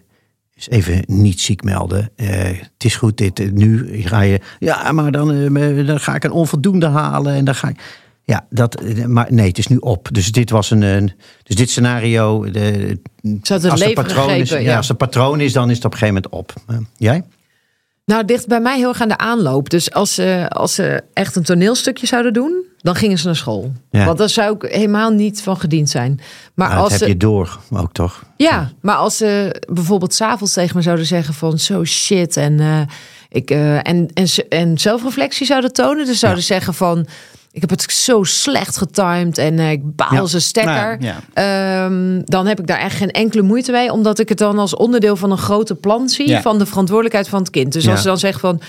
eens 0.56 0.70
even 0.70 1.04
niet 1.08 1.42
ziek 1.42 1.64
melden. 1.64 2.10
Eh, 2.16 2.28
het 2.74 2.84
is 2.84 2.96
goed, 2.96 3.18
dit, 3.18 3.54
nu 3.54 3.88
ga 4.04 4.22
je. 4.22 4.40
Ja, 4.60 4.92
maar 4.92 5.12
dan, 5.12 5.54
dan 5.86 6.00
ga 6.00 6.16
ik 6.16 6.24
een 6.24 6.32
onvoldoende 6.32 6.88
halen 6.88 7.34
en 7.34 7.46
dan 7.46 7.56
ga 7.56 7.68
ik. 7.70 8.02
Ja, 8.26 8.46
dat, 8.50 8.82
maar 9.08 9.28
nee, 9.34 9.48
het 9.48 9.58
is 9.58 9.68
nu 9.68 9.78
op. 9.78 10.10
Dus 10.12 10.32
dit 10.32 10.50
was 10.50 10.72
een. 10.72 10.82
een- 10.82 11.12
dus 11.44 11.56
dit 11.56 11.70
scenario. 11.70 12.52
De, 12.52 13.00
Zou 13.22 13.60
het 13.60 13.64
een 13.64 13.70
als, 13.72 13.80
de 13.80 13.94
patroon 13.94 14.30
is, 14.30 14.50
ja. 14.50 14.58
ja. 14.58 14.78
als 14.78 14.88
de 14.88 14.94
patroon 14.94 15.40
is, 15.40 15.54
dan 15.54 15.70
is 15.70 15.76
het 15.76 15.86
op 15.86 15.92
een 15.92 15.98
gegeven 15.98 16.22
moment 16.32 16.50
op. 16.50 16.54
Jij? 16.98 17.24
Nou, 18.06 18.22
het 18.22 18.30
ligt 18.30 18.48
bij 18.48 18.60
mij 18.60 18.78
heel 18.78 18.90
erg 18.90 19.02
aan 19.02 19.08
de 19.08 19.18
aanloop. 19.18 19.70
Dus 19.70 19.92
als 19.94 20.14
ze, 20.14 20.46
als 20.50 20.74
ze 20.74 21.04
echt 21.14 21.36
een 21.36 21.44
toneelstukje 21.44 22.08
zouden 22.08 22.34
doen, 22.34 22.64
dan 22.78 22.96
gingen 22.96 23.18
ze 23.18 23.26
naar 23.26 23.36
school. 23.36 23.72
Ja. 23.92 24.06
Want 24.06 24.18
daar 24.18 24.30
zou 24.30 24.56
ik 24.56 24.72
helemaal 24.72 25.10
niet 25.10 25.42
van 25.42 25.58
gediend 25.58 25.90
zijn. 25.90 26.20
Maar 26.54 26.68
Nou, 26.68 26.82
dat 26.82 26.92
als 26.92 27.00
heb 27.00 27.10
je 27.10 27.18
door, 27.18 27.60
ook 27.72 27.94
toch? 27.94 28.24
ja, 28.38 28.72
maar 28.82 28.96
als 28.96 29.18
ze 29.18 29.62
bijvoorbeeld 29.74 30.14
s'avonds 30.14 30.54
tegen 30.54 30.76
me 30.76 30.82
zouden 30.82 31.06
zeggen 31.06 31.34
van 31.34 31.60
zo 31.60 31.84
shit 31.84 32.38
en, 32.38 32.60
eh, 32.60 32.82
ik, 33.30 33.50
eh, 33.50 33.88
en, 33.88 34.08
en 34.50 34.78
zelfreflectie 34.78 35.46
zouden 35.46 35.74
tonen. 35.74 36.06
Dus 36.06 36.20
zouden 36.20 36.44
zeggen 36.44 36.74
van 36.74 37.08
ik 37.54 37.62
heb 37.62 37.70
het 37.70 37.92
zo 37.92 38.24
slecht 38.24 38.78
getimed 38.78 39.38
en 39.38 39.60
eh, 39.60 39.72
ik 39.72 39.96
baal 39.96 40.14
Ja. 40.14 40.20
een 40.22 40.42
stekker. 40.42 40.98
Nou, 41.00 41.04
ja. 41.04 41.20
Ehm, 41.34 42.22
dan 42.26 42.46
heb 42.48 42.60
ik 42.60 42.68
daar 42.68 42.80
echt 42.80 42.96
geen 42.96 43.12
enkele 43.12 43.42
moeite 43.42 43.72
mee. 43.72 43.92
Omdat 43.92 44.20
ik 44.20 44.30
het 44.30 44.38
dan 44.38 44.60
als 44.60 44.76
onderdeel 44.76 45.16
van 45.16 45.32
een 45.32 45.38
grote 45.38 45.76
plan 45.76 46.10
zie. 46.10 46.28
Ja. 46.28 46.42
Van 46.42 46.58
de 46.58 46.66
verantwoordelijkheid 46.66 47.30
van 47.30 47.40
het 47.40 47.50
kind. 47.50 47.74
Dus 47.74 47.88
als 47.88 48.02
ze 48.02 48.08
dan 48.08 48.18
zegt 48.18 48.40
van... 48.40 48.62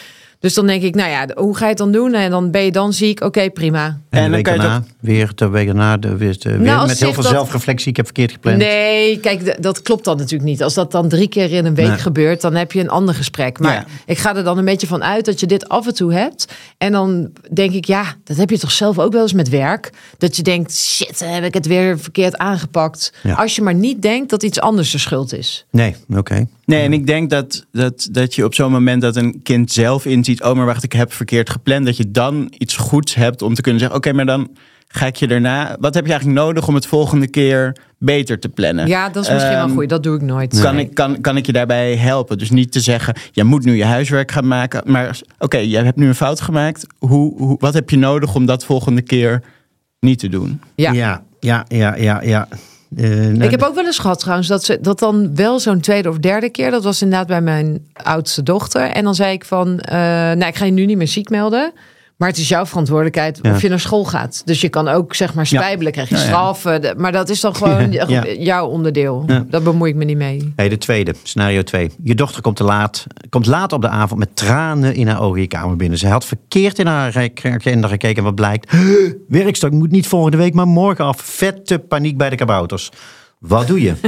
Dus 0.45 0.55
dan 0.55 0.67
denk 0.67 0.83
ik, 0.83 0.95
nou 0.95 1.11
ja, 1.11 1.27
hoe 1.35 1.57
ga 1.57 1.63
je 1.65 1.69
het 1.69 1.79
dan 1.79 1.93
doen? 1.93 2.15
En 2.15 2.31
dan 2.31 2.51
ben 2.51 2.63
je 2.65 2.73
dan 2.73 2.93
ziek. 2.93 3.21
Oké, 3.25 3.51
prima. 3.51 3.99
En, 4.11 4.21
dan 4.23 4.31
week 4.31 4.45
kan 4.45 4.53
je 4.55 4.61
daarna, 4.61 4.85
weer 5.01 5.31
de 5.35 5.49
week 5.49 5.67
daarna, 5.67 5.97
de, 5.97 6.17
weer, 6.17 6.37
de- 6.39 6.49
weer 6.51 6.59
Nou, 6.61 6.87
met 6.87 6.99
heel 7.01 7.13
veel 7.13 7.23
dat- 7.23 7.33
zelfreflectie. 7.33 7.89
Ik 7.91 7.97
heb 7.97 8.05
verkeerd 8.05 8.33
gepland. 8.33 8.57
Nee, 8.59 9.19
kijk, 9.21 9.63
dat 9.63 9.83
klopt 9.83 10.05
dan 10.05 10.17
natuurlijk 10.17 10.51
niet. 10.51 10.63
Als 10.63 10.75
dat 10.75 10.91
dan 10.93 11.09
drie 11.09 11.29
keer 11.29 11.53
in 11.53 11.65
een 11.65 11.75
week 11.75 11.87
Nee. 11.89 11.97
gebeurt, 11.99 12.41
dan 12.41 12.55
heb 12.55 12.73
je 12.73 12.81
een 12.81 12.89
ander 12.89 13.15
gesprek. 13.15 13.59
Maar 13.59 13.73
Ja. 13.73 13.85
ik 14.07 14.19
ga 14.19 14.37
er 14.37 14.45
dan 14.45 14.59
een 14.59 14.65
beetje 14.65 14.87
van 14.87 15.05
uit 15.05 15.25
dat 15.25 15.41
je 15.41 15.47
dit 15.47 15.69
af 15.69 15.87
en 15.87 15.95
toe 15.95 16.13
hebt. 16.13 16.53
En 16.79 16.93
dan 16.93 17.31
denk 17.53 17.73
ik, 17.73 17.85
ja, 17.85 18.05
dat 18.25 18.37
heb 18.37 18.51
je 18.51 18.59
toch 18.59 18.73
zelf 18.73 18.99
ook 18.99 19.13
wel 19.13 19.23
eens 19.23 19.33
met 19.33 19.49
werk. 19.49 19.91
Dat 20.19 20.37
je 20.37 20.43
denkt, 20.43 20.75
shit, 20.77 21.21
heb 21.25 21.45
ik 21.45 21.55
het 21.55 21.67
weer 21.67 21.99
verkeerd 21.99 22.37
aangepakt. 22.39 23.13
Ja. 23.23 23.35
Als 23.35 23.55
je 23.57 23.63
maar 23.63 23.75
niet 23.75 24.03
denkt 24.03 24.31
dat 24.31 24.43
iets 24.43 24.61
anders 24.61 24.91
de 24.91 24.99
schuld 24.99 25.33
is. 25.35 25.67
Nee, 25.71 25.95
oké. 26.17 26.47
Nee, 26.67 26.83
en 26.83 26.93
ik 26.93 27.07
denk 27.07 27.31
dat, 27.31 27.67
dat, 27.73 28.09
dat 28.11 28.35
je 28.35 28.45
op 28.45 28.55
zo'n 28.55 28.71
moment 28.73 29.03
dat 29.03 29.17
een 29.17 29.41
kind 29.43 29.73
zelf 29.73 30.07
inziet... 30.07 30.43
oh, 30.43 30.55
maar 30.57 30.67
wacht, 30.67 30.83
ik 30.83 30.93
heb 30.93 31.13
verkeerd 31.13 31.51
gepland... 31.51 31.87
dat 31.87 31.97
je 31.97 32.11
dan 32.11 32.53
iets 32.59 32.77
goeds 32.77 33.15
hebt 33.15 33.43
om 33.43 33.55
te 33.55 33.61
kunnen 33.63 33.81
zeggen... 33.81 33.99
oké, 33.99 34.13
maar 34.13 34.27
dan 34.27 34.51
ga 34.89 35.07
ik 35.07 35.17
je 35.17 35.27
daarna... 35.27 35.77
Wat 35.81 35.95
heb 35.95 36.05
je 36.07 36.11
eigenlijk 36.13 36.41
nodig 36.41 36.69
om 36.69 36.75
het 36.75 36.87
volgende 36.87 37.29
keer 37.29 37.77
beter 37.99 38.39
te 38.39 38.49
plannen? 38.49 38.87
Ja, 38.87 39.09
dat 39.09 39.25
is 39.25 39.31
misschien 39.31 39.53
wel 39.55 39.65
Ehm, 39.65 39.75
goed. 39.75 39.89
Dat 39.89 40.03
doe 40.03 40.17
ik 40.17 40.23
nooit. 40.23 40.61
Kan, 40.61 40.75
Nee. 40.75 40.85
ik, 40.85 40.95
kan, 40.95 41.21
kan 41.21 41.37
ik 41.37 41.47
je 41.47 41.53
daarbij 41.53 41.97
helpen? 41.97 42.39
Dus 42.39 42.51
niet 42.51 42.73
te 42.73 42.81
zeggen, 42.81 43.15
je 43.33 43.45
moet 43.45 43.65
nu 43.65 43.77
je 43.77 43.85
huiswerk 43.85 44.31
gaan 44.33 44.47
maken. 44.49 44.83
Maar 44.93 45.21
oké, 45.39 45.59
je 45.59 45.77
hebt 45.77 45.97
nu 45.97 46.07
een 46.07 46.15
fout 46.15 46.41
gemaakt. 46.41 46.87
Hoe, 46.99 47.37
hoe, 47.37 47.57
wat 47.61 47.75
heb 47.75 47.91
je 47.91 47.97
nodig 47.97 48.35
om 48.35 48.47
dat 48.47 48.65
volgende 48.65 49.03
keer 49.03 49.43
niet 50.01 50.19
te 50.19 50.29
doen? 50.29 50.61
Ja. 50.75 50.93
Ja, 50.93 51.23
ja, 51.41 51.65
ja, 51.69 51.97
ja. 51.97 52.23
ja. 52.23 52.49
Nou, 52.97 53.43
Ik 53.43 53.51
heb 53.51 53.63
ook 53.63 53.75
wel 53.75 53.85
eens 53.87 53.99
gehad 53.99 54.19
trouwens 54.19 54.49
dat 54.49 54.65
ze 54.65 54.79
dat 54.81 54.99
dan 54.99 55.35
wel 55.35 55.61
zo'n 55.61 55.81
tweede 55.81 56.09
of 56.09 56.19
derde 56.19 56.51
keer. 56.51 56.71
Dat 56.71 56.85
was 56.85 57.03
inderdaad 57.03 57.27
bij 57.27 57.41
mijn 57.41 57.87
oudste 57.93 58.43
dochter. 58.43 58.83
En 58.83 59.05
dan 59.05 59.15
zei 59.15 59.33
ik 59.33 59.45
van, 59.45 59.81
eh, 59.81 59.99
nou 59.99 60.47
ik 60.47 60.57
ga 60.57 60.65
je 60.65 60.73
nu 60.73 60.87
niet 60.87 60.97
meer 60.97 61.09
ziek 61.09 61.31
melden. 61.31 61.73
Maar 62.25 62.33
het 62.33 62.43
is 62.43 62.49
jouw 62.49 62.67
verantwoordelijkheid 62.67 63.39
Ja. 63.43 63.51
of 63.55 63.63
je 63.63 63.69
naar 63.69 63.81
school 63.81 64.05
gaat. 64.05 64.43
Dus 64.45 64.61
je 64.61 64.69
kan 64.69 64.89
ook 64.89 65.15
zeg 65.15 65.35
maar 65.35 65.47
spijbelen, 65.47 65.93
krijg 65.93 66.09
je 66.09 66.15
Ja, 66.15 66.21
ja. 66.21 66.27
straf. 66.27 66.63
de- 66.63 66.95
Maar 66.97 67.13
dat 67.13 67.29
is 67.29 67.41
dan 67.41 67.55
gewoon 67.57 67.93
jouw 68.39 68.67
onderdeel. 68.67 69.25
Ja. 69.27 69.45
Dat 69.49 69.65
bemoei 69.65 69.91
ik 69.91 69.97
me 69.97 70.05
niet 70.05 70.17
mee. 70.17 70.53
Hey, 70.57 70.69
de 70.69 70.79
tweede, 70.79 71.15
scenario 71.23 71.63
2. 71.63 71.91
Je 72.03 72.15
dochter 72.15 72.43
komt 72.43 72.57
te 72.57 72.65
laat, 72.65 73.07
komt 73.29 73.47
laat 73.47 73.73
op 73.73 73.81
de 73.81 73.89
avond 73.89 74.19
met 74.21 74.37
tranen 74.37 74.95
in 74.95 75.07
haar 75.09 75.21
ogen 75.21 75.41
je 75.41 75.47
kamer 75.47 75.77
binnen. 75.77 75.99
Ze 75.99 76.07
had 76.09 76.25
verkeerd 76.25 76.79
in 76.79 76.87
haar 76.87 77.31
agenda 77.43 77.89
gekeken 77.89 78.17
en 78.17 78.25
wat 78.25 78.35
blijkt. 78.35 78.73
Werkstuk 79.29 79.73
moet 79.73 79.91
niet 79.91 80.07
volgende 80.07 80.37
week, 80.37 80.55
maar 80.55 80.67
morgen 80.67 81.05
af. 81.05 81.21
Vette 81.21 81.79
paniek 81.79 82.17
bij 82.17 82.31
de 82.31 82.37
kabouters. 82.37 82.91
Wat 83.47 83.67
doe 83.67 83.81
je? 83.81 83.95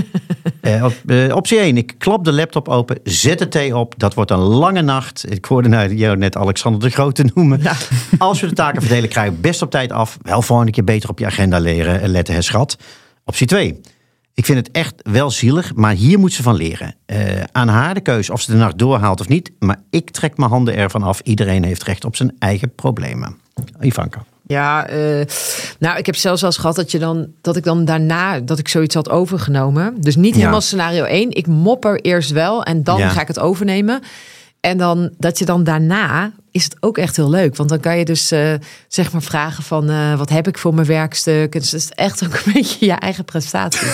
Eh, 0.60 0.84
op, 0.84 0.94
eh, 1.06 1.34
optie 1.34 1.58
1. 1.58 1.76
Ik 1.76 1.94
klap 1.98 2.24
de 2.24 2.32
laptop 2.32 2.68
open, 2.68 2.98
zet 3.04 3.38
de 3.38 3.48
thee 3.48 3.76
op. 3.76 3.94
Dat 3.96 4.14
wordt 4.14 4.30
een 4.30 4.38
lange 4.38 4.82
nacht. 4.82 5.32
Ik 5.32 5.44
hoorde 5.44 5.68
nou 5.68 5.94
jou 5.94 6.16
net 6.16 6.36
Alexander 6.36 6.80
de 6.80 6.90
Grote 6.90 7.30
noemen. 7.34 7.60
Als 8.18 8.40
we 8.40 8.46
de 8.46 8.52
taken 8.52 8.82
verdelen, 8.82 9.08
krijg 9.08 9.30
je 9.30 9.36
best 9.36 9.62
op 9.62 9.70
tijd 9.70 9.92
af. 9.92 10.18
Wel 10.22 10.42
volgende 10.42 10.72
keer 10.72 10.84
beter 10.84 11.10
op 11.10 11.18
je 11.18 11.26
agenda 11.26 11.58
leren, 11.58 12.00
eh, 12.00 12.08
letten, 12.08 12.34
hè, 12.34 12.42
schat. 12.42 12.78
Optie 13.24 13.46
2. 13.46 13.80
Ik 14.34 14.44
vind 14.44 14.58
het 14.58 14.70
echt 14.70 14.94
wel 15.02 15.30
zielig, 15.30 15.74
maar 15.74 15.94
hier 15.94 16.18
moet 16.18 16.32
ze 16.32 16.42
van 16.42 16.54
leren. 16.54 16.94
Eh, 17.06 17.42
aan 17.52 17.68
haar 17.68 17.94
de 17.94 18.00
keuze 18.00 18.32
of 18.32 18.40
ze 18.40 18.50
de 18.50 18.56
nacht 18.56 18.78
doorhaalt 18.78 19.20
of 19.20 19.28
niet. 19.28 19.52
Maar 19.58 19.80
ik 19.90 20.10
trek 20.10 20.36
mijn 20.36 20.50
handen 20.50 20.76
ervan 20.76 21.02
af. 21.02 21.20
Iedereen 21.20 21.64
heeft 21.64 21.82
recht 21.82 22.04
op 22.04 22.16
zijn 22.16 22.36
eigen 22.38 22.74
problemen. 22.74 23.36
Ivanka. 23.80 24.24
Ja, 24.46 24.86
eh, 24.86 25.24
nou, 25.78 25.98
ik 25.98 26.06
heb 26.06 26.16
zelfs 26.16 26.42
eens 26.42 26.56
gehad 26.56 26.76
dat, 26.76 26.90
je 26.90 26.98
dan, 26.98 27.26
dat 27.40 27.56
ik 27.56 27.64
dan 27.64 27.84
daarna 27.84 28.40
dat 28.40 28.58
ik 28.58 28.68
zoiets 28.68 28.94
had 28.94 29.10
overgenomen. 29.10 29.94
Dus 30.00 30.16
niet 30.16 30.32
Ja. 30.34 30.38
helemaal 30.38 30.60
scenario 30.60 31.04
1. 31.04 31.30
Ik 31.32 31.46
mopper 31.46 32.00
eerst 32.00 32.30
wel 32.30 32.62
en 32.62 32.82
dan 32.82 32.98
Ja. 32.98 33.08
ga 33.08 33.20
ik 33.20 33.28
het 33.28 33.38
overnemen. 33.38 34.00
En 34.60 34.78
dan 34.78 35.10
dat 35.18 35.38
je 35.38 35.44
dan 35.44 35.64
daarna 35.64 36.32
is 36.50 36.64
het 36.64 36.76
ook 36.80 36.98
echt 36.98 37.16
heel 37.16 37.30
leuk. 37.30 37.56
Want 37.56 37.68
dan 37.68 37.80
kan 37.80 37.98
je 37.98 38.04
dus 38.04 38.30
eh, 38.30 38.52
zeg 38.88 39.12
maar 39.12 39.22
vragen 39.22 39.62
van 39.64 39.90
eh, 39.90 40.18
wat 40.18 40.28
heb 40.28 40.48
ik 40.48 40.58
voor 40.58 40.74
mijn 40.74 40.86
werkstuk. 40.86 41.52
Dus 41.52 41.70
het 41.70 41.80
is 41.80 41.90
echt 41.90 42.24
ook 42.24 42.32
een 42.44 42.52
beetje 42.52 42.86
je 42.86 42.92
eigen 42.92 43.24
prestatie. 43.24 43.88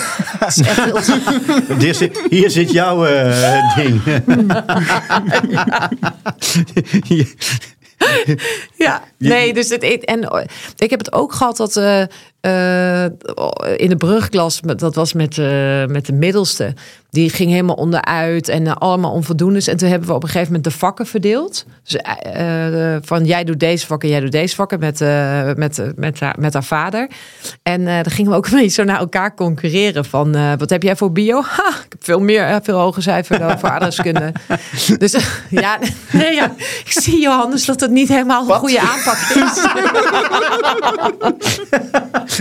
Is 0.47 0.57
echt 0.61 0.83
heel 0.83 0.99
Hier 1.79 1.95
zit, 1.95 2.21
hier 2.29 2.49
zit 2.49 2.71
jouw 2.71 3.05
ding. 3.75 4.01
Ja, 7.07 7.25
nee, 9.17 9.53
dus 9.53 9.69
het, 9.69 9.83
en 9.83 10.23
eh, 10.23 10.45
ik 10.77 10.89
heb 10.89 10.99
het 10.99 11.13
ook 11.13 11.33
gehad 11.33 11.57
dat 11.57 11.77
eh, 11.77 12.01
eh, 12.43 13.11
in 13.75 13.89
de 13.89 13.95
brugklas, 13.97 14.59
dat 14.61 14.95
was 14.95 15.13
met, 15.13 15.37
eh, 15.37 15.85
met 15.85 16.05
de 16.05 16.13
middelste, 16.13 16.73
die 17.13 17.29
ging 17.29 17.51
helemaal 17.51 17.75
onderuit 17.75 18.47
en 18.47 18.67
eh, 18.67 18.75
allemaal 18.75 19.11
onvoldoendes. 19.11 19.67
En 19.67 19.77
toen 19.77 19.89
hebben 19.89 20.07
we 20.07 20.13
op 20.13 20.23
een 20.23 20.29
gegeven 20.29 20.53
moment 20.53 20.71
de 20.71 20.79
vakken 20.79 21.05
verdeeld. 21.05 21.65
Dus 21.83 21.95
eh, 21.95 22.95
eh, 22.95 23.01
van 23.03 23.25
jij 23.25 23.43
doet 23.43 23.59
deze 23.59 23.85
vakken, 23.85 24.09
jij 24.09 24.19
doet 24.19 24.31
deze 24.31 24.55
vakken 24.55 24.79
met, 24.79 24.99
met, 25.57 25.91
met, 25.95 26.19
haar, 26.19 26.35
met 26.39 26.53
haar 26.53 26.63
vader. 26.63 27.09
En 27.63 27.85
dan 27.85 28.11
gingen 28.11 28.31
we 28.31 28.37
ook 28.37 28.45
een 28.51 28.51
beetje 28.51 28.69
zo 28.69 28.83
naar 28.83 28.99
elkaar 28.99 29.35
concurreren 29.35 30.05
van 30.05 30.57
wat 30.57 30.69
heb 30.69 30.83
jij 30.83 30.95
voor 30.95 31.11
bio? 31.11 31.41
Ha, 31.53 31.67
ik 31.67 31.91
heb 31.91 32.03
veel 32.03 32.19
meer, 32.19 32.59
veel 32.63 32.79
hoger 32.79 33.01
cijfer 33.01 33.39
dan 33.39 33.59
voor 33.59 33.69
aardrijkskunde. 33.69 34.31
dus 34.97 35.15
ja, 35.49 35.79
nee, 36.11 36.33
ja, 36.35 36.51
ik 36.85 36.91
zie 36.91 37.21
Johannes 37.21 37.65
dat 37.65 37.79
het 37.79 37.91
niet 37.91 38.07
helemaal 38.07 38.49
een 38.49 38.55
goede 38.55 38.79
aanpak 38.79 39.17
is. 39.17 39.65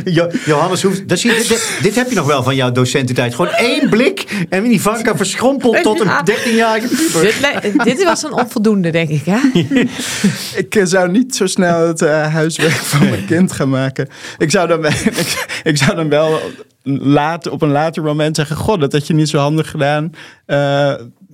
Jo- 0.05 0.31
Johannes 0.45 0.83
hoeft. 0.83 1.09
Dat 1.09 1.19
zie 1.19 1.33
je, 1.33 1.39
dit, 1.49 1.79
dit 1.83 1.95
heb 1.95 2.09
je 2.09 2.15
nog 2.15 2.27
wel 2.27 2.43
van 2.43 2.55
jouw 2.55 2.73
docententijd. 2.73 3.35
Gewoon 3.35 3.53
één 3.53 3.89
blik 3.89 4.47
en 4.49 4.62
Ivanka 4.71 5.17
verschrompeld 5.17 5.83
tot 5.83 6.01
een 6.01 6.07
Ja. 6.17 6.23
13-jarige 6.31 6.89
puber. 6.89 7.23
dit, 7.63 7.85
dit 7.85 8.05
was 8.05 8.23
een 8.23 8.33
onvoldoende, 8.33 8.91
denk 8.91 9.09
ik. 9.09 9.23
Hè? 9.25 9.39
Ik 10.63 10.75
eh, 10.75 10.85
zou 10.85 11.11
niet 11.11 11.37
zo 11.37 11.47
snel 11.47 11.87
het 11.87 12.03
eh, 12.03 12.33
huiswerk 12.33 12.73
van 12.73 13.09
mijn 13.09 13.25
kind 13.25 13.53
gaan 13.53 13.69
maken. 13.71 14.09
Ik 14.39 14.51
zou 14.51 14.69
dan, 14.69 14.81
wel- 14.81 14.91
ik, 15.23 15.61
ik 15.63 15.77
zou 15.77 15.97
dan 15.97 16.09
wel 16.09 16.41
later, 16.85 17.53
op 17.53 17.63
een 17.63 17.71
later 17.71 18.03
moment 18.03 18.37
zeggen... 18.37 18.57
God, 18.57 18.81
dat 18.81 18.93
had 18.93 19.07
je 19.07 19.15
niet 19.15 19.29
zo 19.29 19.39
handig 19.39 19.71
gedaan. 19.71 20.13
Eh, 20.47 20.57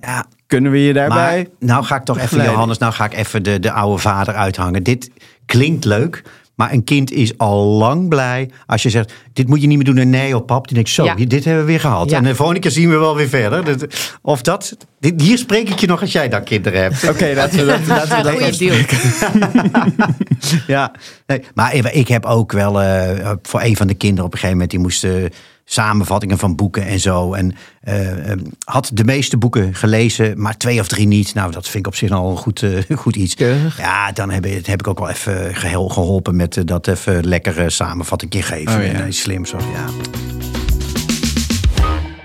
Ja, 0.01 0.25
kunnen 0.47 0.71
we 0.71 0.79
je 0.83 0.93
maar 0.93 1.07
daarbij... 1.09 1.47
nou 1.59 1.83
ga 1.83 1.95
ik 1.95 2.03
toch 2.03 2.19
even? 2.19 2.43
Johannes, 2.43 2.77
nou 2.77 2.93
ga 2.93 3.05
ik 3.05 3.13
even 3.13 3.43
de, 3.43 3.59
de 3.59 3.71
oude 3.71 4.01
vader 4.01 4.33
uithangen. 4.35 4.83
Dit 4.83 5.09
klinkt 5.45 5.85
leuk, 5.85 6.21
maar 6.59 6.71
een 6.71 6.83
kind 6.83 7.11
is 7.11 7.37
al 7.37 7.63
lang 7.65 8.09
blij 8.09 8.49
als 8.65 8.83
je 8.83 8.89
zegt: 8.89 9.13
Dit 9.33 9.47
moet 9.47 9.61
je 9.61 9.67
niet 9.67 9.77
meer 9.77 9.85
doen. 9.85 9.97
En 9.97 10.09
nee, 10.09 10.35
op 10.35 10.45
pap. 10.47 10.65
Die 10.67 10.75
denkt: 10.75 10.89
Zo, 10.89 11.03
Ja. 11.03 11.15
dit 11.15 11.45
hebben 11.45 11.63
we 11.65 11.69
weer 11.71 11.79
gehad. 11.79 12.09
Ja. 12.09 12.17
En 12.17 12.23
de 12.23 12.35
volgende 12.35 12.61
keer 12.61 12.71
zien 12.71 12.89
we 12.89 12.97
wel 12.97 13.15
weer 13.15 13.27
verder. 13.29 13.87
Of 14.21 14.41
dat, 14.41 14.77
dit, 14.99 15.21
hier 15.21 15.37
spreek 15.37 15.69
ik 15.69 15.79
je 15.79 15.87
nog 15.87 16.01
als 16.01 16.11
jij 16.11 16.29
dan 16.29 16.43
kinderen 16.43 16.81
hebt. 16.81 17.09
Oké, 17.09 17.31
laten 17.35 17.59
we 17.59 17.65
dat, 17.65 17.87
laten 17.87 18.17
we 18.17 18.23
dat. 19.99 20.07
Ja, 20.67 20.91
nee, 21.27 21.41
maar 21.53 21.75
ik- 21.93 22.07
heb 22.07 22.25
ook 22.25 22.51
wel 22.51 22.81
eh, 22.81 23.31
voor 23.41 23.61
een 23.61 23.75
van 23.75 23.87
de 23.87 23.93
kinderen 23.93 24.25
op 24.25 24.31
een 24.33 24.39
gegeven 24.39 24.53
moment, 24.53 24.71
die 24.71 24.79
moesten 24.79 25.29
samenvattingen 25.71 26.37
van 26.37 26.55
boeken 26.55 26.85
en 26.85 26.99
zo. 26.99 27.33
En 27.33 27.55
eh, 27.81 28.31
eh, 28.31 28.39
had 28.63 28.91
de 28.93 29.03
meeste 29.03 29.37
boeken 29.37 29.75
gelezen, 29.75 30.41
maar 30.41 30.57
twee 30.57 30.79
of 30.79 30.87
drie 30.87 31.07
niet. 31.07 31.33
Nou, 31.33 31.51
dat 31.51 31.63
vind 31.63 31.75
ik 31.75 31.87
op 31.87 31.95
zich 31.95 32.11
al 32.11 32.31
een 32.31 32.37
goed, 32.37 32.63
eh, 32.63 32.97
goed 32.97 33.15
iets. 33.15 33.35
Keurig. 33.35 33.77
Ja, 33.77 34.11
dan 34.11 34.29
heb, 34.31 34.45
ik- 34.45 34.65
heb 34.65 34.79
ik 34.79 34.87
ook 34.87 34.99
wel 34.99 35.09
even 35.09 35.55
geheel 35.55 35.87
geholpen 35.89 36.35
met 36.35 36.61
dat 36.67 36.87
even 36.87 37.25
lekkere 37.27 37.69
samenvatting 37.69 38.45
geven. 38.45 38.77
Oh, 38.79 38.85
ja. 38.85 38.91
En 38.91 39.07
iets 39.07 39.21
slims. 39.21 39.53
Of, 39.53 39.63
ja. 39.73 39.85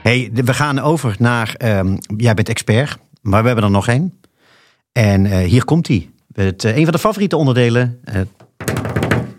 Hey, 0.02 0.30
we 0.35 0.54
gaan 0.54 0.78
over 0.78 1.16
naar. 1.18 1.54
ehm, 1.57 1.96
jij 2.16 2.35
bent 2.35 2.48
expert, 2.48 2.96
maar 3.22 3.40
we 3.40 3.46
hebben 3.46 3.64
er 3.64 3.70
nog 3.70 3.88
één. 3.88 4.20
En 4.92 5.37
hier 5.42 5.64
komt 5.64 5.87
hij. 5.88 6.09
Het, 6.33 6.64
een 6.64 6.83
van 6.85 6.92
de 6.92 6.98
favoriete 6.98 7.37
onderdelen. 7.37 8.00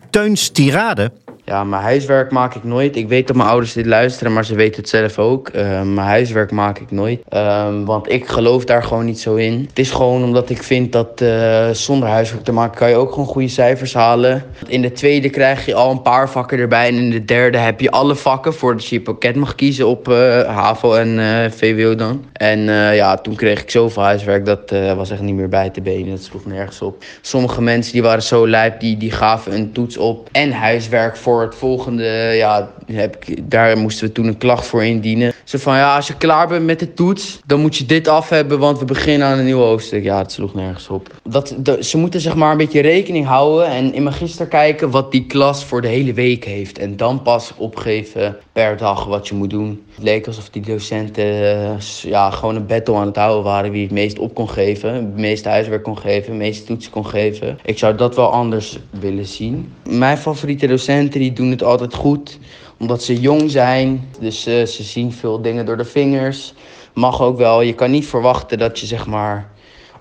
Teuns 0.09 0.49
Tirade. 0.49 1.11
Ja, 1.45 1.63
mijn 1.63 1.81
huiswerk 1.81 2.31
maak 2.31 2.55
ik 2.55 2.63
nooit. 2.63 2.95
Ik 2.95 3.07
weet 3.07 3.27
dat 3.27 3.35
mijn 3.35 3.49
ouders 3.49 3.73
dit 3.73 3.85
luisteren, 3.85 4.33
maar 4.33 4.45
ze 4.45 4.55
weten 4.55 4.81
het 4.81 4.89
zelf 4.89 5.19
ook. 5.19 5.47
Eh, 5.47 5.63
mijn 5.81 6.07
huiswerk 6.07 6.51
maak 6.51 6.79
ik 6.79 6.91
nooit. 6.91 7.21
Ehm, 7.29 7.83
want 7.83 8.11
ik 8.11 8.27
geloof 8.27 8.65
daar 8.65 8.83
gewoon 8.83 9.05
niet 9.05 9.19
zo 9.19 9.35
in. 9.35 9.65
Het 9.69 9.79
is 9.79 9.91
gewoon 9.91 10.23
omdat 10.23 10.49
ik 10.49 10.63
vind 10.63 10.91
dat 10.91 11.21
eh, 11.21 11.69
zonder 11.69 12.09
huiswerk 12.09 12.43
te 12.43 12.51
maken 12.51 12.77
kan 12.77 12.89
je 12.89 12.95
ook 12.95 13.11
gewoon 13.11 13.25
goede 13.25 13.47
cijfers 13.47 13.93
halen. 13.93 14.43
In 14.67 14.81
de 14.81 14.91
tweede 14.91 15.29
krijg 15.29 15.65
je 15.65 15.75
al 15.75 15.91
een 15.91 16.01
paar 16.01 16.29
vakken 16.29 16.59
erbij. 16.59 16.87
En 16.87 16.95
in 16.95 17.09
de 17.09 17.25
derde 17.25 17.57
heb 17.57 17.79
je 17.79 17.91
alle 17.91 18.15
vakken 18.15 18.53
voordat 18.53 18.85
je 18.85 18.95
je 18.95 19.01
pakket 19.01 19.35
mag 19.35 19.55
kiezen 19.55 19.87
op 19.87 20.09
eh, 20.09 20.55
HAVO 20.55 20.93
en 20.93 21.51
VWO 21.51 21.95
dan. 21.95 22.25
En 22.33 22.59
ja, 22.95 23.17
toen 23.17 23.35
kreeg 23.35 23.61
ik 23.61 23.69
zoveel 23.69 24.03
huiswerk, 24.03 24.45
dat 24.45 24.71
was 24.95 25.09
echt 25.09 25.21
niet 25.21 25.35
meer 25.35 25.49
bij 25.49 25.69
te 25.69 25.81
benen. 25.81 26.09
Dat 26.09 26.23
sloeg 26.23 26.45
nergens 26.45 26.81
op. 26.81 27.03
Sommige 27.21 27.61
mensen 27.61 27.93
die 27.93 28.01
waren 28.01 28.23
zo 28.23 28.47
lijp, 28.47 28.79
die, 28.79 28.97
die 28.97 29.11
gaven 29.11 29.53
een 29.53 29.71
toets 29.71 29.97
op 29.97 30.29
en 30.31 30.51
huiswerk 30.51 31.17
voor 31.17 31.34
het 31.41 31.55
volgende. 31.55 32.03
Ja, 32.35 32.71
heb 32.91 33.25
ik, 33.25 33.51
daar 33.51 33.77
moesten 33.77 34.07
we 34.07 34.13
toen 34.13 34.27
een 34.27 34.37
klacht 34.37 34.67
voor 34.67 34.85
indienen. 34.85 35.33
Zo 35.43 35.57
van, 35.57 35.75
ja, 35.75 35.95
als 35.95 36.07
je 36.07 36.17
klaar 36.17 36.47
bent 36.47 36.65
met 36.65 36.79
de 36.79 36.93
toets, 36.93 37.39
dan 37.45 37.59
moet 37.59 37.77
je 37.77 37.85
dit 37.85 38.07
af 38.07 38.29
hebben, 38.29 38.59
want 38.59 38.79
we 38.79 38.85
beginnen 38.85 39.27
aan 39.27 39.37
een 39.37 39.45
nieuw 39.45 39.59
hoofdstuk. 39.59 40.03
Ja, 40.03 40.17
het 40.17 40.31
sloeg 40.31 40.53
nergens 40.53 40.89
op. 40.89 41.13
Dat, 41.23 41.55
ze 41.79 41.97
moeten 41.97 42.21
zeg 42.21 42.35
maar 42.35 42.51
een 42.51 42.57
beetje 42.57 42.81
rekening 42.81 43.25
houden 43.25 43.67
en 43.67 43.93
in 43.93 44.03
mijn 44.03 44.15
gister 44.15 44.47
kijken 44.47 44.89
wat 44.89 45.11
die 45.11 45.25
klas 45.25 45.65
voor 45.65 45.81
de 45.81 45.87
hele 45.87 46.13
week 46.13 46.45
heeft. 46.45 46.77
En 46.77 46.97
dan 46.97 47.21
pas 47.21 47.53
opgeven 47.57 48.37
per 48.51 48.77
dag 48.77 49.05
wat 49.05 49.27
je 49.27 49.35
moet 49.35 49.49
doen. 49.49 49.83
Het 49.95 50.03
leek 50.03 50.27
alsof 50.27 50.49
die 50.49 50.61
docenten 50.61 51.25
eh, 51.25 51.79
ja, 52.01 52.29
gewoon 52.29 52.55
een 52.55 52.65
battle 52.65 52.95
aan 52.95 53.05
het 53.05 53.15
houden 53.15 53.43
waren 53.43 53.71
wie 53.71 53.83
het 53.83 53.91
meest 53.91 54.19
op 54.19 54.33
kon 54.33 54.49
geven. 54.49 54.93
Het 54.93 55.17
meeste 55.17 55.49
huiswerk 55.49 55.83
kon 55.83 55.97
geven, 55.97 56.31
het 56.31 56.41
meeste 56.41 56.63
toetsen 56.63 56.91
kon 56.91 57.05
geven. 57.05 57.59
Ik 57.63 57.77
zou 57.77 57.95
dat 57.95 58.15
wel 58.15 58.31
anders 58.31 58.79
willen 58.99 59.25
zien. 59.25 59.73
Mijn 59.89 60.17
favoriete 60.17 60.67
docenten 60.67 61.19
die 61.25 61.33
doen 61.33 61.51
het 61.51 61.63
altijd 61.63 61.93
goed 61.93 62.39
omdat 62.77 63.03
ze 63.03 63.19
jong 63.19 63.51
zijn. 63.51 64.09
Dus 64.19 64.45
eh, 64.45 64.65
ze 64.65 64.83
zien 64.83 65.11
veel 65.11 65.41
dingen 65.41 65.65
door 65.65 65.77
de 65.77 65.85
vingers. 65.85 66.53
Mag 66.93 67.21
ook 67.21 67.37
wel. 67.37 67.61
Je 67.61 67.73
kan 67.73 67.91
niet 67.91 68.05
verwachten 68.05 68.57
dat 68.57 68.79
je 68.79 68.85
zeg 68.85 69.05
maar 69.05 69.49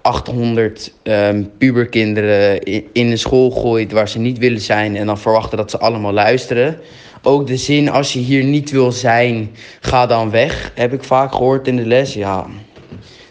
800 0.03 0.93
ehm, 1.03 1.45
puberkinderen 1.59 2.62
in 2.93 3.11
een 3.11 3.18
school 3.18 3.51
gooit 3.51 3.93
waar 3.93 4.09
ze 4.09 4.18
niet 4.18 4.39
willen 4.39 4.61
zijn 4.61 4.97
en 4.97 5.07
dan 5.07 5.18
verwachten 5.18 5.59
dat 5.59 5.70
ze 5.70 5.79
allemaal 5.79 6.12
luisteren. 6.12 6.81
Ook 7.22 7.47
de 7.47 7.57
zin 7.57 7.91
als 7.91 8.12
je 8.12 8.18
hier 8.18 8.45
niet 8.45 8.70
wil 8.70 8.93
zijn, 8.93 9.51
ga 9.81 10.07
dan 10.07 10.31
weg. 10.31 10.72
Heb 10.75 10.93
ik 10.93 11.05
vaak 11.05 11.35
gehoord 11.35 11.66
in 11.68 11.77
de 11.77 11.87
les. 11.87 12.14
Ja, 12.14 12.47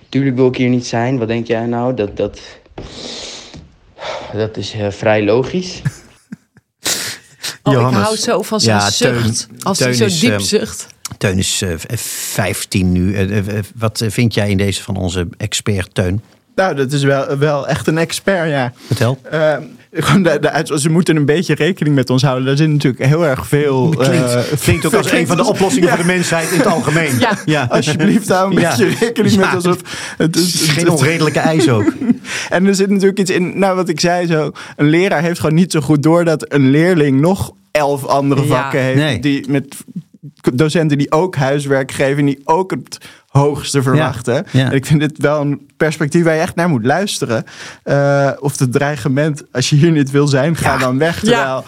tuurlijk 0.10 0.36
wil 0.36 0.48
ik 0.48 0.56
hier 0.56 0.70
niet 0.70 0.88
zijn. 0.88 1.18
Wat 1.18 1.28
denk 1.28 1.48
jij 1.48 1.66
nou? 1.66 1.94
Dat, 1.94 2.18
dat, 2.18 2.40
dat 4.34 4.58
is 4.58 4.74
eh, 4.74 4.90
vrij 4.90 5.24
logisch. 5.24 5.82
Oh, 7.64 7.74
ik 7.74 7.80
Johannes. 7.80 8.02
hou 8.04 8.18
zo 8.18 8.42
van 8.42 8.60
zijn 8.60 8.78
Ja, 8.78 8.90
Teun- 8.90 9.24
zucht. 9.24 9.48
Als 9.62 9.80
hij 9.80 9.94
zo 9.94 10.04
is, 10.06 10.20
diep 10.20 10.32
ehm, 10.32 10.40
zucht. 10.40 10.88
Teun 11.18 11.38
is 11.38 11.62
eh, 11.62 11.70
v- 11.78 12.00
15 12.34 12.92
nu. 12.92 13.16
Eh, 13.16 13.38
eh, 13.38 13.38
eh, 13.58 13.64
wat 13.76 14.02
eh, 14.02 14.10
vind 14.10 14.34
jij 14.34 14.50
in 14.50 14.58
deze 14.58 14.84
van 14.84 14.96
onze 14.96 15.28
expert 15.38 15.90
Teun? 15.96 16.22
Nou, 16.56 16.76
dat 16.76 16.92
is 16.92 17.04
wel, 17.04 17.38
wel 17.38 17.68
echt 17.68 17.88
een 17.88 17.98
expert, 17.98 18.50
ja. 18.50 18.74
Vertel. 18.88 19.20
Eh, 19.32 19.54
gewoon 19.94 20.24
de, 20.24 20.40
de, 20.66 20.80
ze 20.80 20.90
moeten 20.90 21.16
een 21.16 21.26
beetje 21.26 21.56
rekening 21.56 21.96
met 21.96 22.10
ons 22.10 22.22
houden. 22.22 22.46
Daar 22.46 22.58
zit 22.58 22.70
natuurlijk 22.70 23.04
heel 23.06 23.26
erg 23.26 23.48
veel. 23.48 23.90
Klinkt, 23.90 24.34
eh, 24.36 24.42
klinkt 24.60 24.86
ook 24.86 24.94
als 24.94 25.12
een 25.12 25.28
van 25.28 25.38
de 25.38 25.44
oplossingen 25.54 25.90
voor 25.90 25.98
de 25.98 26.04
mensheid 26.04 26.52
in 26.52 26.58
het 26.58 26.68
algemeen. 26.68 27.20
Ja. 27.46 27.66
Alsjeblieft, 27.70 28.28
hou 28.30 28.56
een 28.56 28.62
Ja. 28.62 28.70
beetje 28.70 28.88
rekening 29.00 29.36
met. 29.36 29.64
Het, 29.64 29.80
Het 30.18 30.36
is 30.36 30.62
geen 30.70 30.90
onredelijke 30.90 31.40
eis 31.40 31.70
ook. 31.70 31.94
En 32.50 32.66
er 32.66 32.76
zit 32.76 32.90
natuurlijk 32.90 33.20
iets 33.20 33.32
in, 33.32 33.60
nou 33.60 33.76
wat 33.76 33.90
ik 33.90 34.00
zei 34.00 34.28
zo, 34.28 34.52
een 34.76 34.90
leraar 34.90 35.22
heeft 35.22 35.40
gewoon 35.40 35.56
niet 35.56 35.72
zo 35.72 35.80
goed 35.82 36.04
door 36.04 36.26
dat 36.26 36.54
een 36.54 36.70
leerling 36.70 37.22
nog 37.22 37.52
elf 37.72 38.06
andere 38.06 38.42
Ja. 38.42 38.48
vakken 38.48 38.80
heeft. 38.80 38.98
Nee. 39.00 39.20
Die 39.20 39.46
met 39.50 39.76
docenten 40.54 40.98
die 40.98 41.12
ook 41.12 41.36
huiswerk 41.36 41.92
geven, 41.92 42.18
en 42.20 42.26
die 42.26 42.42
ook 42.44 42.72
het 42.72 42.98
hoogste 43.28 43.82
verwachten. 43.82 44.46
Ja. 44.52 44.66
En 44.66 44.72
ik 44.72 44.86
vind 44.86 45.00
dit 45.00 45.18
wel 45.18 45.42
een 45.42 45.68
perspectief 45.78 46.24
waar 46.24 46.36
je 46.36 46.42
echt 46.42 46.56
naar 46.56 46.70
moet 46.70 46.86
luisteren. 46.86 47.44
Eh, 47.84 48.30
of 48.40 48.60
het 48.60 48.72
dreigement, 48.72 49.44
als 49.52 49.70
je 49.70 49.76
hier 49.76 49.92
niet 49.92 50.12
wil 50.12 50.28
zijn, 50.28 50.56
ga 50.56 50.78
dan 50.78 50.98
weg. 50.98 51.20
Terwijl, 51.20 51.64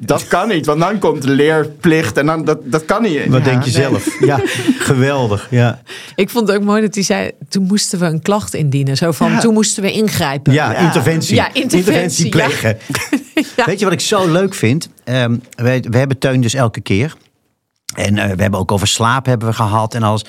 dat 0.00 0.26
kan 0.28 0.48
niet, 0.48 0.66
want 0.66 0.80
dan 0.80 0.98
komt 0.98 1.22
de 1.22 1.30
leerplicht 1.30 2.16
en 2.16 2.26
dan, 2.26 2.44
dat, 2.44 2.58
dat 2.64 2.84
kan 2.84 3.02
niet. 3.02 3.26
Wat 3.26 3.38
Ja, 3.38 3.44
denk 3.50 3.62
je 3.64 3.70
nee. 3.70 3.80
zelf? 3.88 4.16
Ja, 4.30 4.40
geweldig. 4.78 5.46
Ja, 5.50 5.82
Ik 6.14 6.30
vond 6.30 6.48
het 6.48 6.56
ook 6.56 6.64
mooi 6.64 6.82
dat 6.82 6.94
hij 6.94 7.04
zei, 7.04 7.30
toen 7.48 7.62
moesten 7.62 7.98
we 7.98 8.04
een 8.06 8.22
klacht 8.22 8.54
indienen. 8.54 8.96
Zo 8.96 9.10
van, 9.12 9.30
Ja. 9.30 9.38
toen 9.40 9.54
moesten 9.54 9.82
we 9.82 9.92
ingrijpen. 9.92 10.52
ja, 10.52 10.76
interventie. 10.76 11.34
Ja, 11.34 11.54
interventie, 11.54 12.28
plegen. 12.28 12.78
Ja. 13.56 13.64
Weet 13.64 13.78
je 13.78 13.84
wat 13.84 13.94
ik 13.94 14.00
zo 14.00 14.28
leuk 14.32 14.54
vind? 14.54 14.88
Ehm 15.04 15.36
wij, 15.54 15.84
we 15.90 15.98
hebben 15.98 16.18
Teun 16.18 16.40
dus 16.40 16.54
elke 16.54 16.80
keer. 16.80 17.14
En 17.94 18.18
eh, 18.18 18.30
we 18.34 18.42
hebben 18.42 18.60
ook 18.60 18.72
over 18.72 18.86
slaap 18.86 19.26
hebben 19.26 19.48
we 19.48 19.54
gehad 19.54 19.94
en 19.94 20.02
alles. 20.02 20.24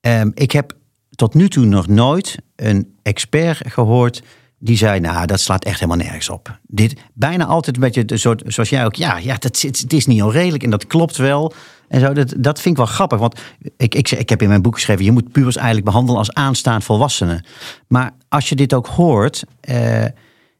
Ehm, 0.00 0.30
ik 0.34 0.50
heb 0.52 0.72
tot 1.14 1.34
nu 1.34 1.48
toe 1.48 1.64
nog 1.64 1.86
nooit 1.88 2.36
een 2.56 2.94
expert 3.02 3.60
gehoord 3.68 4.22
die 4.58 4.76
zei, 4.76 5.00
nou, 5.00 5.26
dat 5.26 5.40
slaat 5.40 5.64
echt 5.64 5.80
helemaal 5.80 6.04
nergens 6.06 6.28
op. 6.28 6.58
Dit 6.62 7.00
bijna 7.12 7.44
altijd 7.44 7.76
een 7.76 7.82
beetje 7.82 8.04
de 8.04 8.16
soort, 8.16 8.42
zoals 8.46 8.68
jij 8.68 8.84
ook, 8.84 8.94
ja, 8.94 9.16
ja 9.16 9.36
dat, 9.38 9.60
het 9.60 9.92
is 9.92 10.06
niet 10.06 10.22
onredelijk 10.22 10.62
en 10.62 10.70
dat 10.70 10.86
klopt 10.86 11.16
wel. 11.16 11.52
En 11.88 12.00
zo, 12.00 12.12
dat, 12.12 12.34
dat 12.36 12.60
vind 12.60 12.78
ik 12.78 12.84
wel 12.84 12.94
grappig, 12.94 13.18
want 13.18 13.40
ik, 13.76 13.94
ik, 13.94 14.10
ik 14.10 14.28
heb 14.28 14.42
in 14.42 14.48
mijn 14.48 14.62
boek 14.62 14.74
geschreven, 14.74 15.04
je 15.04 15.12
moet 15.12 15.32
pubers 15.32 15.56
eigenlijk 15.56 15.86
behandelen 15.86 16.18
als 16.18 16.32
aanstaand 16.32 16.84
volwassenen. 16.84 17.44
Maar 17.88 18.14
als 18.28 18.48
je 18.48 18.54
dit 18.54 18.74
ook 18.74 18.86
hoort, 18.86 19.44
eh, 19.60 20.04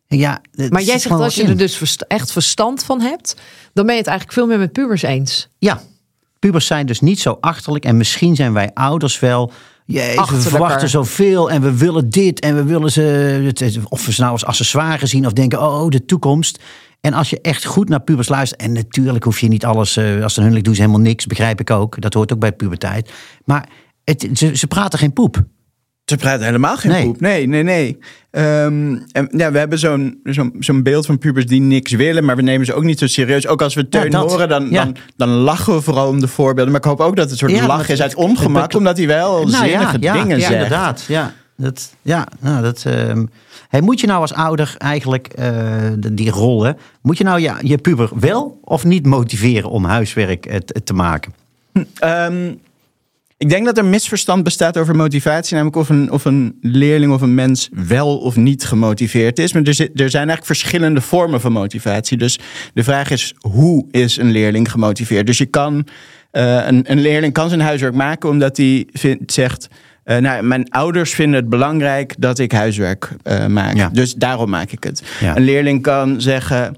ja. 0.07 0.41
Maar 0.69 0.83
jij 0.83 0.99
zegt, 0.99 1.21
als 1.21 1.35
je 1.35 1.43
in. 1.43 1.49
er 1.49 1.57
dus 1.57 1.77
verst- 1.77 2.05
echt 2.09 2.33
verstand 2.33 2.85
van 2.85 3.01
hebt, 3.01 3.37
dan 3.73 3.85
ben 3.87 3.95
je 3.95 4.01
het 4.01 4.11
eigenlijk 4.11 4.39
veel 4.39 4.47
meer 4.47 4.59
met 4.59 4.73
pubers 4.73 5.03
eens. 5.03 5.49
Ja, 5.59 5.81
pubers 6.39 6.67
zijn 6.67 6.87
dus 6.87 7.01
niet 7.01 7.21
zo 7.21 7.39
achterlijk. 7.41 7.85
En 7.85 7.97
misschien 7.97 8.37
zijn 8.37 8.53
wij 8.53 8.71
ouders 8.75 9.19
wel. 9.19 9.53
Jezus, 9.87 10.31
we 10.31 10.41
verwachten 10.41 10.89
zoveel 10.89 11.51
en 11.51 11.63
we 11.63 11.77
willen 11.77 12.11
dit 12.11 12.41
en 12.41 12.55
we 12.55 12.65
willen 12.65 12.93
ze. 12.93 13.81
Of 13.89 14.07
we 14.07 14.13
ze 14.13 14.21
nou 14.21 14.33
als 14.33 14.45
accessoire 14.45 15.07
zien 15.07 15.27
of 15.27 15.33
denken: 15.33 15.61
oh, 15.63 15.89
de 15.89 16.05
toekomst. 16.05 16.63
En 17.01 17.13
als 17.13 17.31
je 17.31 17.41
echt 17.41 17.65
goed 17.65 17.89
naar 17.89 18.01
pubers 18.01 18.29
luistert. 18.29 18.61
En 18.61 18.73
natuurlijk 18.73 19.25
hoef 19.25 19.41
je 19.41 19.49
niet 19.49 19.65
alles. 19.65 19.97
eh, 19.97 20.23
als 20.23 20.35
ze 20.35 20.41
hun 20.41 20.63
doen 20.63 20.75
ze 20.75 20.81
helemaal 20.81 21.03
niks. 21.03 21.27
Begrijp 21.27 21.61
ik 21.61 21.71
ook. 21.71 22.01
Dat 22.01 22.15
hoort 22.15 22.33
ook 22.33 22.39
bij 22.39 22.53
puberteit. 22.53 23.13
Maar 23.45 23.69
het, 24.05 24.29
ze, 24.33 24.57
ze 24.57 24.67
praten 24.67 24.99
geen 24.99 25.13
poep. 25.13 25.45
Ze 26.07 26.17
praten 26.17 26.45
helemaal 26.47 26.77
geen 26.77 26.91
Nee. 26.91 27.05
poep. 27.05 27.21
Nee, 27.21 27.47
nee, 27.47 27.63
nee. 27.63 27.99
Ehm, 28.31 28.97
en, 29.13 29.29
ja, 29.31 29.53
we 29.53 29.59
hebben 29.59 29.79
zo'n 29.79 30.21
zo'n 30.25 30.55
zo'n 30.59 30.83
beeld 30.83 31.07
van 31.07 31.19
pubers 31.19 31.47
die 31.47 31.61
niks 31.61 31.93
willen, 31.93 32.25
maar 32.25 32.37
we 32.37 32.43
nemen 32.43 32.67
ze 32.67 32.75
ook 32.75 32.83
niet 32.85 32.99
zo 32.99 33.07
serieus. 33.07 33.47
Ook 33.47 33.63
als 33.63 33.75
we 33.75 33.89
Teun 33.89 34.11
dat. 34.11 34.31
horen, 34.31 34.49
dan, 34.49 34.71
Ja. 34.71 34.85
dan, 34.85 34.97
dan 35.17 35.29
lachen 35.29 35.75
we 35.75 35.81
vooral 35.81 36.09
om 36.09 36.21
de 36.21 36.29
voorbeelden. 36.29 36.73
Maar 36.73 36.81
ik 36.81 36.87
hoop 36.87 37.01
ook 37.01 37.17
dat 37.17 37.25
het 37.31 37.33
een 37.33 37.49
soort 37.49 37.61
Ja, 37.61 37.67
lach 37.67 37.89
is 37.89 38.03
uit 38.03 38.15
ongemak, 38.15 38.63
het- 38.63 38.75
omdat 38.75 38.97
hij 38.97 39.07
wel 39.07 39.47
Nou 39.47 39.69
zinnige 39.69 39.99
dingen 39.99 40.29
ja, 40.29 40.39
zegt. 40.39 40.53
inderdaad. 40.53 41.05
Ja, 41.09 41.33
dat, 41.57 41.95
ja, 42.03 42.27
nou, 42.41 42.63
dat, 42.63 42.83
ehm, 42.87 43.27
hey, 43.69 43.81
moet 43.81 44.01
je 44.01 44.07
nou 44.07 44.21
als 44.21 44.33
ouder 44.35 44.75
eigenlijk 44.79 45.27
eh, 45.27 45.47
de- 45.99 46.15
die 46.15 46.31
rollen, 46.31 46.77
moet 47.03 47.19
je 47.19 47.25
nou 47.25 47.41
ja, 47.41 47.57
je 47.61 47.79
puber 47.79 48.11
wel 48.21 48.59
of 48.65 48.85
niet 48.85 49.07
motiveren 49.07 49.71
om 49.71 49.85
huiswerk 49.85 50.47
eh, 50.47 50.57
te- 50.59 50.83
te 50.83 50.93
maken? 50.95 51.33
Ehm, 51.99 52.53
ik 53.39 53.49
denk 53.49 53.65
dat 53.65 53.79
er 53.79 53.85
misverstand 53.85 54.43
bestaat 54.45 54.77
over 54.79 54.97
motivatie. 54.97 55.55
Namelijk 55.55 55.77
of 55.77 55.89
een, 55.89 56.11
of 56.11 56.25
een 56.25 56.59
leerling 56.61 57.13
of 57.13 57.21
een 57.21 57.35
mens 57.35 57.69
wel 57.73 58.19
of 58.19 58.37
niet 58.37 58.65
gemotiveerd 58.65 59.39
is. 59.39 59.53
Maar 59.53 59.63
er, 59.63 59.75
zit- 59.75 60.01
er 60.01 60.11
zijn 60.11 60.29
eigenlijk 60.29 60.47
verschillende 60.47 61.01
vormen 61.01 61.41
van 61.41 61.53
motivatie. 61.53 62.17
Dus 62.17 62.39
de 62.75 62.85
vraag 62.85 63.11
is, 63.11 63.35
hoe 63.41 63.87
is 63.91 64.17
een 64.17 64.31
leerling 64.31 64.71
gemotiveerd? 64.71 65.27
Dus 65.27 65.39
je 65.39 65.47
kan, 65.47 65.87
eh, 66.31 66.67
een, 66.67 66.91
een 66.91 67.01
leerling 67.01 67.33
kan 67.33 67.49
zijn 67.49 67.61
huiswerk 67.61 67.95
maken 67.95 68.29
omdat 68.29 68.57
hij 68.57 68.87
vindt, 68.93 69.33
zegt... 69.33 69.69
eh, 70.05 70.17
nou, 70.17 70.43
mijn 70.43 70.71
ouders 70.71 71.15
vinden 71.15 71.41
het 71.41 71.49
belangrijk 71.49 72.15
dat 72.19 72.39
ik 72.39 72.53
huiswerk 72.53 73.11
eh, 73.23 73.47
maak. 73.47 73.77
Ja. 73.77 73.89
Dus 73.93 74.15
daarom 74.15 74.51
maak 74.51 74.71
ik 74.71 74.85
het. 74.85 75.03
Ja. 75.21 75.37
Een 75.37 75.45
leerling 75.45 75.83
kan 75.83 76.21
zeggen: 76.21 76.77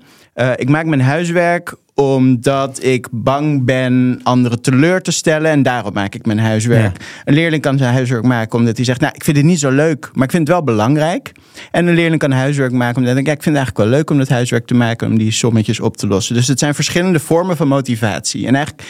Ik 0.56 0.68
maak 0.68 0.84
mijn 0.86 1.00
huiswerk 1.00 1.74
omdat 2.00 2.84
ik 2.84 3.08
bang 3.10 3.64
ben 3.64 4.20
anderen 4.22 4.62
teleur 4.62 5.02
te 5.02 5.10
stellen 5.10 5.50
en 5.50 5.62
daarom 5.62 5.92
maak 5.92 6.14
ik 6.14 6.26
mijn 6.26 6.38
huiswerk. 6.38 6.96
Een 7.24 7.34
leerling 7.34 7.62
kan 7.62 7.78
zijn 7.78 7.92
huiswerk 7.92 8.24
maken 8.24 8.58
omdat 8.58 8.76
hij 8.76 8.84
zegt: 8.84 9.00
Nou, 9.00 9.12
ik 9.14 9.24
vind 9.24 9.36
het 9.36 9.46
niet 9.46 9.58
zo 9.58 9.70
leuk, 9.70 10.10
maar 10.12 10.24
ik 10.24 10.30
vind 10.30 10.48
het 10.48 10.56
wel 10.56 10.64
belangrijk. 10.64 11.32
En 11.70 11.86
een 11.86 11.94
leerling 11.94 12.20
kan 12.20 12.30
huiswerk 12.30 12.72
maken 12.72 12.96
omdat 12.96 13.14
hij 13.14 13.14
denkt: 13.14 13.28
ja, 13.28 13.36
Ik 13.36 13.42
vind 13.42 13.56
het 13.56 13.64
eigenlijk 13.64 13.90
wel 13.90 13.98
leuk 13.98 14.10
om 14.10 14.18
dat 14.18 14.28
huiswerk 14.28 14.66
te 14.66 14.74
maken, 14.74 15.08
om 15.08 15.18
die 15.18 15.30
sommetjes 15.30 15.80
op 15.80 15.96
te 15.96 16.06
lossen. 16.06 16.34
Dus 16.34 16.48
het 16.48 16.58
zijn 16.58 16.74
verschillende 16.74 17.20
vormen 17.20 17.56
van 17.56 17.68
motivatie. 17.68 18.46
En 18.46 18.54
eigenlijk 18.54 18.88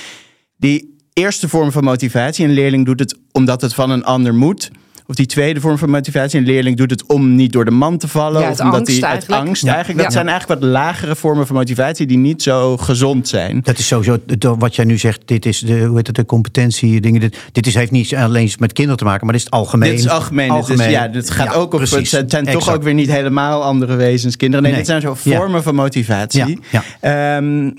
die 0.57 0.97
eerste 1.13 1.49
vorm 1.49 1.73
van 1.73 1.85
motivatie, 1.85 2.45
een 2.45 2.53
leerling 2.53 2.87
doet 2.87 3.01
het 3.01 3.19
omdat 3.33 3.61
het 3.61 3.75
van 3.75 3.91
een 3.91 4.05
ander 4.05 4.35
moet. 4.35 4.71
Of 5.11 5.15
die 5.15 5.27
tweede 5.27 5.61
vorm 5.61 5.79
van 5.79 5.91
motivatie, 5.91 6.39
een 6.39 6.47
leerling 6.47 6.77
doet 6.77 6.91
het 6.91 7.07
om 7.07 7.35
niet 7.35 7.53
door 7.53 7.65
de 7.65 7.71
man 7.71 7.99
te 7.99 8.09
vallen. 8.09 8.41
Ja, 8.43 8.51
of 8.51 8.61
omdat 8.61 8.75
angst 8.79 9.01
hij 9.01 9.11
eigenlijk. 9.11 9.47
angst 9.47 9.63
Ja. 9.63 9.69
eigenlijk. 9.75 9.99
Dat 10.03 10.07
Ja. 10.13 10.13
zijn 10.19 10.29
eigenlijk 10.29 10.61
wat 10.61 10.71
lagere 10.71 11.17
vormen 11.17 11.47
van 11.47 11.57
motivatie 11.57 12.07
die 12.07 12.19
niet 12.19 12.43
zo 12.43 12.77
gezond 12.77 13.29
zijn. 13.29 13.61
Dat 13.63 13.79
is 13.79 13.87
sowieso 13.87 14.19
wat 14.59 14.77
jij 14.77 14.85
nu 14.85 14.99
zegt. 14.99 15.21
Dit 15.25 15.47
is 15.47 15.59
de, 15.61 15.81
hoe 15.85 15.97
heet 15.97 16.07
het, 16.07 16.17
de 16.17 16.25
competentie 16.25 17.01
dingen. 17.01 17.21
Dit, 17.21 17.39
dit 17.53 17.67
is, 17.67 17.75
heeft 17.75 17.91
niet 17.91 18.15
alleen 18.15 18.51
met 18.59 18.73
kinderen 18.73 18.99
te 18.99 19.05
maken, 19.05 19.25
maar 19.25 19.35
dit 19.35 19.45
is 19.45 19.51
het 19.51 19.55
algemeen. 19.61 19.91
Dit 19.91 19.99
is 19.99 20.09
algemeen. 20.09 20.53
Het 20.53 20.69
is, 20.69 20.85
ja, 20.87 21.09
dit 21.09 21.31
gaat 21.31 21.47
Ja, 21.47 21.53
ook 21.53 21.73
op. 21.73 21.79
precies. 21.79 22.11
Het 22.13 22.31
zijn 22.31 22.45
toch 22.47 22.73
ook 22.75 22.83
weer 22.83 22.95
niet 22.95 23.11
helemaal 23.11 23.63
andere 23.63 23.95
wezens, 23.97 24.37
kinderen. 24.37 24.63
Nee, 24.65 24.73
Nee. 24.73 24.81
dit 24.81 24.91
zijn 24.91 25.01
zo 25.01 25.17
Ja. 25.31 25.37
vormen 25.39 25.63
van 25.63 25.75
motivatie. 25.75 26.59
Ja, 26.71 26.83
Ehm, 27.01 27.71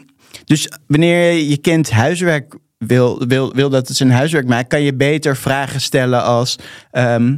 dus 0.46 0.70
wanneer 0.88 1.34
je 1.34 1.58
kind 1.58 1.92
huiswerk 1.92 2.56
wil, 2.88 3.28
wil, 3.28 3.54
wil 3.54 3.70
dat 3.70 3.88
het 3.88 3.98
zijn 3.98 4.12
huiswerk 4.12 4.48
maakt, 4.48 4.68
kan 4.68 4.82
je 4.82 4.94
beter 4.94 5.38
vragen 5.38 5.82
stellen 5.82 6.24
als. 6.24 6.56
ehm, 6.92 7.36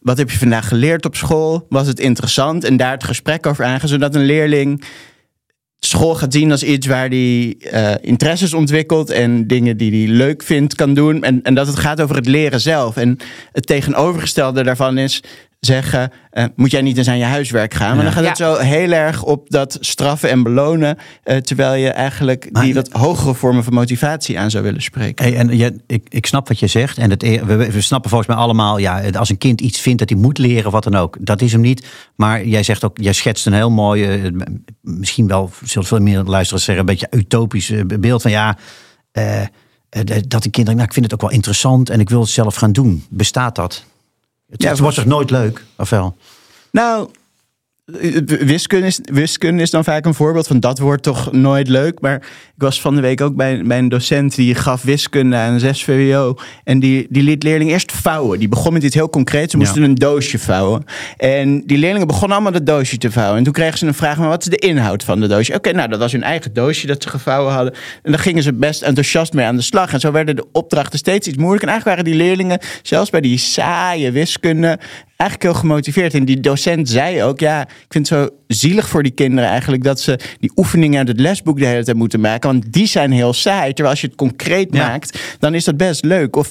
wat 0.00 0.18
heb 0.18 0.30
je 0.30 0.38
vandaag 0.38 0.68
geleerd 0.68 1.04
op 1.04 1.16
school? 1.16 1.66
Was 1.68 1.86
het 1.86 2.00
interessant? 2.00 2.64
En 2.64 2.76
daar 2.76 2.92
het 2.92 3.04
gesprek 3.04 3.46
over 3.46 3.64
aangaan, 3.64 3.88
zodat 3.88 4.14
een 4.14 4.24
leerling 4.24 4.84
school 5.78 6.14
gaat 6.14 6.32
zien 6.32 6.50
als 6.50 6.62
iets 6.62 6.86
waar 6.86 7.08
hij 7.08 7.56
eh, 7.60 7.94
interesses 8.00 8.54
ontwikkelt 8.54 9.10
en 9.10 9.46
dingen 9.46 9.76
die 9.76 10.06
hij 10.06 10.14
leuk 10.14 10.42
vindt 10.42 10.74
kan 10.74 10.94
doen. 10.94 11.22
En, 11.22 11.42
en 11.42 11.54
dat 11.54 11.66
het 11.66 11.78
gaat 11.78 12.00
over 12.00 12.16
het 12.16 12.26
leren 12.26 12.60
zelf. 12.60 12.96
En 12.96 13.16
het 13.52 13.66
tegenovergestelde 13.66 14.62
daarvan 14.62 14.98
is 14.98 15.22
zeggen, 15.66 16.10
eh, 16.30 16.44
moet 16.56 16.70
jij 16.70 16.82
niet 16.82 16.98
eens 16.98 17.08
aan 17.08 17.18
je 17.18 17.24
huiswerk 17.24 17.74
gaan? 17.74 17.94
Maar 17.94 18.04
dan 18.04 18.12
gaat 18.12 18.22
Ja. 18.22 18.28
het 18.28 18.38
zo 18.38 18.56
heel 18.56 18.90
erg 18.92 19.22
op 19.22 19.50
dat 19.50 19.76
straffen 19.80 20.30
en 20.30 20.42
belonen, 20.42 20.96
eh, 21.22 21.36
terwijl 21.36 21.74
je 21.74 21.88
eigenlijk 21.88 22.48
Maar- 22.52 22.62
die 22.62 22.74
wat 22.74 22.88
hogere 22.92 23.34
vormen 23.34 23.64
van 23.64 23.72
motivatie 23.74 24.38
aan 24.38 24.50
zou 24.50 24.64
willen 24.64 24.82
spreken. 24.82 25.24
Hey, 25.24 25.36
en 25.36 25.56
je, 25.56 25.76
ik, 25.86 26.06
ik 26.08 26.26
snap 26.26 26.48
wat 26.48 26.58
je 26.58 26.66
zegt. 26.66 26.98
En 26.98 27.10
het, 27.10 27.22
e- 27.22 27.44
we, 27.44 27.56
we 27.72 27.80
snappen 27.80 28.10
volgens 28.10 28.30
mij 28.30 28.38
allemaal, 28.38 28.78
ja, 28.78 29.10
als 29.10 29.30
een 29.30 29.38
kind 29.38 29.60
iets 29.60 29.80
vindt 29.80 29.98
dat 29.98 30.08
hij 30.08 30.18
moet 30.18 30.38
leren, 30.38 30.70
wat 30.70 30.84
dan 30.84 30.94
ook. 30.94 31.16
Dat 31.20 31.40
is 31.42 31.52
hem 31.52 31.60
niet. 31.60 31.86
Maar 32.16 32.46
jij 32.46 32.62
zegt 32.62 32.84
ook, 32.84 32.96
jij 33.00 33.12
schetst 33.12 33.46
een 33.46 33.52
heel 33.52 33.70
mooi, 33.70 34.04
eh, 34.04 34.30
misschien 34.80 35.26
wel, 35.26 35.50
zullen 35.64 35.88
veel 35.88 36.00
meer 36.00 36.22
luisteraars 36.22 36.64
zeggen, 36.64 36.88
een 36.88 36.90
beetje 36.98 37.16
utopisch 37.18 37.72
beeld 38.00 38.22
van 38.22 38.30
ja, 38.30 38.56
dat 40.26 40.44
een 40.44 40.50
kind 40.50 40.54
denkt, 40.54 40.74
nou, 40.74 40.82
ik 40.82 40.92
vind 40.92 41.04
het 41.04 41.14
ook 41.14 41.20
wel 41.20 41.30
interessant 41.30 41.90
en 41.90 42.00
ik 42.00 42.08
wil 42.08 42.20
het 42.20 42.28
zelf 42.28 42.54
gaan 42.54 42.72
doen. 42.72 43.04
Bestaat 43.10 43.54
dat? 43.54 43.84
Het, 44.54 44.62
Ja, 44.62 44.70
het 44.70 44.78
wordt 44.78 44.96
toch 44.96 45.04
nooit 45.04 45.30
leuk, 45.30 45.64
of 45.76 45.90
wel? 45.90 46.16
Nou, 46.70 47.08
wiskunde 47.84 48.86
is, 48.86 49.00
wiskunde 49.02 49.62
is 49.62 49.70
dan 49.70 49.84
vaak 49.84 50.04
een 50.04 50.14
voorbeeld 50.14 50.46
van 50.46 50.60
dat 50.60 50.78
wordt 50.78 51.02
toch 51.02 51.32
nooit 51.32 51.68
leuk. 51.68 52.00
Maar 52.00 52.16
ik 52.16 52.62
was 52.62 52.80
van 52.80 52.94
de 52.94 53.00
week 53.00 53.20
ook 53.20 53.36
bij, 53.36 53.62
bij 53.62 53.78
een 53.78 53.88
docent 53.88 54.34
die 54.34 54.54
gaf 54.54 54.82
wiskunde 54.82 55.36
aan 55.36 55.60
6 55.60 55.84
VWO. 55.84 56.34
En 56.64 56.80
die, 56.80 57.06
die 57.10 57.22
liet 57.22 57.42
leerlingen 57.42 57.72
eerst 57.72 57.92
vouwen. 57.92 58.38
Die 58.38 58.48
begon 58.48 58.72
met 58.72 58.82
iets 58.82 58.94
heel 58.94 59.10
concreets. 59.10 59.50
Ze 59.50 59.56
moesten 59.56 59.82
een 59.82 59.94
doosje 59.94 60.38
vouwen. 60.38 60.84
En 61.16 61.66
die 61.66 61.78
leerlingen 61.78 62.06
begonnen 62.06 62.32
allemaal 62.32 62.52
dat 62.52 62.66
doosje 62.66 62.98
te 62.98 63.10
vouwen. 63.10 63.38
En 63.38 63.44
toen 63.44 63.52
kregen 63.52 63.78
ze 63.78 63.86
een 63.86 63.94
vraag, 63.94 64.18
maar 64.18 64.28
wat 64.28 64.42
is 64.42 64.48
de 64.48 64.56
inhoud 64.56 65.04
van 65.04 65.20
de 65.20 65.26
doosje? 65.26 65.54
Oké, 65.54 65.72
nou 65.72 65.88
dat 65.88 65.98
was 65.98 66.12
hun 66.12 66.22
eigen 66.22 66.52
doosje 66.52 66.86
dat 66.86 67.02
ze 67.02 67.08
gevouwen 67.08 67.52
hadden. 67.52 67.74
En 68.02 68.10
daar 68.10 68.20
gingen 68.20 68.42
ze 68.42 68.52
best 68.52 68.82
enthousiast 68.82 69.32
mee 69.32 69.46
aan 69.46 69.56
de 69.56 69.62
slag. 69.62 69.92
En 69.92 70.00
zo 70.00 70.12
werden 70.12 70.36
de 70.36 70.46
opdrachten 70.52 70.98
steeds 70.98 71.28
iets 71.28 71.36
moeilijker. 71.36 71.68
En 71.68 71.74
eigenlijk 71.74 72.00
waren 72.00 72.18
die 72.18 72.26
leerlingen, 72.26 72.58
zelfs 72.82 73.10
bij 73.10 73.20
die 73.20 73.38
saaie 73.38 74.10
wiskunde 74.10 74.78
eigenlijk 75.30 75.42
heel 75.42 75.60
gemotiveerd. 75.60 76.14
En 76.14 76.24
die 76.24 76.40
docent 76.40 76.88
zei 76.88 77.22
ook, 77.22 77.40
ja, 77.40 77.60
ik 77.60 77.86
vind 77.88 78.08
het 78.08 78.18
zo 78.18 78.28
zielig 78.46 78.88
voor 78.88 79.02
die 79.02 79.12
kinderen 79.12 79.50
eigenlijk 79.50 79.82
dat 79.84 80.00
ze 80.00 80.18
die 80.40 80.52
oefeningen 80.56 80.98
uit 80.98 81.08
het 81.08 81.20
lesboek 81.20 81.58
de 81.58 81.66
hele 81.66 81.84
tijd 81.84 81.96
moeten 81.96 82.20
maken. 82.20 82.50
Want 82.50 82.72
die 82.72 82.86
zijn 82.86 83.10
heel 83.12 83.32
saai. 83.32 83.66
Terwijl 83.66 83.88
als 83.90 84.00
je 84.00 84.06
het 84.06 84.16
concreet 84.16 84.68
Ja. 84.70 84.88
maakt, 84.88 85.36
dan 85.38 85.54
is 85.54 85.64
dat 85.64 85.76
best 85.76 86.04
leuk. 86.04 86.36
Of 86.36 86.50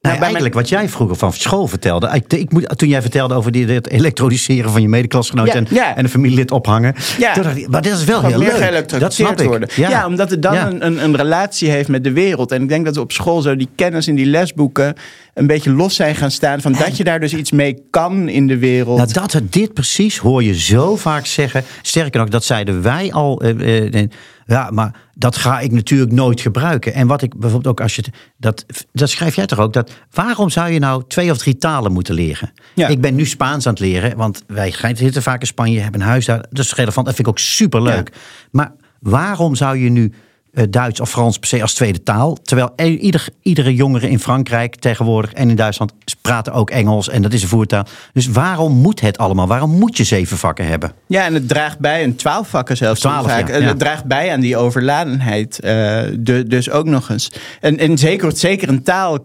Nou, 0.00 0.18
eigenlijk 0.22 0.54
wat 0.54 0.68
jij 0.68 0.88
vroeger 0.88 1.16
van 1.16 1.32
school 1.32 1.66
vertelde. 1.66 2.10
Ik, 2.12 2.32
ik 2.32 2.52
moet, 2.52 2.78
toen 2.78 2.88
jij 2.88 3.00
vertelde 3.02 3.34
over 3.34 3.52
die, 3.52 3.66
het 3.66 3.88
elektroniseren 3.88 4.70
van 4.70 4.82
je 4.82 4.88
medeklasgenoot 4.88 5.46
Ja, 5.46 5.54
en, 5.54 5.66
ja. 5.70 5.96
en 5.96 6.04
een 6.04 6.10
familielid 6.10 6.50
ophangen. 6.50 6.94
Ja. 7.18 7.32
Toen 7.32 7.42
dacht 7.42 7.56
ik, 7.56 7.68
maar 7.68 7.82
dat 7.82 7.92
is 7.92 8.04
wel 8.04 8.22
heel 8.22 8.38
leuk. 8.38 9.00
Dat 9.00 9.14
snap 9.14 9.40
ik. 9.40 9.46
worden. 9.46 9.68
Ja. 9.76 10.06
omdat 10.06 10.30
het 10.30 10.42
dan 10.42 10.54
een, 10.56 10.86
een, 10.86 11.04
een 11.04 11.16
relatie 11.16 11.70
heeft 11.70 11.88
met 11.88 12.04
de 12.04 12.12
wereld. 12.12 12.52
En 12.52 12.62
ik 12.62 12.68
denk 12.68 12.84
dat 12.84 12.94
we 12.94 13.00
op 13.00 13.12
school 13.12 13.40
zo 13.42 13.56
die 13.56 13.68
kennis 13.74 14.08
in 14.08 14.14
die 14.14 14.26
lesboeken 14.26 14.94
een 15.34 15.46
beetje 15.46 15.70
los 15.72 15.94
zijn 15.94 16.14
gaan 16.14 16.30
staan. 16.30 16.60
Van 16.60 16.72
dat 16.72 16.96
je 16.96 17.04
daar 17.04 17.20
dus 17.20 17.34
iets 17.34 17.50
mee 17.50 17.82
kan 17.90 18.28
in 18.28 18.46
de 18.46 18.58
wereld. 18.58 18.96
Nou, 18.98 19.12
dat, 19.12 19.32
het- 19.32 19.52
dit 19.52 19.74
precies 19.74 20.16
hoor 20.18 20.42
je 20.42 20.54
zo 20.60 20.96
vaak 20.96 21.26
zeggen. 21.26 21.64
Sterker 21.82 22.20
nog, 22.20 22.28
dat 22.28 22.44
zeiden 22.44 22.82
wij 22.82 23.12
al. 23.12 23.40
eh, 23.42 23.86
eh, 23.94 24.08
ja, 24.50 24.70
maar 24.70 24.94
dat 25.14 25.36
ga 25.36 25.60
ik 25.60 25.72
natuurlijk 25.72 26.12
nooit 26.12 26.40
gebruiken. 26.40 26.94
En 26.94 27.06
wat 27.06 27.22
ik 27.22 27.38
bijvoorbeeld 27.38 27.72
ook 27.72 27.80
als 27.80 27.96
je. 27.96 28.04
Dat, 28.36 28.66
dat 28.92 29.10
schrijf 29.10 29.34
jij 29.34 29.46
toch 29.46 29.58
ook? 29.58 29.72
Dat, 29.72 29.92
waarom 30.10 30.50
zou 30.50 30.70
je 30.70 30.78
nou 30.78 31.04
twee 31.08 31.30
of 31.30 31.38
drie 31.38 31.56
talen 31.56 31.92
moeten 31.92 32.14
leren? 32.14 32.52
Ja. 32.74 32.88
Ik 32.88 33.00
ben 33.00 33.14
nu 33.14 33.26
Spaans 33.26 33.66
aan 33.66 33.72
het 33.72 33.82
leren, 33.82 34.16
want 34.16 34.44
wij 34.46 34.74
zitten 34.94 35.22
vaak 35.22 35.40
in 35.40 35.46
Spanje, 35.46 35.80
hebben 35.80 36.00
een 36.00 36.06
huis 36.06 36.24
daar. 36.24 36.44
Dat 36.50 36.64
is 36.64 36.74
relevant. 36.74 37.06
Dat 37.06 37.14
vind 37.14 37.26
ik 37.26 37.32
ook 37.32 37.38
superleuk. 37.38 38.12
Maar 38.50 38.72
waarom 39.00 39.54
zou 39.54 39.78
je 39.78 39.90
nu. 39.90 40.12
Eh, 40.52 40.64
Duits 40.70 41.00
of 41.00 41.10
Frans 41.10 41.38
per 41.38 41.48
se 41.48 41.62
als 41.62 41.74
tweede 41.74 42.02
taal. 42.02 42.36
Terwijl 42.42 42.72
e- 42.76 42.84
ieder, 42.96 43.28
iedere 43.42 43.74
jongere 43.74 44.10
in 44.10 44.18
Frankrijk 44.18 44.76
tegenwoordig 44.76 45.32
en 45.32 45.50
in 45.50 45.56
Duitsland 45.56 45.92
praten 46.20 46.52
ook 46.52 46.70
Engels 46.70 47.08
en 47.08 47.22
dat 47.22 47.32
is 47.32 47.42
een 47.42 47.48
voertaal. 47.48 47.84
Dus 48.12 48.26
waarom 48.26 48.72
moet 48.72 49.00
het 49.00 49.18
allemaal? 49.18 49.46
Waarom 49.46 49.70
moet 49.70 49.96
je 49.96 50.04
zeven 50.04 50.38
vakken 50.38 50.66
hebben? 50.66 50.92
Ja, 51.06 51.24
en 51.24 51.34
het 51.34 51.48
draagt 51.48 51.78
bij, 51.78 52.02
en 52.02 52.16
twaalf 52.16 52.48
vakken 52.48 52.76
zelfs. 52.76 53.00
Twaalf, 53.00 53.26
vaak, 53.26 53.48
ja, 53.48 53.56
ja. 53.56 53.62
Het 53.66 53.78
draagt 53.78 54.04
bij 54.04 54.32
aan 54.32 54.40
die 54.40 54.56
overladenheid. 54.56 55.58
eh, 55.60 55.70
de, 56.18 56.44
dus 56.46 56.70
ook 56.70 56.86
nog 56.86 57.08
eens. 57.10 57.32
En, 57.60 57.78
en 57.78 57.98
zeker, 57.98 58.36
zeker 58.36 58.68
een 58.68 58.82
taal. 58.82 59.18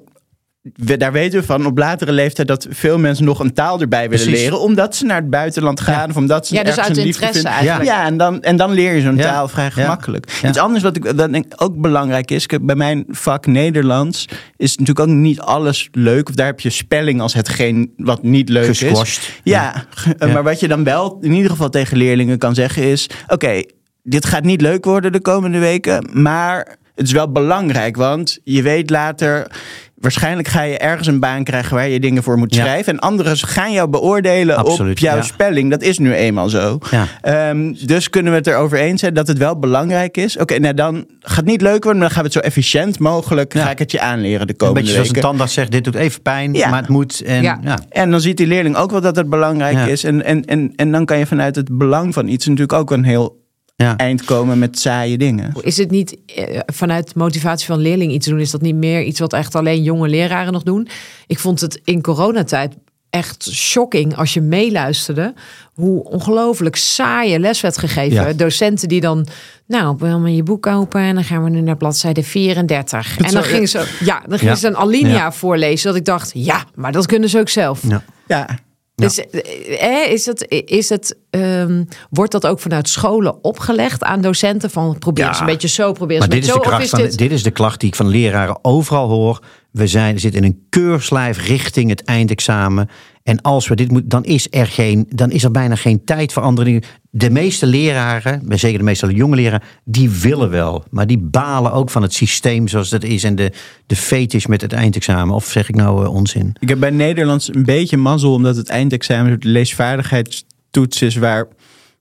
We- 0.74 0.98
daar 0.98 1.12
weten 1.12 1.40
we 1.40 1.46
van 1.46 1.66
op 1.66 1.78
latere 1.78 2.12
leeftijd 2.12 2.48
dat 2.48 2.68
veel 2.70 2.98
mensen 2.98 3.26
nog 3.26 3.40
een 3.40 3.54
taal 3.54 3.82
erbij 3.82 4.10
willen 4.10 4.26
Precies. 4.26 4.42
leren. 4.44 4.60
Omdat 4.60 4.96
ze 4.96 5.06
naar 5.06 5.16
het 5.22 5.30
buitenland 5.30 5.80
gaan. 5.80 6.10
Of 6.10 6.16
omdat 6.16 6.48
ze 6.48 6.54
Ja, 6.56 6.60
dus 6.64 6.70
ergens 6.70 6.88
uit 6.88 6.98
een 6.98 7.04
liefde 7.04 7.26
interesse 7.26 7.50
vinden. 7.50 7.68
eigenlijk. 7.70 7.98
Ja, 8.00 8.06
en 8.06 8.18
dan, 8.18 8.42
en 8.42 8.56
dan 8.56 8.72
leer 8.72 8.94
je 8.96 9.02
zo'n 9.02 9.16
Ja. 9.18 9.24
taal 9.24 9.48
vrij 9.48 9.72
gemakkelijk. 9.72 10.32
Ja. 10.42 10.50
Iets 10.50 10.58
anders 10.58 10.84
wat 10.84 10.96
ik 10.96 11.18
denk 11.18 11.36
ik 11.36 11.54
ook 11.56 11.82
belangrijk 11.82 12.32
is. 12.32 12.46
Bij 12.62 12.76
mijn 12.76 13.06
vak 13.10 13.46
Nederlands 13.46 14.28
is 14.58 14.78
natuurlijk 14.78 15.10
ook 15.10 15.16
niet 15.16 15.40
alles 15.40 15.90
leuk. 15.92 16.30
Of 16.30 16.36
daar 16.36 16.46
heb 16.46 16.60
je 16.60 16.70
spelling 16.70 17.22
als 17.22 17.34
hetgeen 17.34 17.94
wat 17.98 18.24
niet 18.24 18.50
leuk 18.50 18.70
is. 18.70 18.80
Gesquashed. 18.80 19.40
Ja, 19.44 19.86
Ja. 20.20 20.28
maar 20.28 20.44
wat 20.44 20.60
je 20.60 20.68
dan 20.68 20.84
wel 20.84 21.18
in 21.22 21.32
ieder 21.32 21.52
geval 21.52 21.70
tegen 21.70 21.98
leerlingen 21.98 22.38
kan 22.38 22.54
zeggen 22.56 22.84
is... 22.84 23.10
oké, 23.28 23.62
dit 24.04 24.26
gaat 24.26 24.44
niet 24.44 24.62
leuk 24.62 24.86
worden 24.86 25.12
de 25.12 25.22
komende 25.22 25.60
weken, 25.60 26.10
maar 26.14 26.78
het 26.96 27.06
is 27.08 27.12
wel 27.14 27.32
belangrijk, 27.32 27.96
want 27.96 28.40
je 28.44 28.62
weet 28.62 28.90
later... 28.90 29.52
Waarschijnlijk 29.96 30.48
ga 30.48 30.62
je 30.62 30.78
ergens 30.78 31.08
een 31.08 31.20
baan 31.20 31.44
krijgen 31.44 31.76
waar 31.76 31.88
je 31.88 32.00
dingen 32.00 32.24
voor 32.24 32.38
moet 32.38 32.56
Ja. 32.56 32.62
schrijven. 32.62 32.94
En 32.94 33.00
anderen 33.00 33.38
gaan 33.38 33.72
jou 33.72 33.90
beoordelen 33.90 34.66
op 34.66 34.98
jouw 34.98 35.16
ja. 35.16 35.22
spelling. 35.22 35.70
Dat 35.72 35.82
is 35.82 36.00
nu 36.00 36.14
eenmaal 36.14 36.50
zo. 36.50 36.78
Ja. 36.92 37.06
Ehm, 37.22 37.74
dus 37.86 38.10
kunnen 38.10 38.32
we 38.32 38.38
het 38.38 38.48
erover 38.48 38.78
eens 38.80 39.00
zijn 39.00 39.14
dat 39.14 39.28
het 39.28 39.38
wel 39.38 39.60
belangrijk 39.60 40.18
is. 40.18 40.38
Oké, 40.38 40.60
nou 40.60 40.74
dan 40.74 41.06
gaat 41.20 41.36
het 41.36 41.46
niet 41.46 41.62
leuk 41.62 41.84
worden, 41.84 42.02
maar 42.02 42.10
dan 42.12 42.18
gaan 42.18 42.24
we 42.24 42.30
het 42.34 42.34
zo 42.34 42.40
efficiënt 42.40 43.00
mogelijk... 43.00 43.54
Ja. 43.54 43.64
ga 43.64 43.70
ik 43.70 43.80
het 43.80 43.92
je 43.92 44.00
aanleren 44.00 44.48
de 44.48 44.54
Een 44.54 44.58
komende 44.58 44.80
beetje 44.80 44.94
zoals 44.94 45.08
een 45.08 45.14
weken. 45.14 45.30
tandarts 45.30 45.54
zegt, 45.54 45.72
dit 45.72 45.84
doet 45.84 45.96
even 45.96 46.22
pijn, 46.22 46.54
Ja. 46.54 46.70
maar 46.70 46.80
het 46.80 46.90
moet. 46.90 47.22
En, 47.22 47.42
Ja. 47.42 47.60
ja. 47.64 47.80
En 47.90 48.12
dan 48.12 48.22
ziet 48.22 48.38
die 48.38 48.48
leerling 48.48 48.76
ook 48.76 48.92
wel 48.92 49.02
dat 49.02 49.16
het 49.16 49.30
belangrijk 49.30 49.76
Ja. 49.76 49.86
is. 49.86 50.04
En, 50.04 50.24
en, 50.24 50.46
en, 50.46 50.74
en 50.76 50.92
dan 50.92 51.06
kan 51.06 51.18
je 51.18 51.26
vanuit 51.26 51.56
het 51.56 51.78
belang 51.78 52.14
van 52.14 52.28
iets 52.28 52.46
natuurlijk 52.46 52.74
ook 52.80 52.92
een 52.92 53.04
heel 53.04 53.44
Ja. 53.76 53.96
eind 53.98 54.24
komen 54.24 54.60
met 54.60 54.80
saaie 54.80 55.18
dingen. 55.18 55.54
Is 55.62 55.78
het 55.78 55.92
niet 55.92 56.18
eh, 56.36 56.60
vanuit 56.66 57.16
motivatie 57.16 57.66
van 57.68 57.80
leerling 57.80 58.12
iets 58.12 58.28
doen? 58.28 58.40
Is 58.40 58.52
dat 58.52 58.62
niet 58.62 58.76
meer 58.76 59.04
iets 59.04 59.20
wat 59.20 59.34
echt 59.34 59.56
alleen 59.56 59.84
jonge 59.84 60.08
leraren 60.08 60.54
nog 60.54 60.64
doen? 60.64 60.88
Ik 61.28 61.40
vond 61.40 61.62
het 61.62 61.82
in 61.84 62.02
coronatijd 62.02 62.74
echt 63.10 63.50
shocking 63.52 64.16
als 64.16 64.34
je 64.34 64.42
meeluisterde 64.42 65.34
hoe 65.74 66.04
ongelooflijk 66.04 66.76
saaie 66.76 67.40
les 67.40 67.62
werd 67.62 67.78
gegeven. 67.78 68.28
Ja. 68.28 68.34
Docenten 68.34 68.88
die 68.88 69.02
dan, 69.02 69.28
nou, 69.68 69.96
wil 70.00 70.20
maar 70.20 70.30
je 70.30 70.44
boek 70.44 70.68
open 70.68 71.02
en 71.02 71.16
dan 71.16 71.24
gaan 71.24 71.44
we 71.44 71.50
nu 71.50 71.62
naar 71.62 71.78
bladzijde 71.78 72.24
34. 72.24 73.18
En 73.18 73.22
dan 73.24 73.32
zo, 73.32 73.42
gingen 73.42 73.68
ze, 73.68 73.96
ja, 74.00 74.24
dan 74.28 74.38
gingen 74.38 74.54
Ja. 74.54 74.60
ze 74.60 74.68
een 74.68 74.78
alinea 74.78 75.14
Ja. 75.16 75.32
voorlezen. 75.32 75.88
Dat 75.88 75.96
ik 76.00 76.06
dacht, 76.06 76.32
ja, 76.34 76.64
maar 76.76 76.92
dat 76.92 77.06
kunnen 77.06 77.30
ze 77.30 77.40
ook 77.40 77.50
zelf. 77.50 77.82
Ja. 77.88 78.04
Ja, 78.28 78.48
Dus 78.96 79.20
eh, 79.20 80.12
is 80.12 80.26
het, 80.26 80.46
is 80.66 80.90
het, 80.90 81.18
ehm, 81.30 81.84
wordt 82.10 82.32
dat 82.32 82.48
ook 82.48 82.60
vanuit 82.60 82.90
scholen 82.90 83.44
opgelegd 83.44 84.04
aan 84.04 84.22
docenten? 84.22 84.70
Van 84.70 85.00
probeer 85.00 85.24
Ja. 85.24 85.30
eens 85.30 85.40
een 85.40 85.46
beetje 85.46 85.68
zo, 85.68 85.92
probeer 85.92 86.16
eens 86.16 86.28
Maar 86.28 86.36
dit 86.36 86.46
is, 86.46 86.54
beetje 86.54 86.64
de 86.64 86.66
zo. 86.66 86.70
Kracht 86.70 86.84
is 86.84 86.90
van, 86.90 87.00
dit... 87.00 87.18
dit 87.18 87.32
is 87.32 87.44
de 87.44 87.52
klacht 87.52 87.80
die 87.80 87.90
ik 87.90 87.96
van 87.96 88.08
leraren 88.08 88.60
overal 88.62 89.10
hoor. 89.10 89.40
We 89.72 89.88
zijn, 89.88 90.20
zitten 90.20 90.44
in 90.44 90.48
een 90.48 90.66
keurslijf 90.70 91.48
richting 91.48 91.90
het 91.90 92.04
eindexamen. 92.04 92.90
En 93.24 93.42
als 93.42 93.68
we 93.68 93.76
dit 93.76 93.92
moeten, 93.92 94.10
dan 94.10 94.24
is 94.24 94.48
er 94.50 94.68
geen, 94.68 95.06
dan 95.10 95.32
is 95.32 95.44
er 95.44 95.52
bijna 95.52 95.76
geen 95.76 96.04
tijd 96.04 96.34
voor 96.34 96.44
andere 96.44 96.68
dingen. 96.68 96.84
De 97.18 97.30
meeste 97.30 97.66
leraren, 97.66 98.42
maar 98.46 98.60
zeker 98.60 98.78
de 98.78 98.84
meeste 98.84 99.14
jonge 99.14 99.36
leraren, 99.36 99.62
die 99.84 100.10
willen 100.10 100.50
wel. 100.50 100.84
Maar 100.90 101.08
die 101.08 101.18
balen 101.18 101.72
ook 101.72 101.90
van 101.90 102.02
het 102.02 102.14
systeem 102.14 102.68
zoals 102.68 102.90
dat 102.90 103.04
is. 103.04 103.24
En 103.24 103.36
de, 103.36 103.52
de 103.86 103.96
fetish 103.96 104.46
met 104.46 104.62
het 104.62 104.74
eindexamen. 104.74 105.36
Of 105.36 105.46
zeg 105.46 105.70
ik 105.70 105.76
nou 105.76 106.04
eh, 106.06 106.14
onzin? 106.14 106.56
ik 106.60 106.70
heb 106.70 106.80
bij 106.80 106.90
Nederlands 106.90 107.54
een 107.54 107.64
beetje 107.64 107.98
mazzel, 107.98 108.34
omdat 108.34 108.56
het 108.56 108.70
eindexamen 108.70 109.32
een 109.32 109.38
leesvaardigheidstoets 109.40 111.02
is 111.02 111.16
waar 111.16 111.48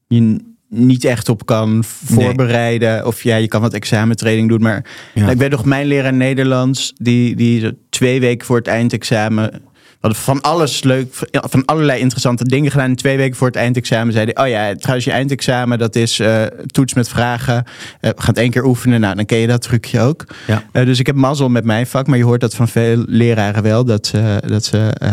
je 0.06 0.40
niet 0.68 1.04
echt 1.04 1.28
op 1.28 1.46
kan 1.46 1.84
voorbereiden. 1.84 3.06
Of 3.06 3.22
ja, 3.22 3.36
je 3.36 3.48
kan 3.48 3.60
wat 3.60 3.74
examentraining 3.74 4.48
doen. 4.48 4.62
Maar 4.62 4.84
Ja. 5.14 5.20
nou, 5.20 5.32
ik 5.32 5.38
weet 5.38 5.50
nog, 5.50 5.64
mijn 5.64 5.86
leraar 5.86 6.14
Nederlands, 6.14 6.92
die, 6.96 7.36
die 7.36 7.78
twee 7.90 8.20
weken 8.20 8.46
voor 8.46 8.56
het 8.56 8.66
eindexamen. 8.66 9.62
Hadden 10.04 10.22
van 10.22 10.40
alles 10.40 10.82
leuk, 10.82 11.14
van 11.30 11.64
allerlei 11.64 12.00
interessante 12.00 12.44
dingen 12.44 12.70
gedaan. 12.70 12.88
En 12.88 12.96
twee 12.96 13.16
weken 13.16 13.36
voor 13.36 13.46
het 13.46 13.56
eindexamen 13.56 14.12
zei 14.12 14.30
hij: 14.32 14.44
Oh 14.44 14.50
ja, 14.50 14.74
trouwens, 14.74 15.04
je 15.04 15.12
eindexamen, 15.12 15.78
dat 15.78 15.96
is 15.96 16.18
eh, 16.18 16.42
toets 16.66 16.94
met 16.94 17.08
vragen. 17.08 17.64
Eh, 18.00 18.10
we 18.10 18.20
gaan 18.20 18.28
het 18.28 18.38
één 18.38 18.50
keer 18.50 18.64
oefenen. 18.64 19.00
Nou, 19.00 19.14
dan 19.14 19.24
ken 19.24 19.38
je 19.38 19.46
dat 19.46 19.62
trucje 19.62 20.00
ook. 20.00 20.24
Ja. 20.46 20.62
Eh, 20.72 20.84
dus 20.84 20.98
ik 20.98 21.06
heb 21.06 21.16
mazzel 21.16 21.48
met 21.48 21.64
mijn 21.64 21.86
vak, 21.86 22.06
maar 22.06 22.18
je 22.18 22.24
hoort 22.24 22.40
dat 22.40 22.54
van 22.54 22.68
veel 22.68 23.04
leraren 23.06 23.62
wel. 23.62 23.84
Dat 23.84 24.06
ze, 24.06 24.42
dat 24.46 24.64
ze 24.64 24.78
eh, 24.98 25.12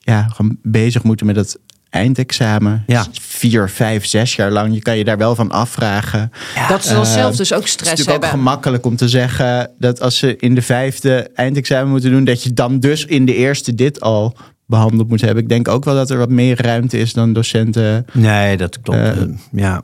ja, 0.00 0.28
gewoon 0.34 0.58
bezig 0.62 1.02
moeten 1.02 1.26
met 1.26 1.36
het 1.36 1.58
eindexamen. 1.92 2.84
Ja. 2.86 3.06
Vier, 3.20 3.70
vijf, 3.70 4.06
zes 4.06 4.36
jaar 4.36 4.50
lang. 4.50 4.74
Je 4.74 4.82
kan 4.82 4.98
je 4.98 5.04
daar 5.04 5.18
wel 5.18 5.34
van 5.34 5.50
afvragen. 5.50 6.32
dat 6.68 6.84
ze 6.84 6.92
dan 6.94 7.02
Eh, 7.04 7.12
zelf 7.12 7.36
dus 7.36 7.52
ook 7.52 7.58
Het 7.58 7.66
is 7.66 7.72
stress 7.72 7.90
natuurlijk 7.90 8.16
ook 8.16 8.22
hebben. 8.22 8.40
gemakkelijk 8.40 8.84
om 8.86 8.96
te 8.96 9.08
zeggen 9.08 9.70
dat 9.78 10.00
als 10.00 10.18
ze 10.18 10.36
in 10.36 10.54
de 10.54 10.62
vijfde 10.62 11.30
eindexamen 11.34 11.90
moeten 11.90 12.10
doen, 12.10 12.24
dat 12.24 12.42
je 12.42 12.52
dan 12.52 12.80
dus 12.80 13.04
in 13.04 13.24
de 13.24 13.34
eerste 13.34 13.74
dit 13.74 14.00
al 14.00 14.36
behandeld 14.66 15.08
moet 15.08 15.20
hebben. 15.20 15.42
Ik 15.42 15.48
denk 15.48 15.68
ook 15.68 15.84
wel 15.84 15.94
dat 15.94 16.10
er 16.10 16.18
wat 16.18 16.30
meer 16.30 16.62
ruimte 16.62 16.98
is 16.98 17.12
dan 17.12 17.32
docenten. 17.32 18.06
Nee, 18.12 18.56
dat 18.56 18.80
klopt. 18.80 18.98
Eh, 18.98 19.12
ja. 19.52 19.82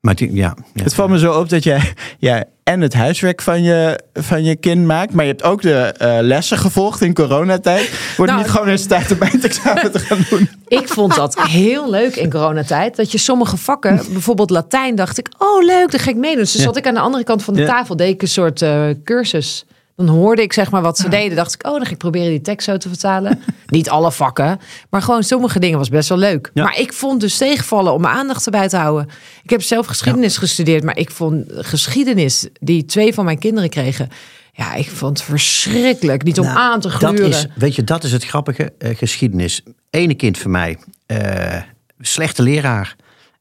Maar 0.00 0.14
die- 0.14 0.32
ja, 0.34 0.54
ja. 0.74 0.82
Het 0.82 0.94
valt 0.94 1.10
me 1.10 1.18
zo 1.18 1.32
op 1.32 1.48
dat 1.48 1.64
jij 1.64 1.92
ja, 2.18 2.44
en 2.64 2.80
het 2.80 2.94
huiswerk 2.94 3.42
van 3.42 3.62
je, 3.62 3.98
van 4.14 4.44
je 4.44 4.56
kind 4.56 4.86
maakt, 4.86 5.12
maar 5.12 5.24
je 5.24 5.30
hebt 5.30 5.42
ook 5.42 5.62
de 5.62 5.74
eh, 5.76 6.16
lessen 6.20 6.58
gevolgd 6.58 7.00
in 7.00 7.14
coronatijd. 7.14 7.80
Wordt 7.90 8.16
het 8.16 8.26
Nou, 8.26 8.38
niet 8.38 8.50
gewoon 8.50 8.68
eens 8.68 8.86
tijd 8.86 9.10
om 9.12 9.22
eindexamen 9.22 9.92
te 9.92 9.98
gaan 9.98 10.18
doen? 10.30 10.48
Ik 10.80 10.88
vond 10.88 11.14
dat 11.14 11.42
heel 11.42 11.90
leuk 11.90 12.16
in 12.16 12.30
coronatijd. 12.30 12.96
Dat 12.96 13.12
je 13.12 13.18
sommige 13.18 13.56
vakken, 13.56 14.00
bijvoorbeeld 14.12 14.50
Latijn, 14.50 14.94
dacht 14.94 15.18
ik, 15.18 15.28
oh 15.38 15.64
leuk, 15.64 15.90
dan 15.90 16.00
ga 16.00 16.10
ik 16.10 16.16
meedoen. 16.16 16.42
Dus 16.42 16.52
Ja. 16.52 16.62
zat 16.62 16.76
ik 16.76 16.86
aan 16.86 16.94
de 16.94 17.00
andere 17.00 17.24
kant 17.24 17.42
van 17.44 17.54
de 17.54 17.60
Ja. 17.60 17.66
tafel, 17.66 17.96
deed 17.96 18.14
ik 18.14 18.22
een 18.22 18.28
soort 18.28 18.62
eh, 18.62 18.88
cursus. 19.04 19.64
Dan 20.06 20.08
hoorde 20.16 20.42
ik 20.42 20.52
zeg 20.52 20.70
maar 20.70 20.82
wat 20.82 20.98
ze 20.98 21.08
deden. 21.08 21.36
Dacht 21.36 21.54
ik, 21.54 21.66
oh, 21.66 21.72
dan 21.72 21.84
ga 21.86 21.90
ik 21.90 21.98
proberen 21.98 22.28
die 22.30 22.40
tekst 22.40 22.66
zo 22.66 22.76
te 22.76 22.88
vertalen. 22.88 23.40
Niet 23.66 23.90
alle 23.90 24.12
vakken, 24.12 24.58
maar 24.90 25.02
gewoon 25.02 25.22
sommige 25.22 25.58
dingen 25.58 25.78
was 25.78 25.88
best 25.88 26.08
wel 26.08 26.18
leuk. 26.18 26.50
Ja. 26.54 26.62
Maar 26.64 26.78
ik 26.78 26.92
vond 26.92 27.20
dus 27.20 27.36
tegenvallen 27.36 27.92
om 27.92 28.00
mijn 28.00 28.14
aandacht 28.14 28.44
erbij 28.44 28.68
te 28.68 28.76
houden. 28.76 29.08
Ik 29.42 29.50
heb 29.50 29.62
zelf 29.62 29.86
geschiedenis 29.86 30.36
gestudeerd, 30.36 30.84
maar 30.84 30.96
ik 30.98 31.10
vond 31.10 31.44
geschiedenis 31.48 32.48
die 32.60 32.84
twee 32.84 33.14
van 33.14 33.24
mijn 33.24 33.38
kinderen 33.38 33.70
kregen. 33.70 34.08
Ja, 34.52 34.74
ik 34.74 34.90
vond 34.90 35.18
het 35.18 35.26
verschrikkelijk. 35.28 36.22
Niet 36.22 36.38
om 36.38 36.44
Nou, 36.46 36.58
aan 36.58 36.80
te 36.80 36.88
dat 36.88 36.96
gluren. 36.96 37.28
is, 37.28 37.46
weet 37.54 37.74
je, 37.74 37.84
dat 37.84 38.04
is 38.04 38.12
het 38.12 38.24
grappige. 38.24 38.72
eh, 38.78 38.96
geschiedenis. 38.96 39.62
Ene 39.90 40.14
kind 40.14 40.38
van 40.38 40.50
mij, 40.50 40.78
eh, 41.06 41.60
slechte 42.00 42.42
leraar. 42.42 42.96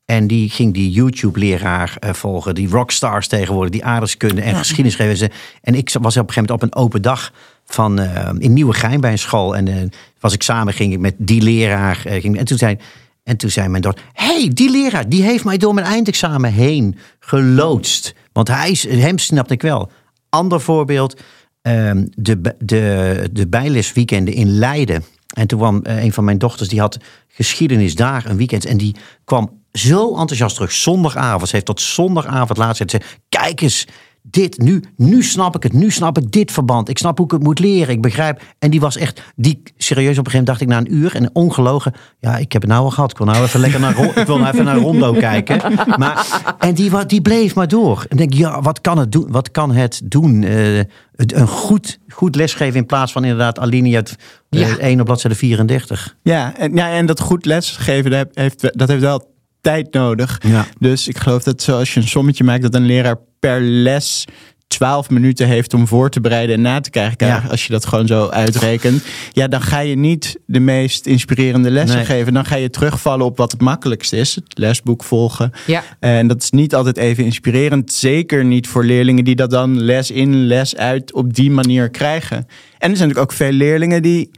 En 0.10 0.28
die 0.28 0.50
ging 0.50 0.74
die 0.74 0.92
YouTube-leraar 0.92 1.98
eh, 2.00 2.14
volgen. 2.14 2.56
Die 2.56 2.70
rockstars 2.70 3.28
tegenwoordig, 3.28 3.72
die 3.72 3.84
aardrijkskunde 3.84 4.42
en 4.42 4.56
geschiedenis 4.56 4.96
geven. 4.96 5.32
En 5.62 5.76
ik 5.76 5.90
was 6.02 6.18
op 6.18 6.28
een 6.28 6.34
gegeven 6.34 6.34
moment 6.36 6.52
op 6.52 6.62
een 6.62 6.76
open 6.76 7.02
dag 7.02 7.32
van, 7.66 8.00
eh, 8.00 8.30
in 8.38 8.54
Nieuwegein 8.54 9.02
bij 9.02 9.12
een 9.12 9.20
school. 9.20 9.56
En 9.56 9.68
eh, 9.68 9.76
was 10.20 10.34
ik 10.34 10.44
samen, 10.44 10.74
ging 10.74 10.94
ik 10.94 11.00
met 11.00 11.16
die 11.18 11.42
leraar. 11.42 11.96
ging, 11.96 12.38
en 12.38 12.46
toen 12.46 12.58
zei 12.58 12.78
en 13.24 13.38
toen 13.38 13.50
zei 13.50 13.68
mijn 13.68 13.82
dochter: 13.82 14.06
hey, 14.14 14.52
die 14.54 14.72
leraar, 14.72 15.10
die 15.10 15.24
heeft 15.24 15.44
mij 15.44 15.58
door 15.58 15.74
mijn 15.74 15.88
eindexamen 15.88 16.54
heen 16.54 16.98
geloodst. 17.20 18.16
Want 18.32 18.48
hij 18.48 18.72
is, 18.72 18.88
hem 18.88 19.18
snapte 19.18 19.54
ik 19.54 19.62
wel. 19.62 19.92
Ander 20.30 20.62
voorbeeld, 20.62 21.22
ehm, 21.62 22.06
de, 22.16 22.56
de, 22.60 23.30
de 23.32 23.48
bijlesweekenden 23.48 24.34
in 24.34 24.58
Leiden. 24.58 25.04
En 25.34 25.48
toen 25.48 25.60
kwam 25.60 25.80
een 25.84 26.14
van 26.14 26.24
mijn 26.24 26.38
dochters, 26.38 26.70
die 26.70 26.80
had 26.80 26.98
geschiedenis 27.28 27.96
daar 27.96 28.26
een 28.26 28.38
weekend. 28.38 28.66
En 28.66 28.78
die 28.78 28.96
kwam 29.24 29.59
zo 29.72 30.10
enthousiast 30.10 30.56
terug. 30.56 30.72
Zondagavond. 30.72 31.50
Ze 31.50 31.56
heeft 31.56 31.66
tot 31.66 31.82
zondagavond 31.82 32.58
laatst 32.58 32.82
gezegd. 32.82 33.20
Kijk 33.30 33.62
eens, 33.62 33.86
dit, 34.22 34.58
nu, 34.58 34.84
nu 34.96 35.24
snap 35.24 35.56
ik 35.56 35.64
het. 35.64 35.74
Nu 35.74 35.92
snap 35.92 36.18
ik 36.18 36.32
dit 36.32 36.52
verband. 36.52 36.90
Ik 36.90 36.98
snap 36.98 37.18
hoe 37.18 37.26
ik 37.26 37.32
het 37.32 37.44
moet 37.44 37.60
leren. 37.60 37.94
Ik 37.94 38.02
begrijp. 38.02 38.42
En 38.60 38.70
die 38.72 38.80
was 38.80 38.98
echt, 38.98 39.22
die 39.36 39.62
serieus 39.78 40.18
op 40.18 40.26
een 40.26 40.32
gegeven 40.32 40.46
moment 40.46 40.46
dacht 40.46 40.62
ik 40.62 40.68
na 40.68 40.78
een 40.78 40.94
uur 40.94 41.16
en 41.16 41.36
ongelogen. 41.36 41.94
Ja, 42.20 42.38
ik 42.38 42.52
heb 42.52 42.62
het 42.62 42.72
nou 42.72 42.84
al 42.84 42.90
gehad. 42.90 43.12
Ik 43.12 43.18
wil 43.18 43.28
nou 43.28 43.44
even 43.44 43.60
lekker 43.60 43.80
naar, 43.80 44.18
ik 44.18 44.26
wil 44.26 44.38
nou 44.38 44.54
even 44.54 44.66
naar 44.66 44.78
Rondo 44.78 45.14
kijken. 45.14 45.74
Maar, 45.98 46.56
en 46.60 46.74
die, 46.74 47.06
die 47.06 47.22
bleef 47.22 47.56
maar 47.56 47.68
door. 47.68 48.06
En 48.10 48.18
denk, 48.18 48.34
ja, 48.34 48.62
wat 48.62 48.82
kan 48.82 48.98
het 48.98 49.12
doen? 49.12 49.32
Wat 49.32 49.52
kan 49.52 49.72
het 49.72 50.02
doen? 50.04 50.44
Eh, 50.44 50.78
een 51.16 51.48
goed, 51.48 52.00
goed 52.08 52.36
lesgeven 52.36 52.80
in 52.80 52.86
plaats 52.86 53.12
van 53.12 53.24
inderdaad 53.24 53.60
alinea 53.60 54.04
Ja. 54.50 54.78
1 54.78 55.00
op 55.00 55.06
bladzijde 55.06 55.38
34. 55.38 56.16
Ja, 56.24 56.56
en, 56.56 56.76
ja, 56.76 56.92
en 56.92 57.06
dat 57.06 57.20
goed 57.20 57.46
lesgeven, 57.46 58.12
dat 58.12 58.28
heeft, 58.34 58.78
dat 58.78 58.88
heeft 58.88 59.02
wel 59.02 59.38
tijd 59.62 59.94
nodig. 59.94 60.42
Ja. 60.48 60.66
Dus 60.80 61.08
ik 61.08 61.18
geloof 61.18 61.44
dat 61.44 61.62
zoals 61.62 61.94
je 61.94 62.00
een 62.00 62.08
sommetje 62.08 62.44
maakt, 62.44 62.62
dat 62.62 62.76
een 62.76 62.86
leraar 62.86 63.18
per 63.40 63.62
les 63.62 64.26
12 64.68 65.10
minuten 65.10 65.48
heeft 65.48 65.74
om 65.74 65.88
voor 65.88 66.10
te 66.10 66.22
bereiden 66.22 66.56
en 66.56 66.62
na 66.62 66.80
te 66.80 66.90
krijgen. 66.90 67.28
Ja. 67.28 67.44
Als 67.50 67.66
je 67.66 67.72
dat 67.72 67.86
gewoon 67.86 68.08
zo 68.08 68.28
uitrekent. 68.28 69.04
Ja, 69.32 69.48
dan 69.48 69.62
ga 69.62 69.80
je 69.80 69.96
niet 69.96 70.40
de 70.46 70.60
meest 70.60 71.06
inspirerende 71.06 71.72
lessen 71.72 71.98
Nee. 71.98 72.06
geven. 72.06 72.34
Dan 72.34 72.46
ga 72.46 72.56
je 72.56 72.70
terugvallen 72.70 73.26
op 73.26 73.38
wat 73.38 73.52
het 73.52 73.62
makkelijkst 73.62 74.14
is. 74.14 74.36
Het 74.36 74.58
lesboek 74.58 75.04
volgen. 75.04 75.52
Ja. 75.68 75.84
En 76.00 76.28
dat 76.28 76.44
is 76.44 76.50
niet 76.50 76.76
altijd 76.76 76.98
even 76.98 77.24
inspirerend. 77.24 77.92
Zeker 77.94 78.46
niet 78.46 78.68
voor 78.68 78.84
leerlingen 78.86 79.24
die 79.24 79.36
dat 79.36 79.50
dan 79.50 79.82
les 79.82 80.12
in, 80.12 80.46
les 80.46 80.76
uit 80.76 81.14
op 81.14 81.34
die 81.34 81.52
manier 81.52 81.90
krijgen. 81.90 82.38
En 82.38 82.46
er 82.92 82.98
zijn 82.98 83.08
natuurlijk 83.08 83.20
ook 83.20 83.32
veel 83.38 83.52
leerlingen 83.52 84.02
die 84.02 84.32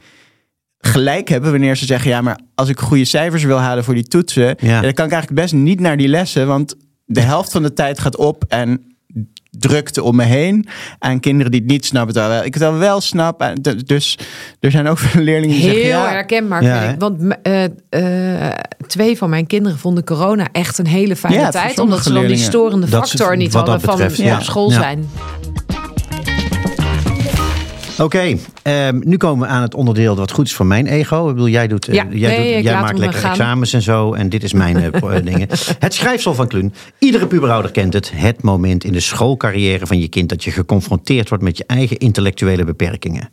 gelijk 0.86 1.28
hebben 1.28 1.50
wanneer 1.50 1.76
ze 1.76 1.84
zeggen: 1.84 2.10
ja, 2.10 2.20
maar 2.20 2.38
als 2.54 2.68
ik 2.68 2.78
goede 2.80 3.04
cijfers 3.04 3.44
wil 3.44 3.58
halen 3.58 3.84
voor 3.84 3.94
die 3.94 4.08
toetsen, 4.08 4.42
Ja. 4.44 4.54
ja, 4.58 4.80
dan 4.80 4.92
kan 4.92 5.06
ik 5.06 5.12
eigenlijk 5.12 5.40
best 5.42 5.52
niet 5.54 5.80
naar 5.80 5.96
die 5.96 6.08
lessen, 6.08 6.46
want 6.46 6.74
de 7.04 7.20
helft 7.20 7.52
van 7.52 7.62
de 7.62 7.72
tijd 7.72 7.98
gaat 7.98 8.16
op 8.16 8.44
en 8.48 8.86
drukte 9.58 10.02
om 10.02 10.16
me 10.16 10.24
heen 10.24 10.66
aan 10.98 11.20
kinderen 11.20 11.50
die 11.52 11.60
het 11.60 11.70
niet 11.70 11.84
snappen. 11.86 12.14
Terwijl 12.14 12.44
ik 12.44 12.54
het 12.54 12.62
dan 12.62 12.78
wel 12.78 13.00
snap. 13.00 13.40
En 13.40 13.62
Dus 13.86 14.18
er 14.60 14.70
zijn 14.70 14.86
ook 14.88 14.98
veel 15.04 15.22
leerlingen 15.22 15.56
die 15.56 15.64
Heel 15.64 15.72
zeggen: 15.74 15.90
ja, 15.90 16.08
herkenbaar 16.08 16.62
Ja, 16.62 16.82
ik. 16.82 17.00
Want 17.00 17.36
eh, 17.42 17.64
eh, 18.48 18.58
twee 18.86 19.16
van 19.16 19.30
mijn 19.30 19.46
kinderen 19.46 19.78
vonden 19.78 20.04
corona 20.04 20.46
echt 20.52 20.78
een 20.78 20.86
hele 20.86 21.16
fijne 21.16 21.36
Ja, 21.38 21.50
tijd. 21.50 21.78
Omdat 21.78 22.02
ze 22.02 22.12
dan 22.12 22.26
die 22.26 22.36
storende 22.36 22.88
Dat 22.88 23.08
ze- 23.08 23.16
factor 23.16 23.36
niet 23.36 23.52
hadden 23.52 23.80
van 23.80 23.96
betreft, 23.96 24.16
ja. 24.16 24.36
op 24.36 24.42
school 24.42 24.70
Ja. 24.70 24.80
zijn. 24.80 25.08
Oké, 28.02 28.36
ehm, 28.62 29.00
nu 29.04 29.16
komen 29.16 29.46
we 29.46 29.52
aan 29.54 29.62
het 29.62 29.74
onderdeel 29.74 30.16
wat 30.16 30.30
goed 30.30 30.46
is 30.46 30.54
voor 30.54 30.66
mijn 30.66 30.86
ego. 30.86 31.28
Ik 31.28 31.34
bedoel, 31.34 31.48
jij, 31.48 31.68
doet, 31.68 31.88
eh, 31.88 31.94
Ja, 31.94 32.06
jij, 32.10 32.36
nee, 32.36 32.48
doet, 32.48 32.56
ik 32.56 32.64
jij 32.64 32.80
maakt 32.80 32.98
lekker 32.98 33.18
gaan. 33.18 33.30
examens 33.30 33.72
en 33.72 33.82
zo. 33.82 34.12
En 34.12 34.28
dit 34.28 34.42
is 34.42 34.52
mijn 34.52 34.76
eh, 34.76 35.16
eh, 35.16 35.24
dingen. 35.24 35.48
Het 35.78 35.94
schrijfsel 35.94 36.34
van 36.34 36.48
Kluun. 36.48 36.74
Iedere 36.98 37.26
puberouder 37.26 37.70
kent 37.70 37.92
het. 37.92 38.12
Het 38.14 38.42
moment 38.42 38.84
in 38.84 38.92
de 38.92 39.00
schoolcarrière 39.00 39.86
van 39.86 39.98
je 40.00 40.08
kind 40.08 40.28
dat 40.28 40.44
je 40.44 40.50
geconfronteerd 40.50 41.28
wordt 41.28 41.44
met 41.44 41.56
je 41.56 41.64
eigen 41.66 41.96
intellectuele 41.96 42.64
beperkingen. 42.64 43.30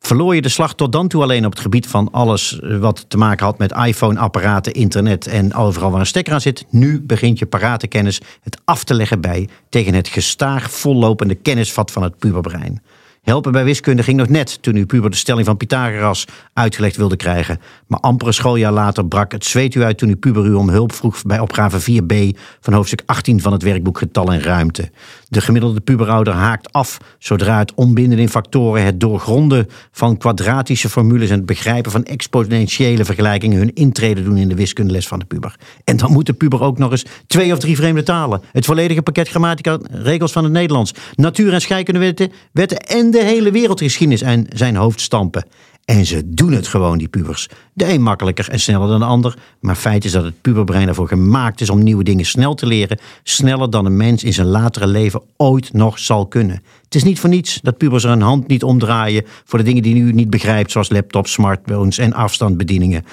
Verloor 0.00 0.34
je 0.34 0.42
de 0.42 0.48
slag 0.48 0.74
tot 0.74 0.92
dan 0.92 1.08
toe 1.08 1.22
alleen 1.22 1.44
op 1.44 1.50
het 1.50 1.60
gebied 1.60 1.86
van 1.86 2.08
alles 2.12 2.60
wat 2.80 3.04
te 3.08 3.16
maken 3.16 3.46
had 3.46 3.58
met 3.58 3.72
iPhone-apparaten, 3.86 4.72
internet 4.72 5.26
en 5.26 5.54
overal 5.54 5.90
waar 5.90 6.00
een 6.00 6.06
stekker 6.06 6.32
aan 6.32 6.40
zit? 6.40 6.64
Nu 6.70 7.00
begint 7.00 7.38
je 7.38 7.46
paratenkennis 7.46 8.20
het 8.42 8.60
af 8.64 8.84
te 8.84 8.94
leggen 8.94 9.20
bij 9.20 9.48
tegen 9.68 9.94
het 9.94 10.08
gestaag 10.08 10.70
vollopende 10.70 11.34
kennisvat 11.34 11.90
van 11.90 12.02
het 12.02 12.18
puberbrein. 12.18 12.82
Helpen 13.20 13.52
bij 13.52 13.64
wiskunde 13.64 14.02
ging 14.02 14.18
nog 14.18 14.28
net 14.28 14.62
toen 14.62 14.76
uw 14.76 14.86
puber 14.86 15.10
de 15.10 15.16
stelling 15.16 15.46
van 15.46 15.56
Pythagoras 15.56 16.24
uitgelegd 16.52 16.96
wilde 16.96 17.16
krijgen. 17.16 17.60
Maar 17.86 18.00
amper 18.00 18.26
een 18.26 18.34
schooljaar 18.34 18.72
later 18.72 19.06
brak 19.06 19.32
het 19.32 19.44
zweet 19.44 19.74
u 19.74 19.82
uit 19.82 19.98
toen 19.98 20.08
uw 20.08 20.16
puber 20.16 20.46
u 20.46 20.52
om 20.52 20.68
hulp 20.68 20.92
vroeg 20.92 21.22
bij 21.22 21.38
opgave 21.38 22.00
4b 22.02 22.38
van 22.60 22.72
hoofdstuk 22.72 23.02
18 23.06 23.40
van 23.40 23.52
het 23.52 23.62
werkboek 23.62 23.98
Getal 23.98 24.32
en 24.32 24.42
Ruimte. 24.42 24.90
De 25.30 25.40
gemiddelde 25.40 25.80
puberouder 25.80 26.34
haakt 26.34 26.72
af 26.72 26.98
zodra 27.18 27.58
het 27.58 27.74
ombinden 27.74 28.18
in 28.18 28.28
factoren, 28.28 28.84
het 28.84 29.00
doorgronden 29.00 29.66
van 29.92 30.16
kwadratische 30.16 30.88
formules 30.88 31.30
en 31.30 31.36
het 31.36 31.46
begrijpen 31.46 31.90
van 31.90 32.04
exponentiële 32.04 33.04
vergelijkingen 33.04 33.58
hun 33.58 33.74
intrede 33.74 34.22
doen 34.22 34.36
in 34.36 34.48
de 34.48 34.54
wiskundeles 34.54 35.08
van 35.08 35.18
de 35.18 35.24
puber. 35.24 35.56
En 35.84 35.96
dan 35.96 36.12
moet 36.12 36.26
de 36.26 36.32
puber 36.32 36.62
ook 36.62 36.78
nog 36.78 36.90
eens 36.90 37.04
twee 37.26 37.52
of 37.52 37.58
drie 37.58 37.76
vreemde 37.76 38.02
talen, 38.02 38.42
het 38.52 38.64
volledige 38.64 39.02
pakket 39.02 39.28
grammatica, 39.28 39.78
regels 39.90 40.32
van 40.32 40.44
het 40.44 40.52
Nederlands, 40.52 40.94
natuur- 41.14 41.52
en 41.52 41.60
scheikundewetten 41.60 42.32
wetten 42.52 42.78
en 42.78 43.10
de 43.10 43.24
hele 43.24 43.50
wereldgeschiedenis 43.50 44.24
aan 44.24 44.46
zijn 44.48 44.76
hoofd 44.76 45.00
stampen. 45.00 45.44
En 45.90 46.06
ze 46.06 46.22
doen 46.26 46.52
het 46.52 46.66
gewoon, 46.66 46.98
die 46.98 47.08
pubers. 47.08 47.48
De 47.72 47.92
een 47.92 48.02
makkelijker 48.02 48.48
en 48.48 48.60
sneller 48.60 48.88
dan 48.88 48.98
de 48.98 49.04
ander. 49.04 49.36
Maar 49.60 49.74
feit 49.74 50.04
is 50.04 50.12
dat 50.12 50.24
het 50.24 50.40
puberbrein 50.40 50.88
ervoor 50.88 51.08
gemaakt 51.08 51.60
is 51.60 51.70
om 51.70 51.82
nieuwe 51.82 52.04
dingen 52.04 52.24
snel 52.24 52.54
te 52.54 52.66
leren. 52.66 52.98
Sneller 53.22 53.70
dan 53.70 53.84
een 53.84 53.96
mens 53.96 54.24
in 54.24 54.32
zijn 54.32 54.46
latere 54.46 54.86
leven 54.86 55.22
ooit 55.36 55.72
nog 55.72 55.98
zal 55.98 56.26
kunnen. 56.26 56.62
Het 56.84 56.94
is 56.94 57.04
niet 57.04 57.20
voor 57.20 57.30
niets 57.30 57.60
dat 57.62 57.76
pubers 57.76 58.04
er 58.04 58.10
een 58.10 58.20
hand 58.20 58.46
niet 58.48 58.62
omdraaien 58.62 59.24
voor 59.44 59.58
de 59.58 59.64
dingen 59.64 59.82
die 59.82 59.94
u 59.94 60.12
niet 60.12 60.30
begrijpt, 60.30 60.70
zoals 60.70 60.90
laptops, 60.90 61.32
smartphones 61.32 61.98
en 61.98 62.12
afstandsbedieningen. 62.12 63.04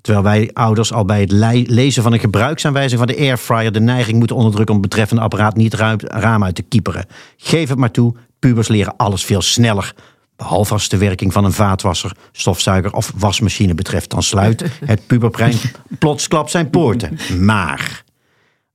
Terwijl 0.00 0.24
wij 0.24 0.50
ouders 0.52 0.92
al 0.92 1.04
bij 1.04 1.20
het 1.20 1.32
le- 1.32 1.64
lezen 1.66 2.02
van 2.02 2.12
een 2.12 2.20
gebruiksaanwijzing 2.20 2.98
van 2.98 3.08
de 3.08 3.18
airfryer 3.18 3.72
de 3.72 3.80
neiging 3.80 4.18
moeten 4.18 4.36
onderdrukken 4.36 4.74
om 4.74 4.80
het 4.80 4.90
betreffende 4.90 5.22
apparaat 5.22 5.56
niet 5.56 5.74
raam 6.04 6.44
uit 6.44 6.54
te 6.54 6.62
kieperen. 6.62 7.06
Geef 7.36 7.68
het 7.68 7.78
maar 7.78 7.90
toe, 7.90 8.14
pubers 8.38 8.68
leren 8.68 8.96
alles 8.96 9.24
veel 9.24 9.42
sneller. 9.42 9.94
Behalve 10.36 10.72
als 10.72 10.88
de 10.88 10.98
werking 10.98 11.32
van 11.32 11.44
een 11.44 11.52
vaatwasser, 11.52 12.16
stofzuiger 12.32 12.92
of 12.92 13.12
wasmachine 13.16 13.74
betreft. 13.74 14.10
Dan 14.10 14.22
sluit 14.22 14.64
het 14.84 15.06
puberbrein 15.06 15.56
plotsklap 15.98 16.48
zijn 16.48 16.70
poorten. 16.70 17.18
Maar 17.40 18.04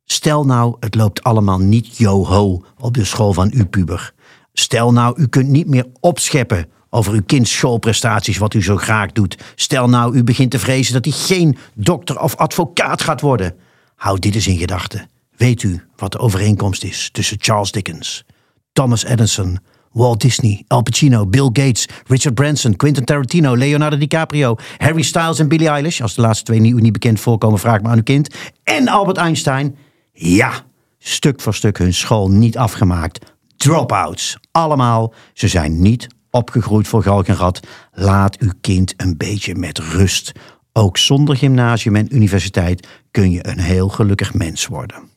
stel 0.05 0.45
nou, 0.45 0.76
het 0.80 0.95
loopt 0.95 1.24
allemaal 1.24 1.59
niet 1.59 1.97
yo-ho 1.97 2.64
op 2.78 2.93
de 2.93 3.05
school 3.05 3.34
van 3.34 3.51
uw 3.53 3.66
puber. 3.66 4.14
Stel 4.53 4.91
nou, 4.91 5.22
u 5.22 5.28
kunt 5.28 5.47
niet 5.47 5.68
meer 5.68 5.86
opscheppen 5.99 6.70
over 6.89 7.14
uw 7.14 7.24
kinds 7.26 7.51
schoolprestaties, 7.51 8.38
wat 8.38 8.53
u 8.53 8.64
zo 8.64 8.78
graag 8.78 9.12
doet. 9.12 9.38
Stel 9.55 9.89
nou, 9.89 10.16
u 10.16 10.24
begint 10.24 10.51
te 10.51 10.59
vrezen 10.59 10.93
dat 10.93 11.05
hij 11.05 11.14
geen 11.14 11.57
dokter 11.74 12.20
of 12.20 12.36
advocaat 12.36 13.01
gaat 13.01 13.22
worden. 13.22 13.55
Houd 13.95 14.22
dit 14.22 14.36
eens 14.36 14.47
in 14.47 14.57
gedachten. 14.57 15.09
Weet 15.38 15.64
u 15.64 15.84
wat 15.95 16.12
de 16.12 16.18
overeenkomst 16.18 16.84
is 16.84 17.09
tussen 17.12 17.38
Charles 17.39 17.72
Dickens, 17.72 18.26
Thomas 18.74 19.05
Edison, 19.05 19.59
Walt 19.92 20.22
Disney, 20.22 20.64
Al 20.68 20.82
Pacino, 20.82 21.26
Bill 21.26 21.50
Gates, 21.54 21.88
Richard 22.08 22.36
Branson, 22.36 22.76
Quentin 22.76 23.06
Tarantino, 23.06 23.56
Leonardo 23.56 23.98
DiCaprio, 23.98 24.56
Harry 24.78 25.02
Styles 25.02 25.39
en 25.39 25.48
Billie 25.48 25.68
Eilish. 25.68 26.02
Als 26.02 26.16
de 26.16 26.22
laatste 26.22 26.46
twee 26.46 26.60
nieuw 26.60 26.78
niet 26.78 26.94
bekend 26.94 27.20
voorkomen, 27.20 27.60
vraag 27.60 27.82
maar 27.82 27.92
aan 27.92 27.98
uw 27.98 28.04
kind. 28.04 28.36
En 28.64 28.88
Albert 28.88 29.18
Einstein. 29.18 29.76
Ja, 30.14 30.52
stuk 31.00 31.42
voor 31.42 31.54
stuk 31.54 31.78
hun 31.78 31.94
school 31.94 32.30
niet 32.30 32.58
afgemaakt. 32.58 33.26
Dropouts. 33.58 34.38
Allemaal. 34.52 35.14
Ze 35.34 35.48
zijn 35.48 35.82
niet 35.82 36.08
opgegroeid 36.30 36.88
voor 36.88 37.04
galg 37.04 37.26
en 37.26 37.36
rat. 37.36 37.60
Laat 37.92 38.39
uw 38.39 38.52
kind 38.62 38.94
een 38.98 39.18
beetje 39.18 39.56
met 39.56 39.80
rust. 39.80 40.32
Ook 40.74 40.98
zonder 40.98 41.38
gymnasium 41.38 41.96
en 41.96 42.16
universiteit 42.16 42.88
kun 43.12 43.32
je 43.32 43.48
een 43.48 43.60
heel 43.60 43.89
gelukkig 43.89 44.34
mens 44.34 44.68
worden. 44.68 45.11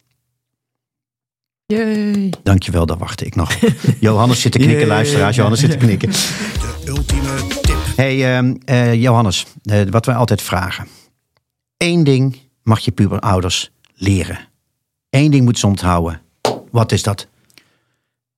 Jee. 1.66 2.30
Dankjewel, 2.42 2.86
daar 2.86 2.98
wachtte 2.98 3.24
ik 3.24 3.34
nog 3.34 3.62
op. 3.62 3.70
Johannes 4.00 4.40
zit 4.40 4.52
te 4.52 4.58
knikken, 4.58 4.86
luisteraars. 4.86 5.36
Johannes 5.36 5.60
zit 5.60 5.70
te 5.70 5.76
knikken. 5.76 6.10
Hey, 7.96 8.36
ehm, 8.36 8.54
eh, 8.64 8.94
Johannes, 8.94 9.46
eh, 9.62 9.80
wat 9.90 10.06
wij 10.06 10.14
altijd 10.14 10.42
vragen. 10.42 10.86
Eén 11.76 12.04
ding 12.04 12.38
mag 12.62 12.80
je 12.80 12.90
puberouders 12.90 13.70
leren. 13.94 14.38
Eén 15.10 15.30
ding 15.30 15.44
moet 15.44 15.58
ze 15.58 15.66
onthouden. 15.66 16.20
Wat 16.70 16.92
is 16.92 17.02
dat? 17.02 17.26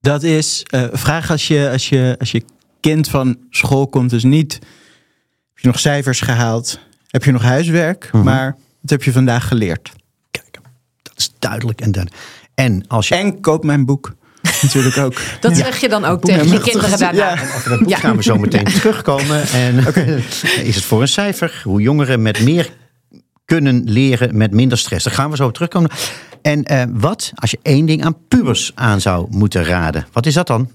Dat 0.01 0.23
is 0.23 0.63
eh 0.71 0.85
vraag 0.93 1.31
als 1.31 1.49
je, 1.49 1.69
als, 1.71 1.89
je, 1.89 2.17
als 2.19 2.31
je 2.31 2.45
kind 2.81 3.09
van 3.09 3.37
school 3.51 3.87
komt, 3.89 4.11
dus 4.11 4.23
niet 4.23 4.53
heb 4.53 5.59
je 5.65 5.67
nog 5.67 5.79
cijfers 5.79 6.21
gehaald, 6.21 6.79
heb 7.11 7.25
je 7.25 7.33
nog 7.33 7.43
huiswerk, 7.43 8.09
Mhm. 8.13 8.25
maar 8.25 8.57
wat 8.81 8.91
heb 8.91 9.03
je 9.03 9.13
vandaag 9.13 9.49
geleerd? 9.49 9.93
Kijk, 10.31 10.59
dat 11.03 11.13
is 11.17 11.33
duidelijk 11.39 11.81
en 11.81 11.93
duidelijk. 11.93 12.23
En 12.57 12.85
als 12.87 13.09
je 13.09 13.15
En 13.15 13.41
koop 13.41 13.65
mijn 13.65 13.85
boek 13.85 14.15
natuurlijk 14.63 14.97
ook. 14.97 15.15
Dat 15.41 15.57
zeg 15.57 15.81
je 15.81 15.89
dan 15.89 16.05
ook 16.05 16.21
tegen 16.25 16.49
je 16.49 16.61
kinderen 16.61 16.99
daarna. 16.99 17.35
Ja. 17.35 17.43
Over 17.43 17.71
dat 17.71 17.79
boek 17.79 17.89
Ja. 17.89 17.97
gaan 17.97 18.17
we 18.17 18.23
zo 18.23 18.37
meteen 18.47 18.65
terugkomen. 18.65 19.49
En 19.49 19.79
is 20.71 20.75
het 20.75 20.85
voor 20.85 21.01
een 21.01 21.09
cijfer? 21.09 21.61
Hoe 21.65 21.81
jongeren 21.81 22.23
met 22.23 22.41
meer 22.41 22.71
kunnen 23.45 23.83
leren 23.85 24.37
met 24.37 24.53
minder 24.53 24.79
stress. 24.79 25.05
Daar 25.05 25.15
gaan 25.15 25.31
we 25.31 25.37
zo 25.37 25.47
op 25.47 25.55
terugkomen. 25.55 25.91
En 26.43 26.65
eh, 26.65 26.83
wat 26.93 27.33
als 27.35 27.51
je 27.51 27.59
één 27.63 27.87
ding 27.87 28.05
aan 28.05 28.17
pubers 28.29 28.73
aan 28.75 29.01
zou 29.01 29.27
moeten 29.31 29.65
raden? 29.65 30.07
Wat 30.13 30.27
is 30.27 30.35
dat 30.35 30.47
dan? 30.47 30.71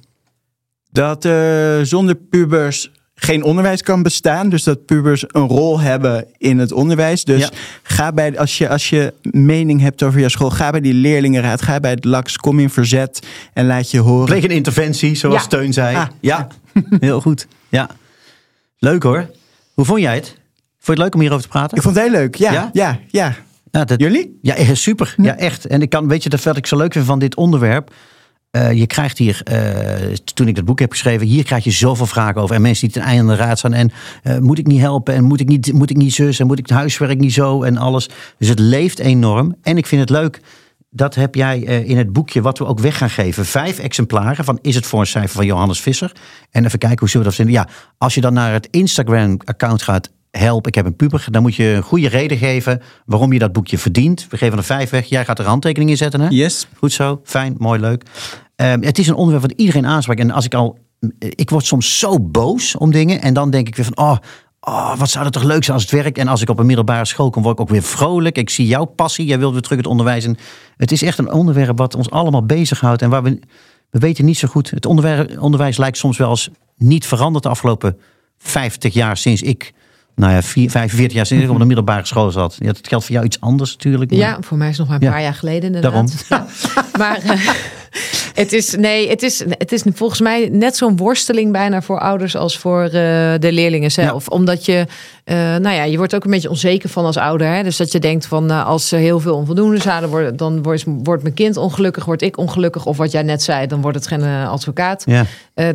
Dat 0.92 1.26
eh, 1.26 1.80
zonder 1.82 2.16
pubers 2.16 2.92
geen 3.24 3.44
onderwijs 3.44 3.82
kan 3.82 4.04
bestaan. 4.04 4.50
Dus 4.50 4.64
dat 4.64 4.86
pubers 4.86 5.24
een 5.28 5.48
rol 5.48 5.80
hebben 5.80 6.26
in 6.38 6.60
het 6.60 6.72
onderwijs. 6.72 7.24
Dus 7.24 7.40
Ja. 7.42 7.50
ga 7.84 8.12
bij, 8.12 8.40
als 8.40 8.58
je, 8.58 8.70
als 8.70 8.90
je 8.90 9.14
mening 9.22 9.82
hebt 9.82 10.04
over 10.04 10.20
je 10.20 10.30
school, 10.30 10.50
ga 10.50 10.70
bij 10.70 10.82
die 10.82 10.94
leerlingenraad, 10.94 11.62
ga 11.62 11.80
bij 11.80 11.92
het 11.92 12.06
LAX, 12.06 12.38
kom 12.38 12.60
in 12.60 12.70
verzet 12.70 13.28
en 13.54 13.66
laat 13.66 13.92
je 13.92 14.00
horen. 14.00 14.26
Pleeg 14.26 14.44
een 14.44 14.50
interventie, 14.50 15.16
zoals 15.16 15.42
Ja. 15.42 15.48
Teun 15.48 15.74
zei. 15.74 15.96
Ah. 15.96 16.08
ja, 16.20 16.48
heel 17.00 17.22
goed. 17.22 17.48
Ja. 17.70 17.90
Leuk 18.78 19.04
hoor. 19.04 19.30
Hoe 19.74 19.86
vond 19.86 20.00
jij 20.02 20.16
het? 20.16 20.26
Vond 20.28 20.38
je 20.86 20.92
het 20.92 20.98
leuk 21.02 21.14
om 21.14 21.20
hierover 21.20 21.44
te 21.44 21.50
praten? 21.50 21.78
Ik 21.78 21.84
vond 21.84 21.96
het 21.96 22.04
heel 22.04 22.14
leuk. 22.14 22.36
Ja, 22.36 22.52
Ja? 22.52 22.70
ja, 22.74 23.00
ja. 23.08 23.36
Ja, 23.72 23.84
dat- 23.86 24.00
Jullie? 24.00 24.40
Ja, 24.42 24.76
super. 24.76 25.14
Ja. 25.18 25.38
echt. 25.38 25.66
En 25.66 25.82
ik 25.82 25.90
kan, 25.90 26.08
weet 26.08 26.24
je, 26.24 26.30
dat 26.30 26.44
wat 26.44 26.58
ik 26.58 26.68
zo 26.68 26.78
leuk 26.78 26.94
vind 26.94 27.06
van 27.06 27.20
dit 27.20 27.36
onderwerp. 27.36 27.94
Eh, 28.52 28.72
je 28.72 28.88
krijgt 28.88 29.18
hier, 29.18 29.42
eh, 29.44 30.14
toen 30.34 30.48
ik 30.48 30.56
dat 30.56 30.66
boek 30.66 30.80
heb 30.80 30.92
geschreven, 30.92 31.28
hier 31.28 31.44
krijg 31.44 31.64
je 31.64 31.72
zoveel 31.72 32.06
vragen 32.06 32.42
over. 32.42 32.56
En 32.56 32.62
mensen 32.62 32.88
die 32.88 32.98
ten 32.98 33.08
einde 33.08 33.22
aan 33.22 33.38
de 33.38 33.44
raad 33.44 33.58
staan. 33.58 33.74
En 33.74 33.92
eh, 34.24 34.38
moet 34.38 34.58
ik 34.58 34.68
niet 34.68 34.80
helpen? 34.80 35.14
En 35.14 35.24
moet 35.24 35.40
ik 35.40 35.48
niet, 35.48 35.74
moet 35.74 35.90
ik 35.90 35.98
niet 35.98 36.14
zus? 36.14 36.40
En 36.40 36.48
moet 36.48 36.60
ik 36.60 36.68
het 36.68 36.78
huiswerk 36.78 37.20
niet 37.20 37.34
zo? 37.34 37.64
En 37.64 37.78
alles. 37.78 38.10
Dus 38.38 38.48
het 38.48 38.60
leeft 38.60 39.00
enorm. 39.00 39.56
En 39.62 39.78
ik 39.78 39.86
vind 39.86 40.02
het 40.02 40.10
leuk. 40.10 40.42
Dat 40.90 41.16
heb 41.16 41.36
jij 41.36 41.60
in 41.60 41.98
het 41.98 42.14
boekje, 42.14 42.42
wat 42.42 42.58
we 42.58 42.66
ook 42.66 42.80
weg 42.80 42.98
gaan 42.98 43.10
geven. 43.10 43.46
Vijf 43.46 43.80
exemplaren 43.80 44.46
van 44.46 44.60
Is 44.62 44.76
het 44.76 44.86
voor 44.86 45.00
een 45.00 45.08
cijfer 45.08 45.36
van 45.36 45.46
Johannes 45.46 45.82
Visser. 45.82 46.12
En 46.50 46.66
even 46.66 46.80
kijken 46.80 47.00
hoe 47.00 47.10
zullen 47.10 47.28
we 47.28 47.36
dat 47.36 47.46
vinden. 47.46 47.56
Ja, 47.56 47.68
als 47.98 48.14
je 48.14 48.22
dan 48.22 48.34
naar 48.34 48.54
het 48.54 48.68
Instagram-account 48.72 49.82
gaat. 49.82 50.10
Help, 50.32 50.68
ik 50.68 50.76
heb 50.76 50.86
een 50.86 50.96
puber. 50.96 51.26
Dan 51.30 51.42
moet 51.42 51.56
je 51.56 51.64
een 51.66 51.84
goede 51.84 52.08
reden 52.08 52.38
geven 52.38 52.82
waarom 53.06 53.34
je 53.34 53.40
dat 53.40 53.52
boekje 53.52 53.78
verdient. 53.78 54.28
We 54.30 54.38
geven 54.38 54.58
er 54.58 54.64
vijf 54.64 54.90
weg. 54.90 55.06
Jij 55.06 55.26
gaat 55.26 55.40
er 55.40 55.46
handtekening 55.46 55.90
in 55.90 55.98
zetten, 55.98 56.22
hè? 56.22 56.28
Yes. 56.30 56.68
Goed 56.78 56.92
zo, 56.92 57.22
fijn, 57.24 57.56
mooi, 57.58 57.80
leuk. 57.80 58.04
Ehm, 58.56 58.82
het 58.82 58.98
is 58.98 59.08
een 59.08 59.16
onderwerp 59.16 59.50
wat 59.50 59.60
iedereen 59.60 59.86
aanspreekt. 59.86 60.20
En 60.20 60.32
als 60.32 60.46
ik 60.46 60.54
al, 60.54 60.78
ik 61.20 61.50
word 61.50 61.66
soms 61.66 62.00
zo 62.00 62.20
boos 62.20 62.76
om 62.76 62.92
dingen. 62.92 63.22
En 63.22 63.34
dan 63.34 63.50
denk 63.50 63.68
ik 63.68 63.76
weer 63.76 63.86
van, 63.86 63.98
oh, 63.98 64.18
oh, 64.60 64.98
wat 64.98 65.10
zou 65.10 65.24
dat 65.24 65.34
toch 65.34 65.44
leuk 65.44 65.64
zijn 65.64 65.78
als 65.78 65.92
het 65.92 66.02
werkt. 66.02 66.18
En 66.18 66.28
als 66.28 66.42
ik 66.42 66.50
op 66.50 66.60
een 66.60 66.66
middelbare 66.66 67.06
school 67.06 67.30
kom, 67.30 67.44
word 67.44 67.56
ik 67.56 67.62
ook 67.62 67.70
weer 67.70 67.84
vrolijk. 67.84 68.38
Ik 68.38 68.50
zie 68.50 68.68
jouw 68.68 68.86
passie. 68.86 69.26
Jij 69.26 69.40
wilt 69.40 69.54
weer 69.54 69.62
terug 69.62 69.78
het 69.78 69.88
onderwijs. 69.88 70.26
En 70.26 70.38
het 70.78 70.92
is 70.92 71.02
echt 71.02 71.18
een 71.18 71.32
onderwerp 71.32 71.78
wat 71.78 71.96
ons 71.96 72.10
allemaal 72.10 72.46
bezighoudt. 72.46 73.02
En 73.02 73.10
waar 73.10 73.24
we, 73.24 73.40
we 73.90 74.00
weten 74.00 74.26
niet 74.26 74.38
zo 74.38 74.48
goed. 74.48 74.70
Het 74.70 74.86
onderwijs, 74.86 75.38
onderwijs 75.38 75.78
lijkt 75.78 75.98
soms 75.98 76.18
wel 76.18 76.30
als 76.30 76.50
niet 76.78 77.06
veranderd 77.06 77.44
de 77.44 77.50
afgelopen 77.50 77.98
50 78.38 78.94
jaar 78.94 79.18
sinds 79.18 79.42
ik. 79.42 79.74
Nou 80.16 80.34
ja, 80.34 80.42
vier- 80.42 80.70
45 80.70 81.30
jaar 81.30 81.42
ik 81.42 81.50
op 81.50 81.60
de 81.60 81.66
middelbare 81.66 82.06
school 82.06 82.32
zat. 82.32 82.56
Ja, 82.60 82.66
dat 82.66 82.88
geldt 82.88 83.06
voor 83.06 83.14
jou 83.14 83.26
iets 83.26 83.40
anders 83.40 83.72
natuurlijk. 83.72 84.12
maar- 84.12 84.20
Ja, 84.20 84.38
voor 84.42 84.58
mij 84.58 84.70
is 84.70 84.78
het 84.78 84.88
nog 84.88 84.88
maar 84.88 84.98
een 85.02 85.08
Ja. 85.08 85.12
paar 85.14 85.22
jaar 85.24 85.34
geleden 85.34 85.64
inderdaad. 85.64 85.92
Daarom. 85.92 86.10
Ja. 86.30 86.48
Maar 86.98 87.18
eh, 87.24 87.48
het 88.34 88.54
is, 88.54 88.76
nee, 88.76 89.10
het 89.10 89.24
is, 89.24 89.44
het 89.48 89.72
is 89.72 89.84
volgens 89.94 90.20
mij 90.22 90.50
net 90.52 90.78
zo'n 90.78 90.98
worsteling 90.98 91.52
bijna 91.52 91.82
voor 91.82 92.00
ouders 92.00 92.36
als 92.36 92.58
voor 92.58 92.84
eh, 92.84 92.92
de 93.40 93.52
leerlingen 93.52 93.92
zelf. 93.92 94.28
Omdat 94.28 94.66
je, 94.66 94.86
eh, 95.24 95.36
nou 95.36 95.70
ja, 95.76 95.84
je 95.84 95.98
wordt 95.98 96.16
ook 96.16 96.24
een 96.26 96.32
beetje 96.32 96.50
onzeker 96.50 96.90
van 96.90 97.06
als 97.06 97.18
ouder. 97.18 97.48
Hè? 97.48 97.64
Dus 97.64 97.78
dat 97.78 97.92
je 97.92 98.00
denkt 98.00 98.26
van, 98.26 98.50
als 98.66 98.92
er 98.92 99.00
heel 99.00 99.20
veel 99.20 99.36
onvoldoende 99.36 99.82
zouden 99.82 100.10
worden, 100.10 100.38
dan 100.38 100.64
wordt, 100.64 100.84
wordt 100.88 101.24
mijn 101.24 101.36
kind 101.36 101.58
ongelukkig, 101.58 102.06
word 102.06 102.22
ik 102.22 102.38
ongelukkig. 102.38 102.86
Of 102.86 102.98
wat 102.98 103.12
jij 103.12 103.24
net 103.24 103.44
zei, 103.44 103.68
dan 103.68 103.82
wordt 103.82 103.98
het 103.98 104.08
geen 104.08 104.24
advocaat. 104.24 105.04
Ja. 105.06 105.26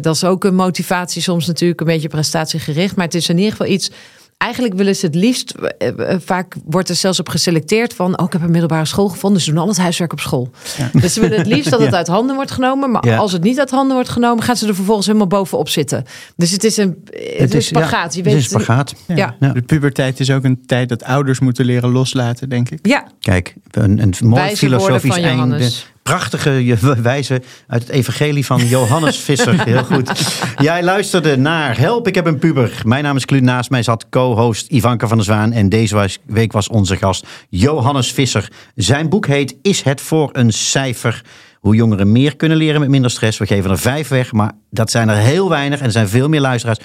Dat 0.01 0.15
is 0.15 0.25
ook 0.25 0.45
een 0.45 0.55
motivatie, 0.55 1.23
soms 1.23 1.47
natuurlijk 1.47 1.81
een 1.81 1.87
beetje 1.87 2.09
prestatiegericht. 2.09 2.97
Maar 2.97 3.05
het 3.05 3.15
is 3.15 3.29
in 3.29 3.37
ieder 3.37 3.51
geval 3.51 3.67
iets. 3.67 3.91
Eigenlijk 4.39 4.75
willen 4.75 4.97
ze 4.97 5.07
het 5.07 5.15
liefst. 5.15 5.51
eh, 5.51 5.89
eh, 6.13 6.21
vaak 6.25 6.55
wordt 6.65 6.89
er 6.89 6.95
zelfs 6.95 7.21
op 7.21 7.29
geselecteerd 7.29 7.95
van. 7.95 8.19
Oh, 8.19 8.27
ik 8.27 8.33
heb 8.33 8.43
een 8.43 8.51
middelbare 8.51 8.85
school 8.85 9.09
gevonden. 9.09 9.41
Ze 9.43 9.51
doen 9.51 9.59
al 9.61 9.69
het 9.69 9.77
huiswerk 9.77 10.13
op 10.13 10.21
school. 10.21 10.51
Dus 10.93 11.13
ze 11.13 11.21
willen 11.21 11.39
het 11.39 11.47
liefst 11.47 11.71
dat 11.71 11.81
het 11.81 11.95
uit 12.01 12.07
handen 12.07 12.35
wordt 12.37 12.51
genomen. 12.51 12.91
Maar 12.91 13.07
Ja. 13.07 13.17
als 13.17 13.33
het 13.33 13.43
niet 13.43 13.59
uit 13.59 13.71
handen 13.71 13.95
wordt 13.95 14.09
genomen, 14.11 14.45
gaan 14.45 14.57
ze 14.57 14.67
er 14.69 14.75
vervolgens 14.75 15.07
helemaal 15.07 15.27
bovenop 15.27 15.69
zitten. 15.69 16.05
Dus 16.37 16.51
het 16.51 16.65
is 16.65 16.77
een, 16.77 17.05
het 17.37 17.55
is 17.55 17.55
een 17.55 17.63
spagaat. 17.63 17.91
Ja, 17.91 17.99
je 18.11 18.17
het 18.17 18.25
weet 18.25 18.35
is 18.35 18.53
een 18.53 18.61
spagaat. 18.61 18.95
Ja. 19.07 19.37
Ja. 19.41 19.53
De 19.53 19.63
puberteit 19.63 20.21
is 20.21 20.31
ook 20.31 20.45
een 20.45 20.67
tijd 20.67 20.89
dat 20.89 21.03
ouders 21.05 21.39
moeten 21.41 21.65
leren 21.65 21.91
loslaten, 21.93 22.49
denk 22.49 22.71
ik. 22.71 22.87
Ja, 22.87 23.07
Kijk, 23.21 23.55
een, 23.71 23.99
een 24.03 24.15
mooi 24.21 24.35
Wijze 24.43 24.57
filosofisch 24.57 25.17
einde. 25.17 25.71
Prachtige 26.07 26.65
je- 26.65 27.01
wijze 27.03 27.43
uit 27.67 27.83
het 27.83 27.91
evangelie 27.91 28.47
van 28.47 28.67
Johannes 28.67 29.17
Visser. 29.19 29.63
Heel 29.65 29.85
goed. 29.85 30.41
Jij 30.59 30.83
luisterde 30.83 31.37
naar 31.37 31.79
Help, 31.79 32.07
ik 32.09 32.15
heb 32.15 32.27
een 32.27 32.39
puber. 32.39 32.81
Mijn 32.85 33.05
naam 33.05 33.17
is 33.17 33.25
Kluun. 33.25 33.45
Naast 33.45 33.71
mij 33.71 33.83
zat 33.83 34.09
co-host 34.09 34.71
Ivanka 34.71 35.07
van 35.07 35.17
der 35.17 35.27
Zwaan. 35.27 35.53
En 35.53 35.69
deze 35.69 36.09
week 36.27 36.53
was 36.53 36.69
onze 36.69 36.97
gast 36.97 37.27
Johannes 37.49 38.13
Visser. 38.13 38.53
Zijn 38.75 39.09
boek 39.09 39.27
heet 39.27 39.57
Is 39.63 39.83
het 39.83 40.01
voor 40.01 40.29
een 40.33 40.53
cijfer? 40.53 41.25
Hoe 41.61 41.75
jongeren 41.75 42.13
meer 42.13 42.37
kunnen 42.37 42.57
leren 42.59 42.81
met 42.81 42.89
minder 42.89 43.11
stress. 43.11 43.39
We 43.39 43.47
geven 43.47 43.71
er 43.71 43.79
vijf 43.79 44.09
weg, 44.09 44.33
maar 44.33 44.53
dat 44.71 44.91
zijn 44.91 45.09
er 45.09 45.17
heel 45.17 45.49
weinig. 45.49 45.79
En 45.79 45.85
er 45.85 45.93
zijn 45.93 46.09
veel 46.09 46.29
meer 46.29 46.41
luisteraars. 46.41 46.79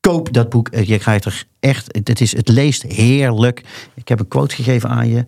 Koop 0.00 0.32
dat 0.32 0.48
boek. 0.48 0.68
Eh, 0.68 0.84
Je 0.88 0.98
krijgt 0.98 1.24
er 1.24 1.44
echt, 1.60 1.98
het 2.02 2.20
is, 2.20 2.36
het 2.36 2.48
leest 2.48 2.82
heerlijk. 2.82 3.62
Ik 3.94 4.08
heb 4.08 4.20
een 4.20 4.28
quote 4.28 4.54
gegeven 4.54 4.88
aan 4.88 5.08
je. 5.08 5.24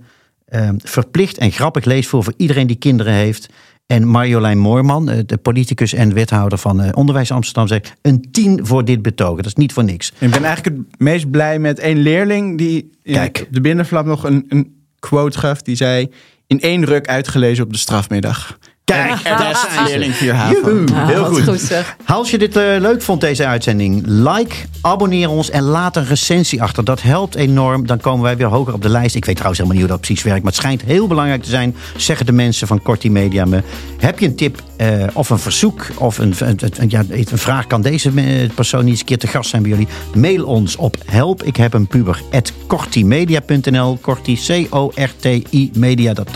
Ehm, 0.56 0.74
verplicht 0.78 1.38
en 1.38 1.52
grappig 1.52 1.84
leesvoer 1.84 2.24
voor 2.24 2.32
iedereen 2.36 2.66
die 2.66 2.76
kinderen 2.76 3.12
heeft. 3.12 3.48
En 3.86 4.06
Marjolein 4.06 4.58
Moorman, 4.58 5.10
eh, 5.10 5.18
de 5.26 5.36
politicus 5.36 5.92
en 5.92 6.14
wethouder 6.14 6.58
van 6.58 6.80
eh, 6.80 6.88
Onderwijs 6.94 7.30
Amsterdam, 7.30 7.66
zegt 7.66 7.92
een 8.02 8.30
tien 8.30 8.66
voor 8.66 8.84
dit 8.84 9.02
betogen. 9.02 9.36
Dat 9.36 9.46
is 9.46 9.54
niet 9.54 9.72
voor 9.72 9.84
niks. 9.84 10.12
Ik 10.18 10.30
ben 10.30 10.44
eigenlijk 10.44 10.76
het 10.76 11.00
meest 11.00 11.30
blij 11.30 11.58
met 11.58 11.78
één 11.78 11.98
leerling 11.98 12.58
die 12.58 12.90
Kijk. 13.02 13.44
op 13.46 13.54
de 13.54 13.60
binnenflap 13.60 14.06
nog 14.06 14.24
een, 14.24 14.44
een 14.48 14.74
quote 14.98 15.38
gaf. 15.38 15.62
Die 15.62 15.76
zei, 15.76 16.10
in 16.46 16.60
één 16.60 16.84
ruk 16.84 17.08
uitgelezen 17.08 17.64
op 17.64 17.72
de 17.72 17.78
strafmiddag. 17.78 18.58
Kijk, 18.92 19.20
En 19.22 19.38
daar 19.38 19.50
is 19.50 19.78
een 19.78 19.84
leerling 19.84 20.14
4H 20.14 20.18
Joehoe, 20.20 20.84
van. 20.86 21.06
heel 21.06 21.24
goed. 21.24 21.42
goed 21.42 21.60
zeg. 21.60 21.96
Als 22.04 22.30
je 22.30 22.38
dit 22.38 22.56
eh, 22.56 22.64
leuk 22.78 23.02
vond, 23.02 23.20
deze 23.20 23.46
uitzending, 23.46 24.02
like, 24.06 24.54
abonneer 24.80 25.28
ons 25.30 25.50
en 25.50 25.62
laat 25.62 25.96
een 25.96 26.06
recensie 26.06 26.62
achter. 26.62 26.84
Dat 26.84 27.02
helpt 27.02 27.34
enorm. 27.34 27.86
Dan 27.86 28.00
komen 28.00 28.22
wij 28.22 28.36
weer 28.36 28.46
hoger 28.46 28.74
op 28.74 28.82
de 28.82 28.88
lijst. 28.88 29.14
Ik 29.14 29.24
weet 29.24 29.34
trouwens 29.34 29.58
helemaal 29.60 29.80
niet 29.80 29.90
hoe 29.90 29.98
dat 29.98 30.06
precies 30.06 30.24
werkt, 30.24 30.42
maar 30.42 30.52
het 30.52 30.60
schijnt 30.60 30.82
heel 30.82 31.06
belangrijk 31.06 31.42
te 31.42 31.50
zijn, 31.50 31.76
zeggen 31.96 32.26
de 32.26 32.32
mensen 32.32 32.66
van 32.66 32.82
Korti 32.82 33.10
Media 33.10 33.44
me. 33.44 33.62
Heb 33.98 34.18
je 34.18 34.26
een 34.26 34.36
tip 34.36 34.62
eh, 34.76 35.04
of 35.12 35.30
een 35.30 35.38
verzoek 35.38 35.86
of 35.98 36.18
een, 36.18 36.34
een, 36.38 36.58
een- 36.76 36.90
ja, 36.90 37.02
een 37.08 37.26
vraag, 37.38 37.66
kan 37.66 37.82
deze 37.82 38.12
eh, 38.16 38.50
persoon 38.54 38.80
niet 38.80 38.90
eens 38.90 39.00
een 39.00 39.06
keer 39.06 39.18
te 39.18 39.26
gast 39.26 39.50
zijn 39.50 39.62
bij 39.62 39.70
jullie? 39.70 39.88
Mail 40.14 40.44
ons 40.44 40.76
op 40.76 40.96
help, 41.06 41.42
ik 41.42 41.56
heb 41.56 41.74
een 41.74 41.86
puber, 41.86 42.22
at 42.30 42.52
kortimedia.nl, 42.66 43.98
korti, 44.00 44.38
C-O-R-T-I 44.46 45.70
media. 45.74 46.12
Dat 46.12 46.28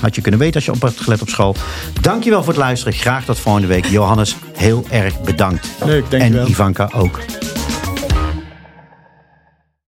had 0.00 0.14
je 0.14 0.20
kunnen 0.20 0.40
weten 0.40 0.54
als 0.54 0.64
je 0.64 0.72
op 0.72 0.82
hebt 0.82 1.00
gelet 1.00 1.20
op 1.22 1.28
school. 1.28 1.54
Dankjewel 2.00 2.38
voor 2.42 2.52
het 2.52 2.62
luisteren. 2.62 2.92
Graag 2.94 3.24
tot 3.24 3.38
volgende 3.38 3.66
week. 3.68 3.84
Johannes, 3.86 4.36
heel 4.56 4.84
erg 4.90 5.20
bedankt. 5.20 5.66
Leuk, 5.84 6.10
dankjewel. 6.10 6.44
En 6.44 6.50
Ivanka 6.50 6.90
ook. 6.94 7.20